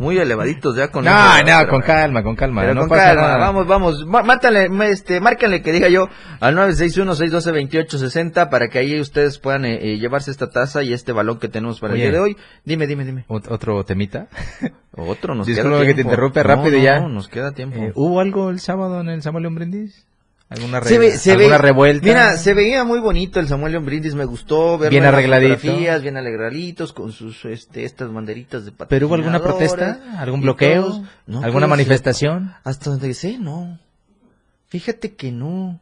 muy 0.00 0.18
elevaditos 0.18 0.74
ya 0.76 0.88
con 0.90 1.04
no 1.04 1.10
eso, 1.10 1.44
no 1.44 1.68
con 1.68 1.82
calma 1.82 2.22
con 2.22 2.34
calma 2.34 2.62
pero 2.62 2.74
no 2.74 2.80
con 2.80 2.88
pasa 2.88 3.04
calma 3.08 3.22
nada. 3.22 3.36
vamos 3.38 3.66
vamos 3.66 4.06
márcale 4.06 4.68
este 4.90 5.20
márquenle 5.20 5.60
que 5.60 5.72
diga 5.72 5.90
yo 5.90 6.08
al 6.40 6.56
961-612-2860 6.56 8.48
para 8.48 8.68
que 8.68 8.78
ahí 8.78 8.98
ustedes 8.98 9.38
puedan 9.38 9.66
eh, 9.66 9.78
eh, 9.80 9.98
llevarse 9.98 10.30
esta 10.30 10.48
taza 10.48 10.82
y 10.82 10.94
este 10.94 11.12
balón 11.12 11.38
que 11.38 11.48
tenemos 11.48 11.80
para 11.80 11.92
Oye, 11.92 12.04
el 12.06 12.10
día 12.12 12.18
de 12.18 12.24
hoy. 12.24 12.36
Dime 12.64 12.86
dime 12.86 13.04
dime. 13.04 13.26
Otro 13.28 13.84
temita. 13.84 14.28
Otro 14.96 15.34
nos 15.34 15.46
Disculpa 15.46 15.78
queda 15.78 15.86
que 15.86 15.94
te 15.94 16.00
interrumpe 16.00 16.42
rápido 16.42 16.78
no, 16.78 16.82
ya. 16.82 17.00
no, 17.00 17.08
nos 17.10 17.28
queda 17.28 17.52
tiempo. 17.52 17.78
Eh, 17.78 17.92
hubo 17.94 18.20
algo 18.20 18.48
el 18.48 18.58
sábado 18.60 19.00
en 19.02 19.10
el 19.10 19.20
Samuel 19.22 19.42
León 19.42 19.54
Brindis 19.54 20.06
alguna, 20.50 20.82
se 20.82 20.98
ve, 20.98 21.12
se 21.12 21.32
alguna 21.32 21.56
ve, 21.56 21.62
revuelta. 21.62 22.06
mira 22.06 22.36
se 22.36 22.52
veía 22.52 22.84
muy 22.84 23.00
bonito 23.00 23.40
el 23.40 23.48
Samuel 23.48 23.72
León 23.72 23.86
Brindis 23.86 24.14
me 24.14 24.26
gustó 24.26 24.76
ver 24.76 24.90
bien 24.90 25.04
arregladito. 25.04 25.76
bien 26.02 26.16
arregladitos 26.16 26.92
con 26.92 27.12
sus 27.12 27.44
este 27.46 27.84
estas 27.84 28.12
banderitas 28.12 28.66
de 28.66 28.72
pero 28.72 29.06
hubo 29.06 29.14
alguna 29.14 29.40
protesta 29.40 29.98
algún 30.18 30.42
bloqueo 30.42 31.02
no, 31.26 31.42
alguna 31.42 31.66
manifestación 31.66 32.52
hasta 32.64 32.90
donde 32.90 33.14
sé 33.14 33.38
no. 33.38 33.78
Fíjate 34.70 35.14
que 35.16 35.32
no. 35.32 35.80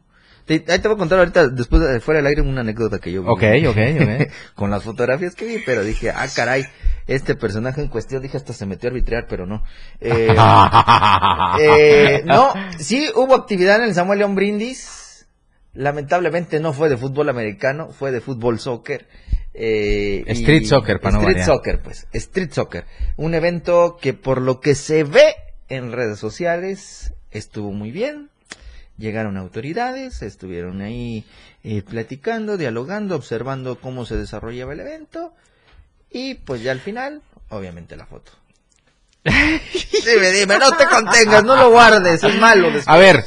Te, 0.49 0.63
ahí 0.67 0.79
te 0.79 0.87
voy 0.87 0.95
a 0.95 0.97
contar 0.97 1.19
ahorita, 1.19 1.49
después 1.49 1.79
de 1.79 1.99
fuera 1.99 2.17
del 2.21 2.25
aire, 2.25 2.41
una 2.41 2.61
anécdota 2.61 2.97
que 2.97 3.11
yo 3.11 3.21
vi. 3.21 3.29
Ok, 3.29 3.43
ok, 3.69 3.77
ok. 4.01 4.31
con 4.55 4.71
las 4.71 4.81
fotografías 4.81 5.35
que 5.35 5.45
vi, 5.45 5.61
pero 5.63 5.83
dije, 5.83 6.09
ah, 6.09 6.25
caray, 6.35 6.65
este 7.05 7.35
personaje 7.35 7.81
en 7.81 7.87
cuestión, 7.87 8.23
dije, 8.23 8.37
hasta 8.37 8.51
se 8.53 8.65
metió 8.65 8.89
a 8.89 8.91
arbitrar, 8.91 9.27
pero 9.29 9.45
no. 9.45 9.63
Eh, 10.01 10.35
eh, 11.61 12.23
no, 12.25 12.51
sí 12.79 13.11
hubo 13.13 13.35
actividad 13.35 13.75
en 13.75 13.89
el 13.89 13.93
Samuel 13.93 14.17
León 14.17 14.33
Brindis. 14.33 15.27
Lamentablemente 15.75 16.59
no 16.59 16.73
fue 16.73 16.89
de 16.89 16.97
fútbol 16.97 17.29
americano, 17.29 17.89
fue 17.91 18.11
de 18.11 18.19
fútbol 18.19 18.57
soccer. 18.57 19.07
Eh, 19.53 20.23
street 20.29 20.65
soccer, 20.65 20.99
para 20.99 21.19
Street 21.19 21.43
soccer, 21.45 21.79
pues. 21.83 22.07
Street 22.11 22.49
soccer. 22.51 22.85
Un 23.17 23.35
evento 23.35 23.97
que 24.01 24.15
por 24.15 24.41
lo 24.41 24.61
que 24.61 24.73
se 24.73 25.03
ve 25.03 25.35
en 25.67 25.91
redes 25.91 26.17
sociales 26.17 27.13
estuvo 27.29 27.71
muy 27.71 27.91
bien 27.91 28.31
Llegaron 28.99 29.37
autoridades, 29.37 30.21
estuvieron 30.21 30.81
ahí 30.81 31.25
eh, 31.63 31.81
platicando, 31.81 32.57
dialogando, 32.57 33.15
observando 33.15 33.79
cómo 33.79 34.05
se 34.05 34.17
desarrollaba 34.17 34.73
el 34.73 34.81
evento 34.81 35.33
y 36.11 36.35
pues 36.35 36.61
ya 36.61 36.71
al 36.71 36.81
final, 36.81 37.21
obviamente 37.49 37.95
la 37.95 38.05
foto. 38.05 38.33
dime, 39.23 40.31
dime, 40.31 40.57
no 40.59 40.75
te 40.75 40.85
contengas, 40.85 41.43
no 41.43 41.55
lo 41.55 41.71
guardes, 41.71 42.23
es 42.23 42.39
malo. 42.39 42.69
A 42.85 42.97
ver, 42.97 43.23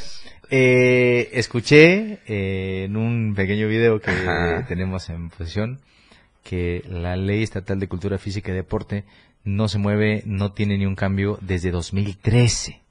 eh, 0.50 1.30
escuché 1.32 2.18
eh, 2.26 2.84
en 2.84 2.96
un 2.96 3.34
pequeño 3.34 3.66
video 3.66 4.00
que 4.00 4.12
tenemos 4.68 5.08
en 5.08 5.30
posición 5.30 5.80
que 6.42 6.84
la 6.86 7.16
Ley 7.16 7.42
Estatal 7.42 7.80
de 7.80 7.88
Cultura 7.88 8.18
Física 8.18 8.52
y 8.52 8.54
Deporte 8.54 9.04
no 9.44 9.68
se 9.68 9.78
mueve, 9.78 10.22
no 10.26 10.52
tiene 10.52 10.76
ni 10.76 10.86
un 10.86 10.96
cambio 10.96 11.38
desde 11.40 11.70
2013. 11.70 12.81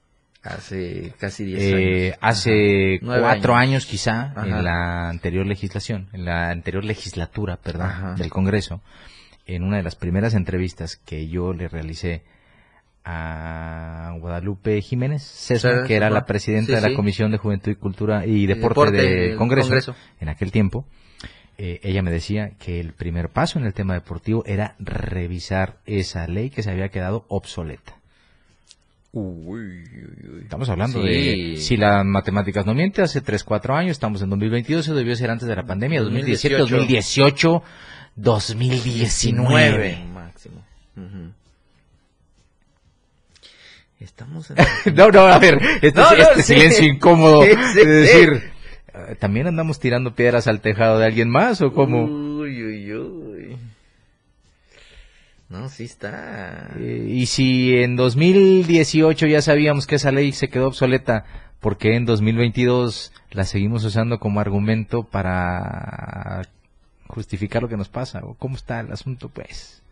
Hace 0.42 1.14
casi 1.18 1.44
10 1.44 1.62
eh, 1.62 2.04
años. 2.04 2.18
Hace 2.20 3.00
cuatro 3.00 3.54
años, 3.54 3.86
quizá, 3.86 4.34
en 4.44 4.64
la 4.64 5.08
anterior 5.08 5.46
legislación, 5.46 6.08
en 6.12 6.24
la 6.24 6.50
anterior 6.50 6.84
legislatura, 6.84 7.58
perdón, 7.58 8.16
del 8.16 8.30
Congreso, 8.30 8.80
en 9.46 9.62
una 9.62 9.76
de 9.76 9.84
las 9.84 9.94
primeras 9.94 10.34
entrevistas 10.34 10.96
que 10.96 11.28
yo 11.28 11.52
le 11.52 11.68
realicé 11.68 12.24
a 13.04 14.16
Guadalupe 14.18 14.80
Jiménez 14.80 15.22
César, 15.22 15.86
que 15.86 15.96
era 15.96 16.10
la 16.10 16.24
presidenta 16.24 16.74
de 16.80 16.90
la 16.90 16.94
Comisión 16.96 17.30
de 17.30 17.38
Juventud 17.38 17.72
y 17.72 17.76
Cultura 17.76 18.26
y 18.26 18.46
Deporte, 18.46 18.96
del 18.96 19.36
Congreso, 19.36 19.94
en 20.20 20.28
aquel 20.28 20.50
tiempo, 20.50 20.86
eh, 21.58 21.80
ella 21.82 22.02
me 22.02 22.10
decía 22.10 22.52
que 22.58 22.80
el 22.80 22.92
primer 22.94 23.28
paso 23.28 23.58
en 23.58 23.66
el 23.66 23.74
tema 23.74 23.94
deportivo 23.94 24.42
era 24.46 24.74
revisar 24.78 25.78
esa 25.86 26.26
ley 26.26 26.50
que 26.50 26.62
se 26.62 26.70
había 26.70 26.88
quedado 26.88 27.26
obsoleta. 27.28 28.01
Estamos 29.14 30.70
hablando 30.70 31.02
de, 31.02 31.56
si 31.58 31.76
las 31.76 32.02
matemáticas 32.02 32.64
no 32.64 32.72
mienten, 32.72 33.04
hace 33.04 33.20
3, 33.20 33.44
4 33.44 33.74
años, 33.74 33.90
estamos 33.90 34.22
en 34.22 34.30
2022, 34.30 34.86
eso 34.86 34.94
debió 34.94 35.14
ser 35.16 35.30
antes 35.30 35.46
de 35.46 35.54
la 35.54 35.64
pandemia, 35.64 36.00
2017, 36.00 36.56
2018, 36.56 37.62
2019. 38.16 40.04
Máximo. 40.14 40.64
Estamos 44.00 44.50
en... 44.50 44.56
no, 44.96 45.10
no, 45.10 45.20
a 45.20 45.38
ver, 45.38 45.58
este, 45.82 46.00
este 46.18 46.42
silencio 46.42 46.86
incómodo 46.86 47.42
de 47.42 47.84
decir, 47.84 48.50
eh, 48.94 49.14
¿también 49.18 49.46
andamos 49.46 49.78
tirando 49.78 50.14
piedras 50.14 50.46
al 50.46 50.62
tejado 50.62 50.98
de 50.98 51.04
alguien 51.04 51.28
más 51.28 51.60
o 51.60 51.74
cómo? 51.74 52.04
Uy, 52.04 52.64
uy, 52.64 52.94
uy. 52.94 53.21
No, 55.52 55.68
sí 55.68 55.84
está. 55.84 56.70
Eh, 56.78 57.08
y 57.10 57.26
si 57.26 57.76
en 57.76 57.94
2018 57.94 59.26
ya 59.26 59.42
sabíamos 59.42 59.86
que 59.86 59.96
esa 59.96 60.10
ley 60.10 60.32
se 60.32 60.48
quedó 60.48 60.68
obsoleta, 60.68 61.26
¿por 61.60 61.76
qué 61.76 61.94
en 61.94 62.06
2022 62.06 63.12
la 63.32 63.44
seguimos 63.44 63.84
usando 63.84 64.18
como 64.18 64.40
argumento 64.40 65.02
para 65.02 66.40
justificar 67.06 67.60
lo 67.60 67.68
que 67.68 67.76
nos 67.76 67.90
pasa? 67.90 68.22
¿Cómo 68.38 68.56
está 68.56 68.80
el 68.80 68.92
asunto, 68.92 69.28
pues? 69.28 69.82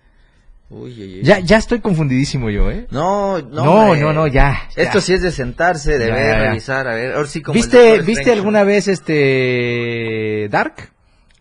Uy, 0.71 1.21
Ya, 1.25 1.41
ya 1.41 1.59
estoy 1.59 1.81
confundidísimo 1.81 2.49
yo, 2.49 2.71
¿eh? 2.71 2.87
No, 2.91 3.43
no, 3.43 3.65
no, 3.65 3.97
no, 3.97 4.13
no, 4.15 4.27
ya, 4.29 4.63
Esto 4.77 5.03
sí 5.03 5.13
es 5.13 5.21
de 5.21 5.31
sentarse, 5.31 5.99
de 5.99 6.11
ver, 6.11 6.39
revisar, 6.39 6.89
a 6.89 6.95
ver. 6.95 7.17
Ahora 7.17 7.29
sí 7.29 7.43
como 7.43 7.55
¿Viste, 7.55 8.01
¿viste 8.01 8.33
alguna 8.33 8.65
vez 8.65 8.89
este 8.89 10.49
Dark? 10.51 10.91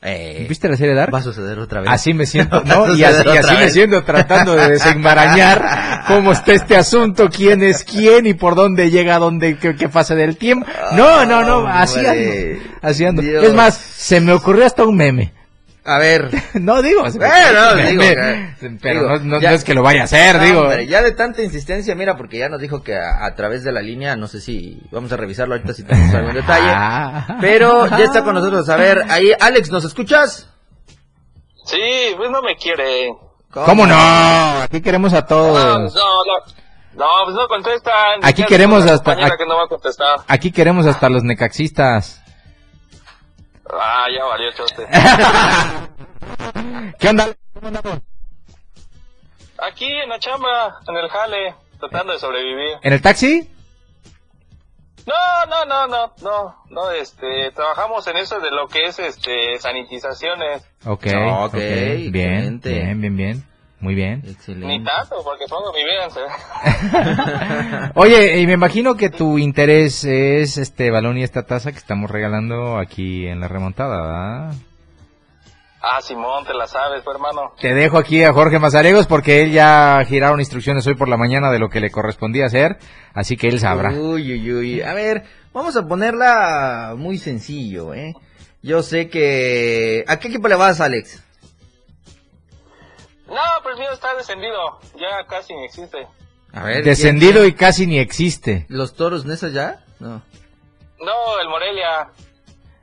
Eh, 0.02 0.46
¿Viste 0.48 0.70
la 0.70 0.78
serie 0.78 0.96
Dark? 0.96 1.14
Va 1.14 1.20
a 1.20 1.24
suceder 1.24 1.60
otra 1.60 1.82
vez. 1.82 1.90
Así 1.92 2.14
me 2.14 2.26
siento, 2.26 2.64
¿no? 2.66 2.96
y 2.96 3.04
así, 3.04 3.54
me 3.58 3.70
siento 3.70 4.04
tratando 4.04 4.56
de 4.56 4.70
desenmarañar 4.70 6.06
cómo 6.08 6.32
está 6.32 6.54
este 6.54 6.78
asunto, 6.78 7.30
quién 7.30 7.62
es 7.64 7.84
quién 7.84 8.26
y 8.26 8.34
por 8.34 8.56
dónde 8.56 8.92
llega, 8.92 9.20
dónde, 9.20 9.58
qué, 9.58 9.76
qué 9.76 9.90
pasa 9.90 10.16
del 10.16 10.38
tiempo. 10.38 10.66
No, 10.94 11.26
no, 11.26 11.44
no, 11.44 11.68
así 11.68 12.06
ando. 12.06 12.62
Así 12.82 13.06
ando. 13.06 13.22
Es 13.22 13.54
más, 13.54 13.76
se 13.76 14.22
me 14.22 14.32
ocurrió 14.32 14.66
hasta 14.66 14.86
un 14.86 14.96
meme. 14.96 15.34
A 15.90 15.98
ver. 15.98 16.30
no 16.54 16.84
digo. 16.84 17.04
pero 18.80 19.20
no, 19.20 19.38
es 19.38 19.64
que 19.64 19.74
lo 19.74 19.82
vaya 19.82 20.02
a 20.02 20.04
hacer, 20.04 20.40
digo. 20.40 20.72
ya 20.88 21.02
de 21.02 21.14
tanta 21.14 21.42
insistencia, 21.42 21.96
mira, 21.96 22.16
porque 22.16 22.38
ya 22.38 22.48
nos 22.48 22.62
dijo 22.62 22.84
que 22.84 22.96
a, 22.96 23.34
través 23.36 23.64
de 23.64 23.72
la 23.72 23.82
línea, 23.82 24.16
no 24.16 24.28
sé 24.28 24.40
si 24.40 24.80
vamos 24.92 25.12
a 25.12 25.18
revisarlo 25.18 25.56
ahorita 25.56 25.74
si 25.74 25.84
tenemos 25.84 26.14
algún 26.14 26.34
detalle. 26.36 26.70
Ah. 26.72 27.38
pero 27.42 27.88
ya 27.88 28.04
está 28.04 28.24
con 28.24 28.36
nosotros. 28.36 28.70
A 28.70 28.76
ver, 28.76 29.04
ahí, 29.10 29.32
Alex, 29.40 29.72
¿nos 29.72 29.84
escuchas? 29.84 30.48
Sí, 31.66 32.14
pues 32.18 32.30
no 32.30 32.44
me 32.44 32.56
quiere. 32.56 33.12
¿Cómo, 33.52 33.88
no? 33.88 33.96
Aquí 34.62 34.82
queremos 34.82 35.14
a 35.14 35.26
todos. 35.26 35.96
No, 35.96 36.24
no, 36.94 37.06
pues 37.24 37.36
no 37.36 37.48
contestan. 37.48 38.20
Aquí 38.22 38.44
queremos 38.44 38.86
hasta. 38.86 39.18
Aquí 40.28 40.52
queremos 40.52 40.86
hasta 40.86 41.10
los 41.10 41.24
necaxistas. 41.24 42.19
Ah, 43.72 44.08
ya 44.14 44.26
valió 44.26 44.52
chote. 44.52 44.88
¿Qué 47.00 47.10
onda? 47.10 47.28
Aquí 49.62 49.86
en 49.86 50.10
la 50.10 50.20
chamba, 50.20 50.80
en 50.88 50.96
el 50.96 51.10
jale, 51.10 51.56
tratando 51.80 52.14
de 52.14 52.20
sobrevivir. 52.20 52.78
¿En 52.82 52.94
el 52.94 53.02
taxi? 53.02 53.50
No, 55.06 55.46
no, 55.48 55.66
no, 55.66 55.88
no, 55.88 56.14
no, 56.22 56.56
no, 56.70 56.92
este, 56.92 57.52
trabajamos 57.52 58.08
en 58.08 58.18
eso 58.18 58.40
de 58.40 58.52
lo 58.52 58.68
que 58.68 58.86
es, 58.86 59.00
este, 59.00 59.58
sanitizaciones. 59.60 60.64
Ok, 60.86 61.08
ok, 61.46 61.54
bien, 61.54 62.62
bien, 62.62 63.02
bien, 63.02 63.18
bien. 63.18 63.44
Muy 63.82 63.96
bien. 63.96 64.22
Excelente. 64.26 64.68
Ni 64.68 64.84
tanto, 64.84 65.24
porque 65.24 65.46
pongo 65.50 65.72
mi 65.72 65.84
vida 65.84 66.10
Oye, 67.96 68.40
y 68.40 68.48
me 68.48 68.54
imagino 68.54 68.96
que 68.96 69.10
tu 69.10 69.38
interés 69.38 70.04
es 70.04 70.58
este 70.58 70.92
balón 70.92 71.18
y 71.18 71.24
esta 71.24 71.44
taza 71.46 71.72
que 71.72 71.78
estamos 71.78 72.12
regalando 72.12 72.78
aquí 72.78 73.26
en 73.28 73.40
la 73.40 73.48
remontada, 73.48 74.02
¿verdad? 74.02 74.54
Ah, 75.82 76.02
Simón, 76.02 76.44
te 76.46 76.54
la 76.54 76.68
sabes, 76.68 77.04
hermano. 77.08 77.54
Te 77.60 77.74
dejo 77.74 77.98
aquí 77.98 78.22
a 78.24 78.34
Jorge 78.34 78.60
Mazaregos 78.60 79.08
porque 79.08 79.44
él 79.44 79.54
ya 79.54 80.04
giraron 80.06 80.42
instrucciones 80.42 80.86
hoy 80.86 80.96
por 80.96 81.08
la 81.08 81.16
mañana 81.16 81.50
de 81.52 81.60
lo 81.60 81.70
que 81.70 81.80
le 81.80 81.90
correspondía 81.90 82.48
hacer, 82.48 82.78
así 83.14 83.38
que 83.38 83.48
él 83.48 83.62
sabrá. 83.62 83.92
Uy, 83.92 84.34
uy, 84.34 84.54
uy. 84.54 84.82
A 84.82 84.94
ver, 84.94 85.24
vamos 85.54 85.78
a 85.78 85.88
ponerla 85.88 86.96
muy 86.98 87.18
sencillo, 87.18 87.94
¿eh? 87.94 88.14
Yo 88.62 88.84
sé 88.84 89.08
que... 89.08 90.04
¿A 90.06 90.20
qué 90.20 90.28
equipo 90.28 90.50
le 90.50 90.56
vas, 90.56 90.82
Alex? 90.82 91.24
No, 93.30 93.64
pues 93.64 93.78
mío 93.78 93.92
está 93.94 94.16
descendido. 94.16 94.80
Ya 94.96 95.26
casi 95.28 95.54
ni 95.54 95.66
existe. 95.66 96.08
A 96.52 96.64
ver, 96.64 96.84
descendido 96.84 97.46
y 97.46 97.54
casi 97.54 97.86
ni 97.86 98.00
existe. 98.00 98.66
¿Los 98.70 98.96
toros 98.96 99.26
Nesa 99.26 99.50
ya? 99.50 99.84
No. 100.00 100.22
No, 101.00 101.40
el 101.42 101.50
Morelia. 101.50 102.10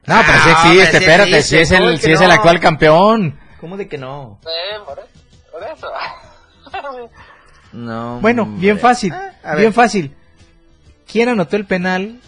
No, 0.07 0.15
pero 0.25 0.39
sí 0.39 0.51
existe, 0.51 0.99
espérate, 0.99 1.43
si 1.43 1.57
es 1.57 1.71
el, 1.73 2.01
si 2.01 2.13
es 2.13 2.21
el 2.21 2.31
actual 2.31 2.61
campeón. 2.61 3.39
¿Cómo 3.61 3.77
de 3.77 3.89
que 3.89 3.99
no? 3.99 4.39
Eh, 4.45 4.79
por, 4.85 5.01
eso. 5.65 5.89
no. 7.73 8.21
Bueno, 8.21 8.47
bien 8.47 8.79
fácil, 8.79 9.13
ah, 9.13 9.57
bien 9.57 9.73
fácil. 9.73 10.15
¿Quién 11.11 11.29
anotó 11.29 11.57
el 11.57 11.67
penal 11.67 12.21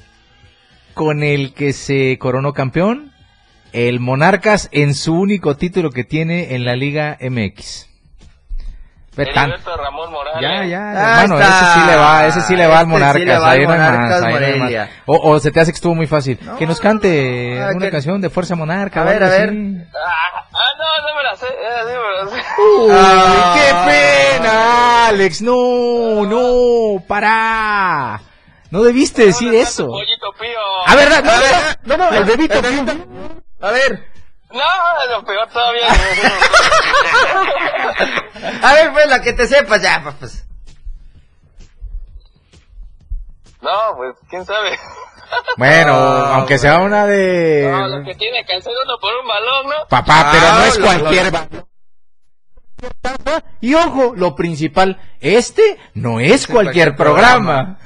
con 0.94 1.22
el 1.22 1.54
que 1.54 1.72
se 1.72 2.18
coronó 2.18 2.52
campeón? 2.52 3.12
El 3.72 4.00
Monarcas 4.00 4.68
en 4.72 4.94
su 4.94 5.14
único 5.14 5.56
título 5.56 5.90
que 5.90 6.02
tiene 6.02 6.54
en 6.54 6.64
la 6.64 6.74
Liga 6.74 7.16
MX. 7.20 7.88
Ramón 9.24 10.12
Morales. 10.12 10.40
Ya, 10.42 10.64
ya, 10.64 11.22
hermano, 11.22 11.40
ese 11.40 11.64
sí 11.74 11.80
le 11.86 11.96
va, 11.96 12.26
ese 12.26 12.40
sí 12.42 12.56
le 12.56 12.66
va 12.66 12.78
al 12.78 12.86
este 12.86 12.92
Monarcas, 12.92 13.42
ahí 13.42 13.62
no 13.62 14.64
más, 14.64 14.88
O, 15.06 15.30
o, 15.30 15.40
se 15.40 15.50
te 15.50 15.60
hace 15.60 15.72
que 15.72 15.76
estuvo 15.76 15.94
muy 15.94 16.06
fácil. 16.06 16.38
que 16.58 16.66
nos 16.66 16.80
cante 16.80 17.60
ah, 17.60 17.72
una 17.74 17.90
canción 17.90 18.20
de 18.20 18.30
Fuerza 18.30 18.54
Monarca. 18.54 19.02
A 19.02 19.04
ver, 19.04 19.22
a 19.22 19.28
ver. 19.28 19.50
Ah, 19.50 20.46
ah, 20.52 20.70
no, 20.78 21.08
no 21.08 21.16
me 21.16 21.22
la 21.22 21.36
sé, 21.36 21.46
eh, 21.46 21.82
no 21.84 22.02
me 22.02 22.14
la 22.16 22.30
sé. 22.30 22.46
Uy, 22.60 23.60
qué 23.60 24.38
pena, 24.38 25.08
Alex, 25.08 25.42
no, 25.42 26.24
no, 26.26 27.02
para. 27.06 28.20
No 28.70 28.82
debiste 28.82 29.24
decir 29.26 29.54
eso. 29.54 29.88
A 30.86 30.94
ver, 30.94 31.08
no, 31.84 31.96
no, 31.96 32.10
no, 32.10 32.16
el 32.16 32.24
bebito 32.24 32.60
pío. 32.62 32.84
A 33.60 33.70
ver. 33.70 34.17
No, 34.50 34.64
lo 35.10 35.24
peor 35.24 35.48
todavía. 35.48 35.88
A 38.62 38.74
ver, 38.74 38.92
pues 38.92 39.06
la 39.08 39.20
que 39.20 39.32
te 39.34 39.46
sepas 39.46 39.82
ya, 39.82 40.02
pues. 40.18 40.46
No, 43.60 43.96
pues 43.96 44.16
quién 44.30 44.46
sabe. 44.46 44.78
Bueno, 45.56 45.92
aunque 45.92 46.58
sea 46.58 46.78
una 46.78 47.06
de... 47.06 47.68
No, 47.70 47.86
lo 47.88 48.04
que 48.04 48.14
tiene 48.14 48.44
que 48.44 48.56
hacer 48.56 48.72
uno 48.84 48.98
por 49.00 49.14
un 49.14 49.26
balón, 49.26 49.66
¿no? 49.66 49.86
Papá, 49.88 50.28
pero 50.32 50.52
no 50.52 50.64
es 50.64 50.78
cualquier 50.78 51.30
balón. 51.30 51.66
Y 53.60 53.74
ojo, 53.74 54.12
lo 54.14 54.36
principal, 54.36 55.00
este 55.20 55.78
no 55.94 56.20
es 56.20 56.46
cualquier, 56.46 56.94
programa. 56.94 57.78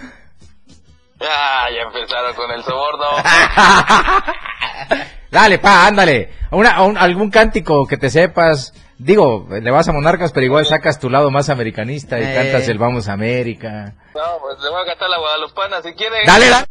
Ah, 1.20 1.66
ya 1.74 1.82
empezaron 1.82 2.34
con 2.34 2.50
el 2.50 2.62
soborno. 2.62 3.06
Dale, 5.32 5.58
pa, 5.58 5.86
ándale. 5.86 6.28
Una, 6.50 6.72
algún 6.72 7.30
cántico 7.30 7.86
que 7.86 7.96
te 7.96 8.10
sepas. 8.10 8.74
Digo, 8.98 9.48
le 9.48 9.70
vas 9.70 9.88
a 9.88 9.92
Monarcas, 9.94 10.30
pero 10.30 10.44
igual 10.44 10.66
sacas 10.66 11.00
tu 11.00 11.08
lado 11.08 11.30
más 11.30 11.48
americanista 11.48 12.20
y 12.20 12.34
cantas 12.34 12.68
el 12.68 12.76
Vamos 12.76 13.08
a 13.08 13.14
América. 13.14 13.94
No, 14.14 14.20
pues 14.42 14.62
le 14.62 14.68
voy 14.68 14.82
a 14.82 14.84
cantar 14.84 15.08
la 15.08 15.18
Guadalupana 15.18 15.80
si 15.80 15.94
quieres. 15.94 16.26
Dale, 16.26 16.50
dale. 16.50 16.66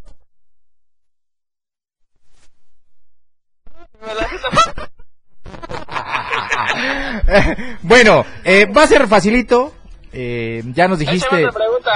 bueno, 7.81 8.23
eh, 8.43 8.65
va 8.65 8.83
a 8.83 8.87
ser 8.87 9.07
facilito. 9.07 9.73
Eh, 10.13 10.61
ya 10.67 10.87
nos 10.87 10.99
dijiste. 10.99 11.49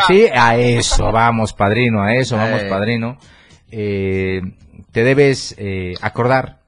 Sí, 0.08 0.28
a 0.34 0.56
eso 0.56 1.12
vamos, 1.12 1.54
padrino, 1.54 2.02
a 2.02 2.16
eso 2.16 2.38
vamos, 2.38 2.62
eh. 3.70 4.42
Te 4.96 5.04
debes 5.04 5.54
acordar 6.02 6.60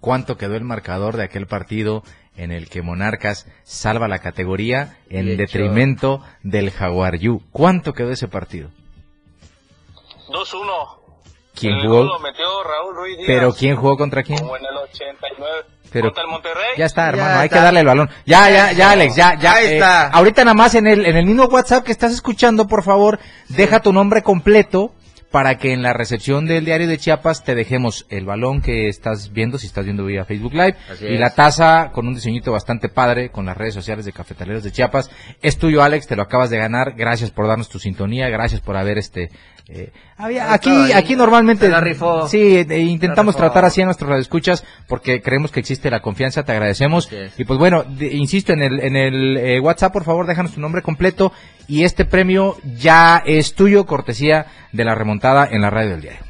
cuánto 0.00 0.36
quedó 0.36 0.56
el 0.56 0.64
marcador 0.64 1.16
de 1.16 1.22
aquel 1.22 1.46
partido 1.46 2.02
en 2.36 2.50
el 2.50 2.68
que 2.68 2.82
Monarcas 2.82 3.46
salva 3.62 4.08
la 4.08 4.18
categoría 4.18 4.96
en 5.08 5.36
detrimento 5.36 6.24
del 6.42 6.72
Jaguar 6.72 7.18
Yu. 7.18 7.40
¿Cuánto 7.52 7.92
quedó 7.92 8.10
ese 8.10 8.26
partido? 8.26 8.70
2-1. 10.28 10.98
¿Quién 11.54 11.80
jugó? 11.80 12.18
¿Pero 13.28 13.54
quién 13.54 13.76
jugó 13.76 13.96
contra 13.96 14.24
quién? 14.24 14.40
Como 14.40 14.56
en 14.56 14.64
el 14.64 14.76
89. 14.76 15.66
Pero 15.92 16.08
contra 16.08 16.24
el 16.24 16.30
Monterrey. 16.30 16.70
Ya 16.78 16.86
está, 16.86 17.10
hermano, 17.10 17.38
hay 17.38 17.48
que 17.48 17.60
darle 17.60 17.78
el 17.78 17.86
balón. 17.86 18.10
Ya, 18.26 18.50
ya, 18.50 18.72
ya, 18.72 18.90
Alex, 18.90 19.14
ya, 19.14 19.38
ya. 19.38 19.52
Ahí 19.52 19.74
está. 19.74 20.06
Eh, 20.06 20.10
ahorita 20.14 20.42
nada 20.42 20.54
más 20.54 20.74
en 20.74 20.88
el, 20.88 21.06
en 21.06 21.16
el 21.16 21.26
mismo 21.26 21.44
WhatsApp 21.44 21.84
que 21.84 21.92
estás 21.92 22.10
escuchando, 22.10 22.66
por 22.66 22.82
favor, 22.82 23.20
deja 23.48 23.78
tu 23.82 23.92
nombre 23.92 24.22
completo 24.22 24.94
para 25.30 25.58
que 25.58 25.72
en 25.72 25.82
la 25.82 25.92
recepción 25.92 26.46
del 26.46 26.64
diario 26.64 26.88
de 26.88 26.98
Chiapas 26.98 27.44
te 27.44 27.54
dejemos 27.54 28.06
el 28.08 28.26
balón 28.26 28.60
que 28.62 28.88
estás 28.88 29.32
viendo, 29.32 29.58
si 29.58 29.66
estás 29.66 29.84
viendo 29.84 30.04
vía 30.04 30.24
Facebook 30.24 30.54
Live, 30.54 30.76
y 31.00 31.18
la 31.18 31.30
taza 31.30 31.90
con 31.92 32.08
un 32.08 32.14
diseñito 32.14 32.52
bastante 32.52 32.88
padre 32.88 33.30
con 33.30 33.46
las 33.46 33.56
redes 33.56 33.74
sociales 33.74 34.04
de 34.04 34.12
Cafetaleros 34.12 34.64
de 34.64 34.72
Chiapas. 34.72 35.10
Es 35.40 35.56
tuyo, 35.58 35.82
Alex, 35.82 36.06
te 36.06 36.16
lo 36.16 36.22
acabas 36.22 36.50
de 36.50 36.58
ganar. 36.58 36.94
Gracias 36.96 37.30
por 37.30 37.46
darnos 37.46 37.68
tu 37.68 37.78
sintonía, 37.78 38.28
gracias 38.28 38.60
por 38.60 38.76
haber 38.76 38.98
este 38.98 39.30
eh, 39.72 39.92
había, 40.16 40.52
aquí, 40.52 40.92
aquí 40.92 41.14
normalmente, 41.14 41.68
la 41.68 41.80
rifó. 41.80 42.26
sí, 42.26 42.56
eh, 42.68 42.78
intentamos 42.80 43.36
tratar 43.36 43.64
así 43.64 43.80
a 43.80 43.84
nuestros 43.84 44.10
radioescuchas 44.10 44.64
porque 44.88 45.22
creemos 45.22 45.52
que 45.52 45.60
existe 45.60 45.90
la 45.90 46.00
confianza, 46.00 46.42
te 46.42 46.52
agradecemos. 46.52 47.08
Y 47.38 47.44
pues 47.44 47.58
bueno, 47.58 47.84
insisto, 48.00 48.52
en 48.52 48.62
el, 48.62 48.80
en 48.80 48.96
el 48.96 49.36
eh, 49.36 49.60
WhatsApp, 49.60 49.92
por 49.92 50.04
favor, 50.04 50.26
déjanos 50.26 50.54
tu 50.54 50.60
nombre 50.60 50.82
completo 50.82 51.32
y 51.70 51.84
este 51.84 52.04
premio 52.04 52.56
ya 52.64 53.22
es 53.24 53.54
tuyo, 53.54 53.86
cortesía 53.86 54.46
de 54.72 54.84
la 54.84 54.96
remontada 54.96 55.46
en 55.48 55.62
la 55.62 55.70
radio 55.70 55.90
del 55.90 56.00
diario. 56.00 56.20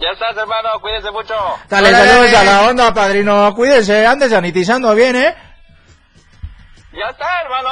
Ya 0.00 0.08
estás, 0.12 0.34
hermano, 0.36 0.70
cuídense 0.80 1.10
mucho. 1.10 1.34
Dale, 1.68 1.90
saludos 1.90 2.34
a 2.34 2.44
la 2.44 2.68
onda, 2.68 2.94
padrino, 2.94 3.54
cuídense, 3.54 4.06
ande 4.06 4.30
sanitizando 4.30 4.94
bien, 4.94 5.16
¿eh? 5.16 5.34
Ya 6.94 7.10
está, 7.10 7.26
hermano. 7.42 7.68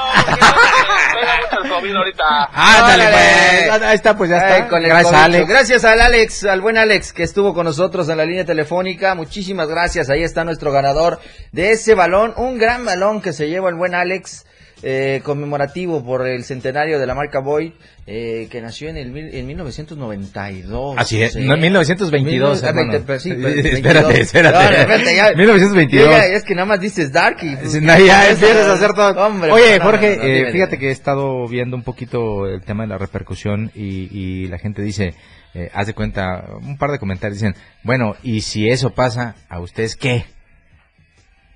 Pega 1.14 1.36
mucho 1.36 1.62
el 1.62 1.70
COVID 1.70 1.96
ahorita. 1.96 2.24
Ándale, 2.52 3.04
pues. 3.08 3.82
Ahí 3.82 3.94
está, 3.94 4.16
pues 4.16 4.30
ya 4.30 4.36
está. 4.36 4.78
gracias, 4.78 5.14
Alex. 5.14 5.48
Gracias 5.48 5.84
al 5.84 6.00
Alex, 6.00 6.44
al 6.44 6.60
buen 6.60 6.76
Alex 6.76 7.12
que 7.12 7.22
estuvo 7.22 7.54
con 7.54 7.64
nosotros 7.64 8.08
en 8.08 8.18
la 8.18 8.24
línea 8.24 8.44
telefónica. 8.44 9.14
Muchísimas 9.14 9.68
gracias. 9.68 10.10
Ahí 10.10 10.22
está 10.22 10.44
nuestro 10.44 10.72
ganador 10.72 11.20
de 11.52 11.70
ese 11.70 11.94
balón. 11.94 12.34
Un 12.36 12.58
gran 12.58 12.84
balón 12.84 13.22
que 13.22 13.32
se 13.32 13.48
lleva 13.48 13.68
el 13.68 13.76
buen 13.76 13.94
Alex. 13.94 14.44
Eh, 14.84 15.20
conmemorativo 15.22 16.04
por 16.04 16.26
el 16.26 16.42
centenario 16.42 16.98
de 16.98 17.06
la 17.06 17.14
marca 17.14 17.38
Boyd, 17.38 17.72
eh, 18.04 18.48
que 18.50 18.60
nació 18.60 18.88
en 18.88 18.96
el 18.96 19.16
en 19.16 19.46
1992. 19.46 20.96
Así 20.98 21.22
es, 21.22 21.36
no, 21.36 21.56
1922. 21.56 22.62
espérate, 22.64 24.20
espérate. 24.20 25.14
ya, 25.14 25.32
1922. 25.36 26.14
es 26.32 26.42
que 26.42 26.54
nada 26.56 26.66
más 26.66 26.80
dices 26.80 27.12
Dark 27.12 27.36
y 27.42 27.54
pues, 27.54 27.80
ya 27.80 28.30
empiezas 28.30 28.66
a 28.66 28.72
hacer 28.74 28.92
todo. 28.92 29.28
Oye, 29.52 29.78
Jorge, 29.78 30.18
eh, 30.20 30.50
fíjate 30.50 30.78
que 30.78 30.88
he 30.88 30.92
estado 30.92 31.46
viendo 31.46 31.76
un 31.76 31.84
poquito 31.84 32.46
el 32.46 32.62
tema 32.62 32.82
de 32.82 32.88
la 32.88 32.98
repercusión 32.98 33.70
y, 33.76 34.08
y 34.10 34.48
la 34.48 34.58
gente 34.58 34.82
dice, 34.82 35.14
eh, 35.54 35.70
haz 35.74 35.86
de 35.86 35.94
cuenta, 35.94 36.44
un 36.60 36.78
par 36.78 36.90
de 36.90 36.98
comentarios 36.98 37.38
dicen, 37.38 37.54
bueno, 37.82 38.16
y 38.22 38.40
si 38.40 38.68
eso 38.68 38.90
pasa, 38.90 39.36
¿a 39.48 39.60
ustedes 39.60 39.96
qué? 39.96 40.24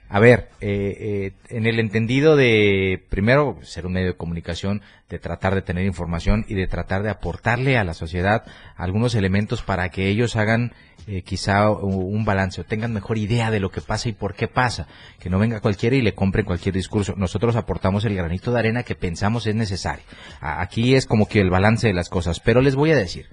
A 0.09 0.21
ver, 0.21 0.51
eh, 0.61 0.97
eh, 1.01 1.33
en 1.49 1.67
el 1.67 1.81
entendido 1.81 2.37
de, 2.37 3.03
primero, 3.09 3.59
ser 3.63 3.87
un 3.87 3.95
medio 3.95 4.09
de 4.09 4.17
comunicación, 4.17 4.81
de 5.09 5.19
tratar 5.19 5.57
de 5.57 5.63
tener 5.63 5.85
información 5.85 6.45
y 6.49 6.55
de 6.55 6.69
tratar 6.69 7.03
de 7.03 7.11
aportarle 7.11 7.77
a 7.77 7.83
la 7.83 7.93
sociedad 7.93 8.45
algunos 8.77 9.17
elementos 9.17 9.63
para 9.63 9.89
que 9.89 10.07
ellos 10.07 10.37
hagan 10.37 10.75
eh, 11.09 11.23
quizá 11.23 11.71
un 11.71 12.25
balance 12.25 12.61
o 12.61 12.65
tengan 12.65 12.93
mejor 12.93 13.19
idea 13.19 13.51
de 13.51 13.59
lo 13.59 13.71
que 13.71 13.81
pasa 13.81 14.09
y 14.09 14.13
por 14.13 14.35
qué 14.35 14.47
pasa. 14.47 14.87
Que 15.19 15.29
no 15.29 15.41
venga 15.41 15.61
cualquiera 15.61 15.97
y 15.97 16.03
le 16.03 16.15
compren 16.15 16.47
cualquier 16.47 16.77
discurso. 16.77 17.15
Nosotros 17.17 17.57
aportamos 17.57 18.05
el 18.05 18.15
granito 18.15 18.53
de 18.53 18.61
arena 18.61 18.85
que 18.85 18.95
pensamos 18.95 19.45
es 19.49 19.57
necesario. 19.57 20.05
Aquí 20.41 20.95
es 20.95 21.07
como 21.07 21.27
que 21.27 21.41
el 21.41 21.51
balance 21.51 21.89
de 21.89 21.95
las 21.95 22.09
cosas. 22.09 22.39
Pero 22.39 22.61
les 22.61 22.77
voy 22.77 22.93
a 22.93 22.97
decir, 22.97 23.27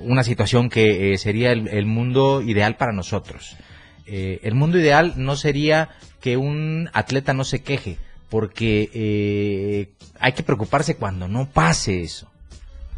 una 0.00 0.24
situación 0.24 0.68
que 0.68 1.16
sería 1.18 1.52
el 1.52 1.86
mundo 1.86 2.42
ideal 2.42 2.76
para 2.76 2.92
nosotros 2.92 3.56
eh, 4.06 4.40
el 4.42 4.54
mundo 4.54 4.78
ideal 4.78 5.14
no 5.16 5.36
sería 5.36 5.90
que 6.20 6.36
un 6.36 6.90
atleta 6.92 7.32
no 7.32 7.44
se 7.44 7.62
queje, 7.62 7.98
porque 8.28 8.90
eh, 8.94 9.90
hay 10.18 10.32
que 10.32 10.42
preocuparse 10.42 10.96
cuando 10.96 11.28
no 11.28 11.48
pase 11.48 12.02
eso. 12.02 12.28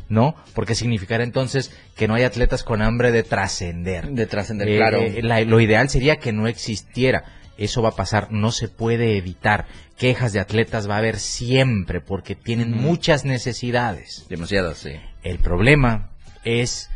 ¿no? 0.09 0.37
Porque 0.55 0.75
significaría 0.75 1.25
entonces 1.25 1.75
que 1.97 2.07
no 2.07 2.15
hay 2.15 2.25
atletas 2.25 2.63
con 2.63 2.83
hambre 2.83 3.11
de 3.11 3.23
trascender. 3.23 4.11
De 4.11 4.27
trascender, 4.27 4.69
eh, 4.69 4.77
claro. 4.77 5.01
lo 5.47 5.61
ideal 5.61 5.89
sería 5.89 6.17
que 6.17 6.33
no 6.33 6.47
existiera. 6.47 7.25
Eso 7.57 7.83
va 7.83 7.91
a 7.91 7.97
pasar, 7.97 8.31
no 8.31 8.53
se 8.53 8.69
puede 8.69 9.17
evitar. 9.17 9.67
Quejas 9.97 10.33
de 10.33 10.41
atletas 10.41 10.89
va 10.89 10.97
a 10.97 10.99
haber 10.99 11.19
siempre 11.19 12.01
porque 12.01 12.35
tienen 12.35 12.73
muchas 12.73 13.25
necesidades. 13.25 14.27
Demasiadas, 14.29 14.79
sí. 14.79 14.93
El 15.23 15.39
problema 15.39 16.11
es 16.45 16.91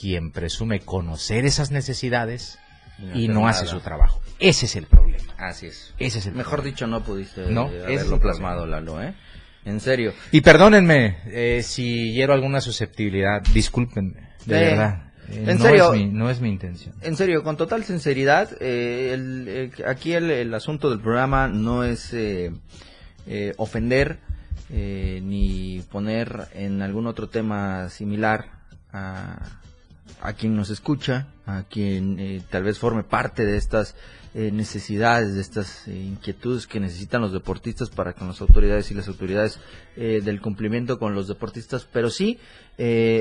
quien 0.00 0.32
presume 0.32 0.80
conocer 0.80 1.46
esas 1.46 1.70
necesidades 1.70 2.58
y 3.14 3.28
no, 3.28 3.46
hace 3.48 3.66
su 3.66 3.80
trabajo. 3.80 4.20
Ese 4.38 4.66
es 4.66 4.76
el 4.76 4.86
problema. 4.86 5.24
Así 5.38 5.66
es. 5.66 5.94
Ese 5.98 6.18
es 6.18 6.26
el 6.26 6.34
Mejor 6.34 6.62
dicho, 6.62 6.86
no 6.86 7.02
pudiste 7.02 7.50
no, 7.50 7.62
haberlo 7.66 8.20
plasmado, 8.20 8.66
Lalo, 8.66 9.02
¿eh? 9.02 9.14
En 9.64 9.80
serio. 9.80 10.12
Y 10.30 10.42
perdónenme 10.42 11.18
eh, 11.26 11.62
si 11.62 12.12
hiero 12.12 12.34
alguna 12.34 12.60
susceptibilidad, 12.60 13.42
discúlpenme, 13.52 14.34
de 14.44 14.54
verdad. 14.54 15.12
Eh, 15.30 15.44
en 15.46 15.58
no 15.58 15.64
serio, 15.64 15.94
es 15.94 16.00
mi, 16.00 16.06
no 16.06 16.28
es 16.28 16.40
mi 16.40 16.50
intención. 16.50 16.94
En 17.00 17.16
serio, 17.16 17.42
con 17.42 17.56
total 17.56 17.84
sinceridad, 17.84 18.50
eh, 18.60 19.12
el, 19.14 19.72
aquí 19.86 20.12
el, 20.12 20.30
el, 20.30 20.52
asunto 20.52 20.90
del 20.90 21.00
programa 21.00 21.48
no 21.48 21.82
es 21.82 22.14
ofender 23.56 24.18
ni 24.68 25.82
poner 25.90 26.48
en 26.52 26.82
algún 26.82 27.06
otro 27.06 27.30
tema 27.30 27.88
similar 27.88 28.50
a, 28.92 29.38
a 30.20 30.32
quien 30.32 30.56
nos 30.56 30.70
escucha, 30.70 31.28
a 31.46 31.64
quien 31.64 32.18
eh, 32.18 32.42
tal 32.50 32.62
vez 32.64 32.78
forme 32.78 33.02
parte 33.04 33.44
de 33.44 33.56
estas 33.56 33.94
eh, 34.36 34.50
necesidades, 34.50 35.36
de 35.36 35.40
estas 35.40 35.86
eh, 35.86 35.92
inquietudes 35.92 36.66
que 36.66 36.80
necesitan 36.80 37.20
los 37.20 37.32
deportistas 37.32 37.88
para 37.88 38.14
con 38.14 38.26
las 38.26 38.40
autoridades 38.40 38.90
y 38.90 38.94
las 38.94 39.06
autoridades 39.06 39.60
del 39.94 40.40
cumplimiento 40.40 40.98
con 40.98 41.14
los 41.14 41.28
deportistas, 41.28 41.86
pero 41.92 42.10
sí 42.10 42.40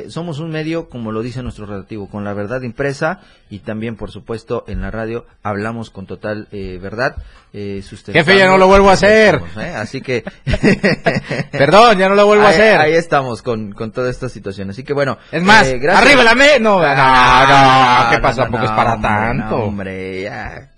somos 0.09 0.39
un 0.39 0.49
medio, 0.49 0.89
como 0.89 1.11
lo 1.11 1.21
dice 1.21 1.43
nuestro 1.43 1.67
relativo, 1.67 2.09
con 2.09 2.23
la 2.23 2.33
verdad 2.33 2.63
impresa 2.63 3.19
y 3.51 3.59
también, 3.59 3.95
por 3.95 4.09
supuesto, 4.09 4.63
en 4.67 4.81
la 4.81 4.89
radio 4.89 5.27
hablamos 5.43 5.91
con 5.91 6.07
total 6.07 6.47
verdad. 6.51 7.17
Jefe, 7.51 8.39
ya 8.39 8.47
no 8.47 8.57
lo 8.57 8.65
vuelvo 8.65 8.89
a 8.89 8.93
hacer. 8.93 9.39
Así 9.75 10.01
que... 10.01 10.23
Perdón, 11.51 11.99
ya 11.99 12.09
no 12.09 12.15
lo 12.15 12.25
vuelvo 12.25 12.47
a 12.47 12.49
hacer. 12.49 12.81
Ahí 12.81 12.93
estamos 12.93 13.43
con, 13.43 13.73
con 13.73 13.91
toda 13.91 14.09
esta 14.09 14.29
situación. 14.29 14.71
Así 14.71 14.83
que 14.83 14.93
bueno. 14.93 15.19
Es 15.31 15.43
más, 15.43 15.71
arriba 15.71 16.23
la 16.23 16.33
me... 16.33 16.59
No, 16.59 16.79
no, 16.81 16.87
no, 16.87 18.09
¿qué 18.09 18.17
pasa? 18.17 18.47
Porque 18.49 18.65
es 18.65 18.71
para 18.71 18.99
tanto. 18.99 19.57
hombre, 19.57 20.23
ya. 20.23 20.72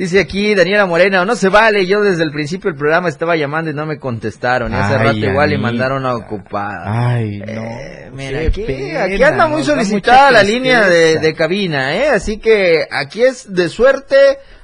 Dice 0.00 0.18
aquí 0.18 0.54
Daniela 0.54 0.86
Morena, 0.86 1.26
no 1.26 1.36
se 1.36 1.50
vale, 1.50 1.84
yo 1.84 2.00
desde 2.00 2.22
el 2.22 2.30
principio 2.30 2.70
del 2.70 2.78
programa 2.78 3.10
estaba 3.10 3.36
llamando 3.36 3.70
y 3.70 3.74
no 3.74 3.84
me 3.84 3.98
contestaron. 3.98 4.72
Y 4.72 4.74
hace 4.74 4.96
rato 4.96 5.18
igual 5.18 5.52
y 5.52 5.58
mandaron 5.58 6.06
a 6.06 6.14
ocupada. 6.14 6.84
Ay, 6.86 7.36
no. 7.40 7.46
Eh, 7.46 8.10
mira, 8.10 8.40
aquí, 8.40 9.22
anda 9.22 9.46
muy 9.46 9.62
solicitada 9.62 10.30
la 10.30 10.42
línea 10.42 10.88
de, 10.88 11.18
de, 11.18 11.34
cabina, 11.34 11.94
¿eh? 11.94 12.08
Así 12.08 12.38
que 12.38 12.86
aquí 12.90 13.20
es 13.20 13.52
de 13.52 13.68
suerte 13.68 14.16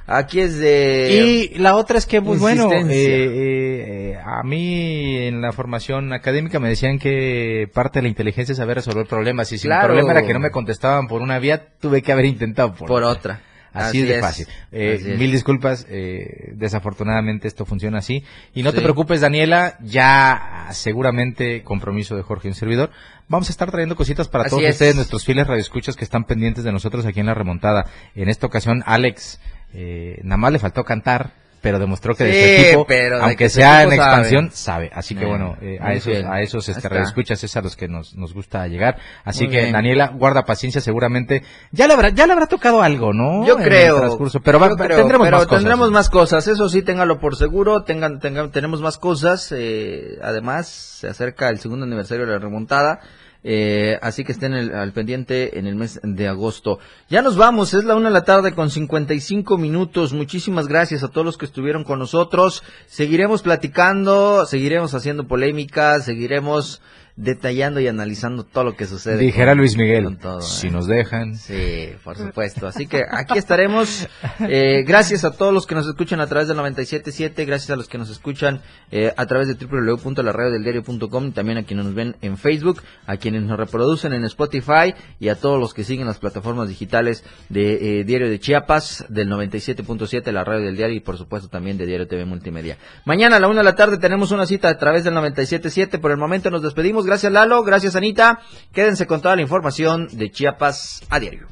Aquí 0.07 0.39
es 0.39 0.57
de... 0.57 1.51
Y 1.53 1.59
la 1.59 1.75
otra 1.75 1.99
es 1.99 2.07
que, 2.07 2.19
pues 2.21 2.39
bueno, 2.39 2.71
eh, 2.71 2.85
eh, 2.89 4.17
a 4.25 4.41
mí 4.41 5.17
en 5.27 5.41
la 5.41 5.51
formación 5.51 6.13
académica 6.13 6.59
me 6.59 6.69
decían 6.69 6.97
que 6.97 7.69
parte 7.71 7.99
de 7.99 8.03
la 8.03 8.07
inteligencia 8.07 8.53
es 8.53 8.57
saber 8.57 8.77
resolver 8.77 9.05
problemas. 9.05 9.51
Y 9.51 9.59
si 9.59 9.67
el 9.67 9.77
problema 9.79 10.13
era 10.13 10.23
que 10.23 10.33
no 10.33 10.39
me 10.39 10.49
contestaban 10.49 11.07
por 11.07 11.21
una 11.21 11.37
vía, 11.37 11.61
tuve 11.79 12.01
que 12.01 12.13
haber 12.13 12.25
intentado 12.25 12.73
por, 12.73 12.87
por 12.87 13.03
otra. 13.03 13.41
Así, 13.77 14.01
de 14.01 14.19
fácil. 14.19 14.47
Eh, 14.71 15.15
mil 15.17 15.31
disculpas, 15.31 15.85
eh, 15.89 16.51
desafortunadamente 16.53 17.47
esto 17.47 17.65
funciona 17.65 17.99
así. 17.99 18.23
Y 18.53 18.63
no 18.63 18.73
te 18.73 18.81
preocupes, 18.81 19.21
Daniela, 19.21 19.77
ya 19.81 20.67
seguramente 20.71 21.63
compromiso 21.63 22.15
de 22.15 22.23
Jorge, 22.23 22.47
un 22.47 22.55
servidor. 22.55 22.91
Vamos 23.29 23.49
a 23.49 23.51
estar 23.51 23.69
trayendo 23.71 23.95
cositas 23.95 24.27
para 24.27 24.45
todos 24.45 24.63
ustedes, 24.63 24.95
nuestros 24.95 25.25
fieles 25.25 25.47
radioescuchas 25.47 25.95
que 25.95 26.03
están 26.03 26.23
pendientes 26.23 26.63
de 26.63 26.71
nosotros 26.71 27.05
aquí 27.05 27.19
en 27.19 27.25
la 27.25 27.33
remontada. 27.33 27.85
En 28.15 28.29
esta 28.29 28.47
ocasión, 28.47 28.83
Alex, 28.85 29.39
eh, 29.73 30.19
nada 30.23 30.37
más 30.37 30.51
le 30.51 30.59
faltó 30.59 30.83
cantar 30.83 31.33
pero 31.61 31.79
demostró 31.79 32.15
que 32.15 32.23
de 32.23 32.31
su 32.33 32.81
equipo, 32.81 32.87
aunque 33.21 33.49
sea 33.49 33.83
en 33.83 33.93
expansión, 33.93 34.51
sabe. 34.51 34.89
Así 34.93 35.15
que 35.15 35.25
bueno, 35.25 35.57
eh, 35.61 35.77
a 35.81 35.93
esos, 35.93 36.23
a 36.23 36.41
esos 36.41 36.69
este, 36.69 36.99
escuchas 37.01 37.43
es 37.43 37.55
a 37.57 37.61
los 37.61 37.75
que 37.75 37.87
nos, 37.87 38.15
nos 38.15 38.33
gusta 38.33 38.67
llegar. 38.67 38.97
Así 39.23 39.47
que 39.47 39.71
Daniela, 39.71 40.09
guarda 40.09 40.45
paciencia, 40.45 40.81
seguramente 40.81 41.43
ya 41.71 41.87
le 41.87 41.93
habrá, 41.93 42.09
ya 42.09 42.25
le 42.27 42.33
habrá 42.33 42.47
tocado 42.47 42.81
algo, 42.81 43.13
¿no? 43.13 43.45
Yo 43.45 43.57
creo. 43.57 44.17
pero, 44.43 44.75
tendremos, 44.77 45.29
más 45.29 45.47
tendremos 45.47 45.91
más 45.91 46.09
cosas. 46.09 46.47
Eso 46.47 46.69
sí, 46.69 46.81
téngalo 46.81 47.19
por 47.19 47.35
seguro. 47.35 47.83
Tengan, 47.83 48.19
tengan, 48.19 48.51
tenemos 48.51 48.81
más 48.81 48.97
cosas. 48.97 49.51
Eh, 49.55 50.17
además, 50.21 50.67
se 50.67 51.07
acerca 51.07 51.49
el 51.49 51.59
segundo 51.59 51.85
aniversario 51.85 52.25
de 52.25 52.33
la 52.33 52.39
remontada. 52.39 52.99
Eh, 53.49 53.97
así 54.01 54.25
que 54.25 54.33
estén 54.33 54.53
al 54.53 54.91
pendiente 54.91 55.57
en 55.57 55.67
el 55.67 55.75
mes 55.75 56.01
de 56.03 56.27
agosto. 56.27 56.79
Ya 57.09 57.21
nos 57.21 57.37
vamos, 57.37 57.73
es 57.73 57.85
la 57.85 57.95
una 57.95 58.09
de 58.09 58.13
la 58.13 58.25
tarde 58.25 58.51
con 58.51 58.69
55 58.69 59.57
minutos. 59.57 60.11
Muchísimas 60.11 60.67
gracias 60.67 61.01
a 61.01 61.07
todos 61.07 61.23
los 61.23 61.37
que 61.37 61.45
estuvieron 61.45 61.85
con 61.85 61.97
nosotros. 61.97 62.61
Seguiremos 62.87 63.43
platicando, 63.43 64.45
seguiremos 64.45 64.93
haciendo 64.93 65.29
polémica, 65.29 66.01
seguiremos 66.01 66.81
detallando 67.17 67.79
y 67.79 67.87
analizando 67.87 68.43
todo 68.43 68.63
lo 68.63 68.75
que 68.75 68.85
sucede. 68.85 69.17
Dijera 69.17 69.55
Luis 69.55 69.75
Miguel, 69.75 70.17
si 70.39 70.67
¿eh? 70.67 70.71
nos 70.71 70.85
dejan. 70.85 71.35
Sí, 71.35 71.89
por 72.03 72.15
supuesto. 72.15 72.67
Así 72.67 72.87
que 72.87 73.03
aquí 73.09 73.37
estaremos. 73.37 74.07
Eh, 74.39 74.83
gracias 74.87 75.25
a 75.25 75.31
todos 75.31 75.53
los 75.53 75.65
que 75.65 75.73
nos 75.73 75.87
escuchan 75.87 76.21
a 76.21 76.27
través 76.27 76.47
del 76.47 76.57
97.7, 76.57 77.45
gracias 77.45 77.71
a 77.71 77.75
los 77.75 77.87
que 77.87 77.97
nos 77.97 78.09
escuchan 78.09 78.61
eh, 78.91 79.11
a 79.17 79.25
través 79.25 79.47
de 79.47 79.55
www.laradiodeldiario.com 79.55 81.27
y 81.27 81.31
también 81.31 81.57
a 81.57 81.63
quienes 81.63 81.85
nos 81.85 81.95
ven 81.95 82.15
en 82.21 82.37
Facebook, 82.37 82.83
a 83.07 83.17
quienes 83.17 83.41
nos 83.41 83.57
reproducen 83.57 84.13
en 84.13 84.23
Spotify 84.25 84.93
y 85.19 85.29
a 85.29 85.35
todos 85.35 85.59
los 85.59 85.73
que 85.73 85.83
siguen 85.83 86.05
las 86.05 86.19
plataformas 86.19 86.69
digitales 86.69 87.23
de 87.49 88.03
Diario 88.05 88.29
de 88.29 88.39
Chiapas, 88.39 89.05
del 89.09 89.27
97.7, 89.27 90.31
la 90.31 90.43
radio 90.43 90.65
del 90.65 90.77
diario 90.77 90.95
y 90.95 90.99
por 90.99 91.17
supuesto 91.17 91.49
también 91.49 91.77
de 91.77 91.87
Diario 91.87 92.07
TV 92.07 92.25
Multimedia. 92.25 92.77
Mañana 93.05 93.37
a 93.37 93.39
la 93.39 93.47
una 93.47 93.61
de 93.61 93.65
la 93.65 93.75
tarde 93.75 93.97
tenemos 93.97 94.31
una 94.31 94.45
cita 94.45 94.69
a 94.69 94.77
través 94.77 95.03
del 95.03 95.15
97.7. 95.15 95.99
Por 95.99 96.11
el 96.11 96.17
momento 96.17 96.51
nos 96.51 96.61
despedimos 96.61 97.06
gracias 97.07 97.31
Lalo, 97.31 97.63
gracias 97.63 97.95
Anita. 97.95 98.39
Quédense 98.73 99.07
con 99.07 99.21
toda 99.21 99.35
la 99.35 99.41
información 99.41 100.07
de 100.11 100.29
Chiapas 100.29 101.01
a 101.09 101.19
diario. 101.19 101.47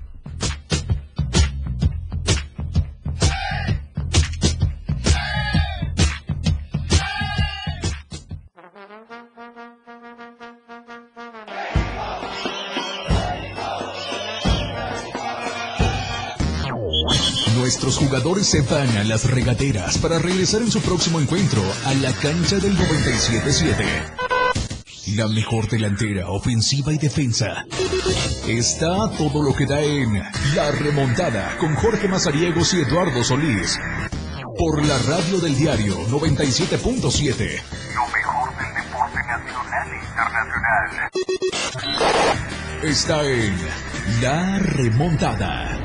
Nuestros 17.57 17.97
jugadores 17.97 18.47
se 18.47 18.61
van 18.61 18.89
a 18.97 19.03
las 19.05 19.29
regateras 19.31 19.97
para 19.97 20.19
regresar 20.19 20.61
en 20.61 20.71
su 20.71 20.81
próximo 20.81 21.19
encuentro 21.19 21.61
a 21.85 21.93
la 21.95 22.11
cancha 22.13 22.57
del 22.57 22.77
97-7. 22.77 24.24
La 25.13 25.27
mejor 25.27 25.69
delantera, 25.69 26.29
ofensiva 26.29 26.91
y 26.91 26.97
defensa. 26.97 27.67
Está 28.47 29.11
todo 29.15 29.43
lo 29.43 29.55
que 29.55 29.67
da 29.67 29.79
en 29.79 30.15
La 30.55 30.71
Remontada 30.71 31.55
con 31.59 31.75
Jorge 31.75 32.07
Mazariegos 32.07 32.73
y 32.73 32.81
Eduardo 32.81 33.23
Solís. 33.23 33.77
Por 34.57 34.83
la 34.83 34.97
radio 34.97 35.39
del 35.39 35.55
diario 35.55 35.95
97.7. 36.07 37.61
Lo 37.93 38.07
mejor 38.07 38.57
del 38.57 38.73
deporte 38.83 39.19
nacional 39.27 39.91
e 39.91 39.97
internacional. 40.07 41.11
Está 42.81 43.23
en 43.29 43.55
La 44.21 44.57
Remontada. 44.57 45.84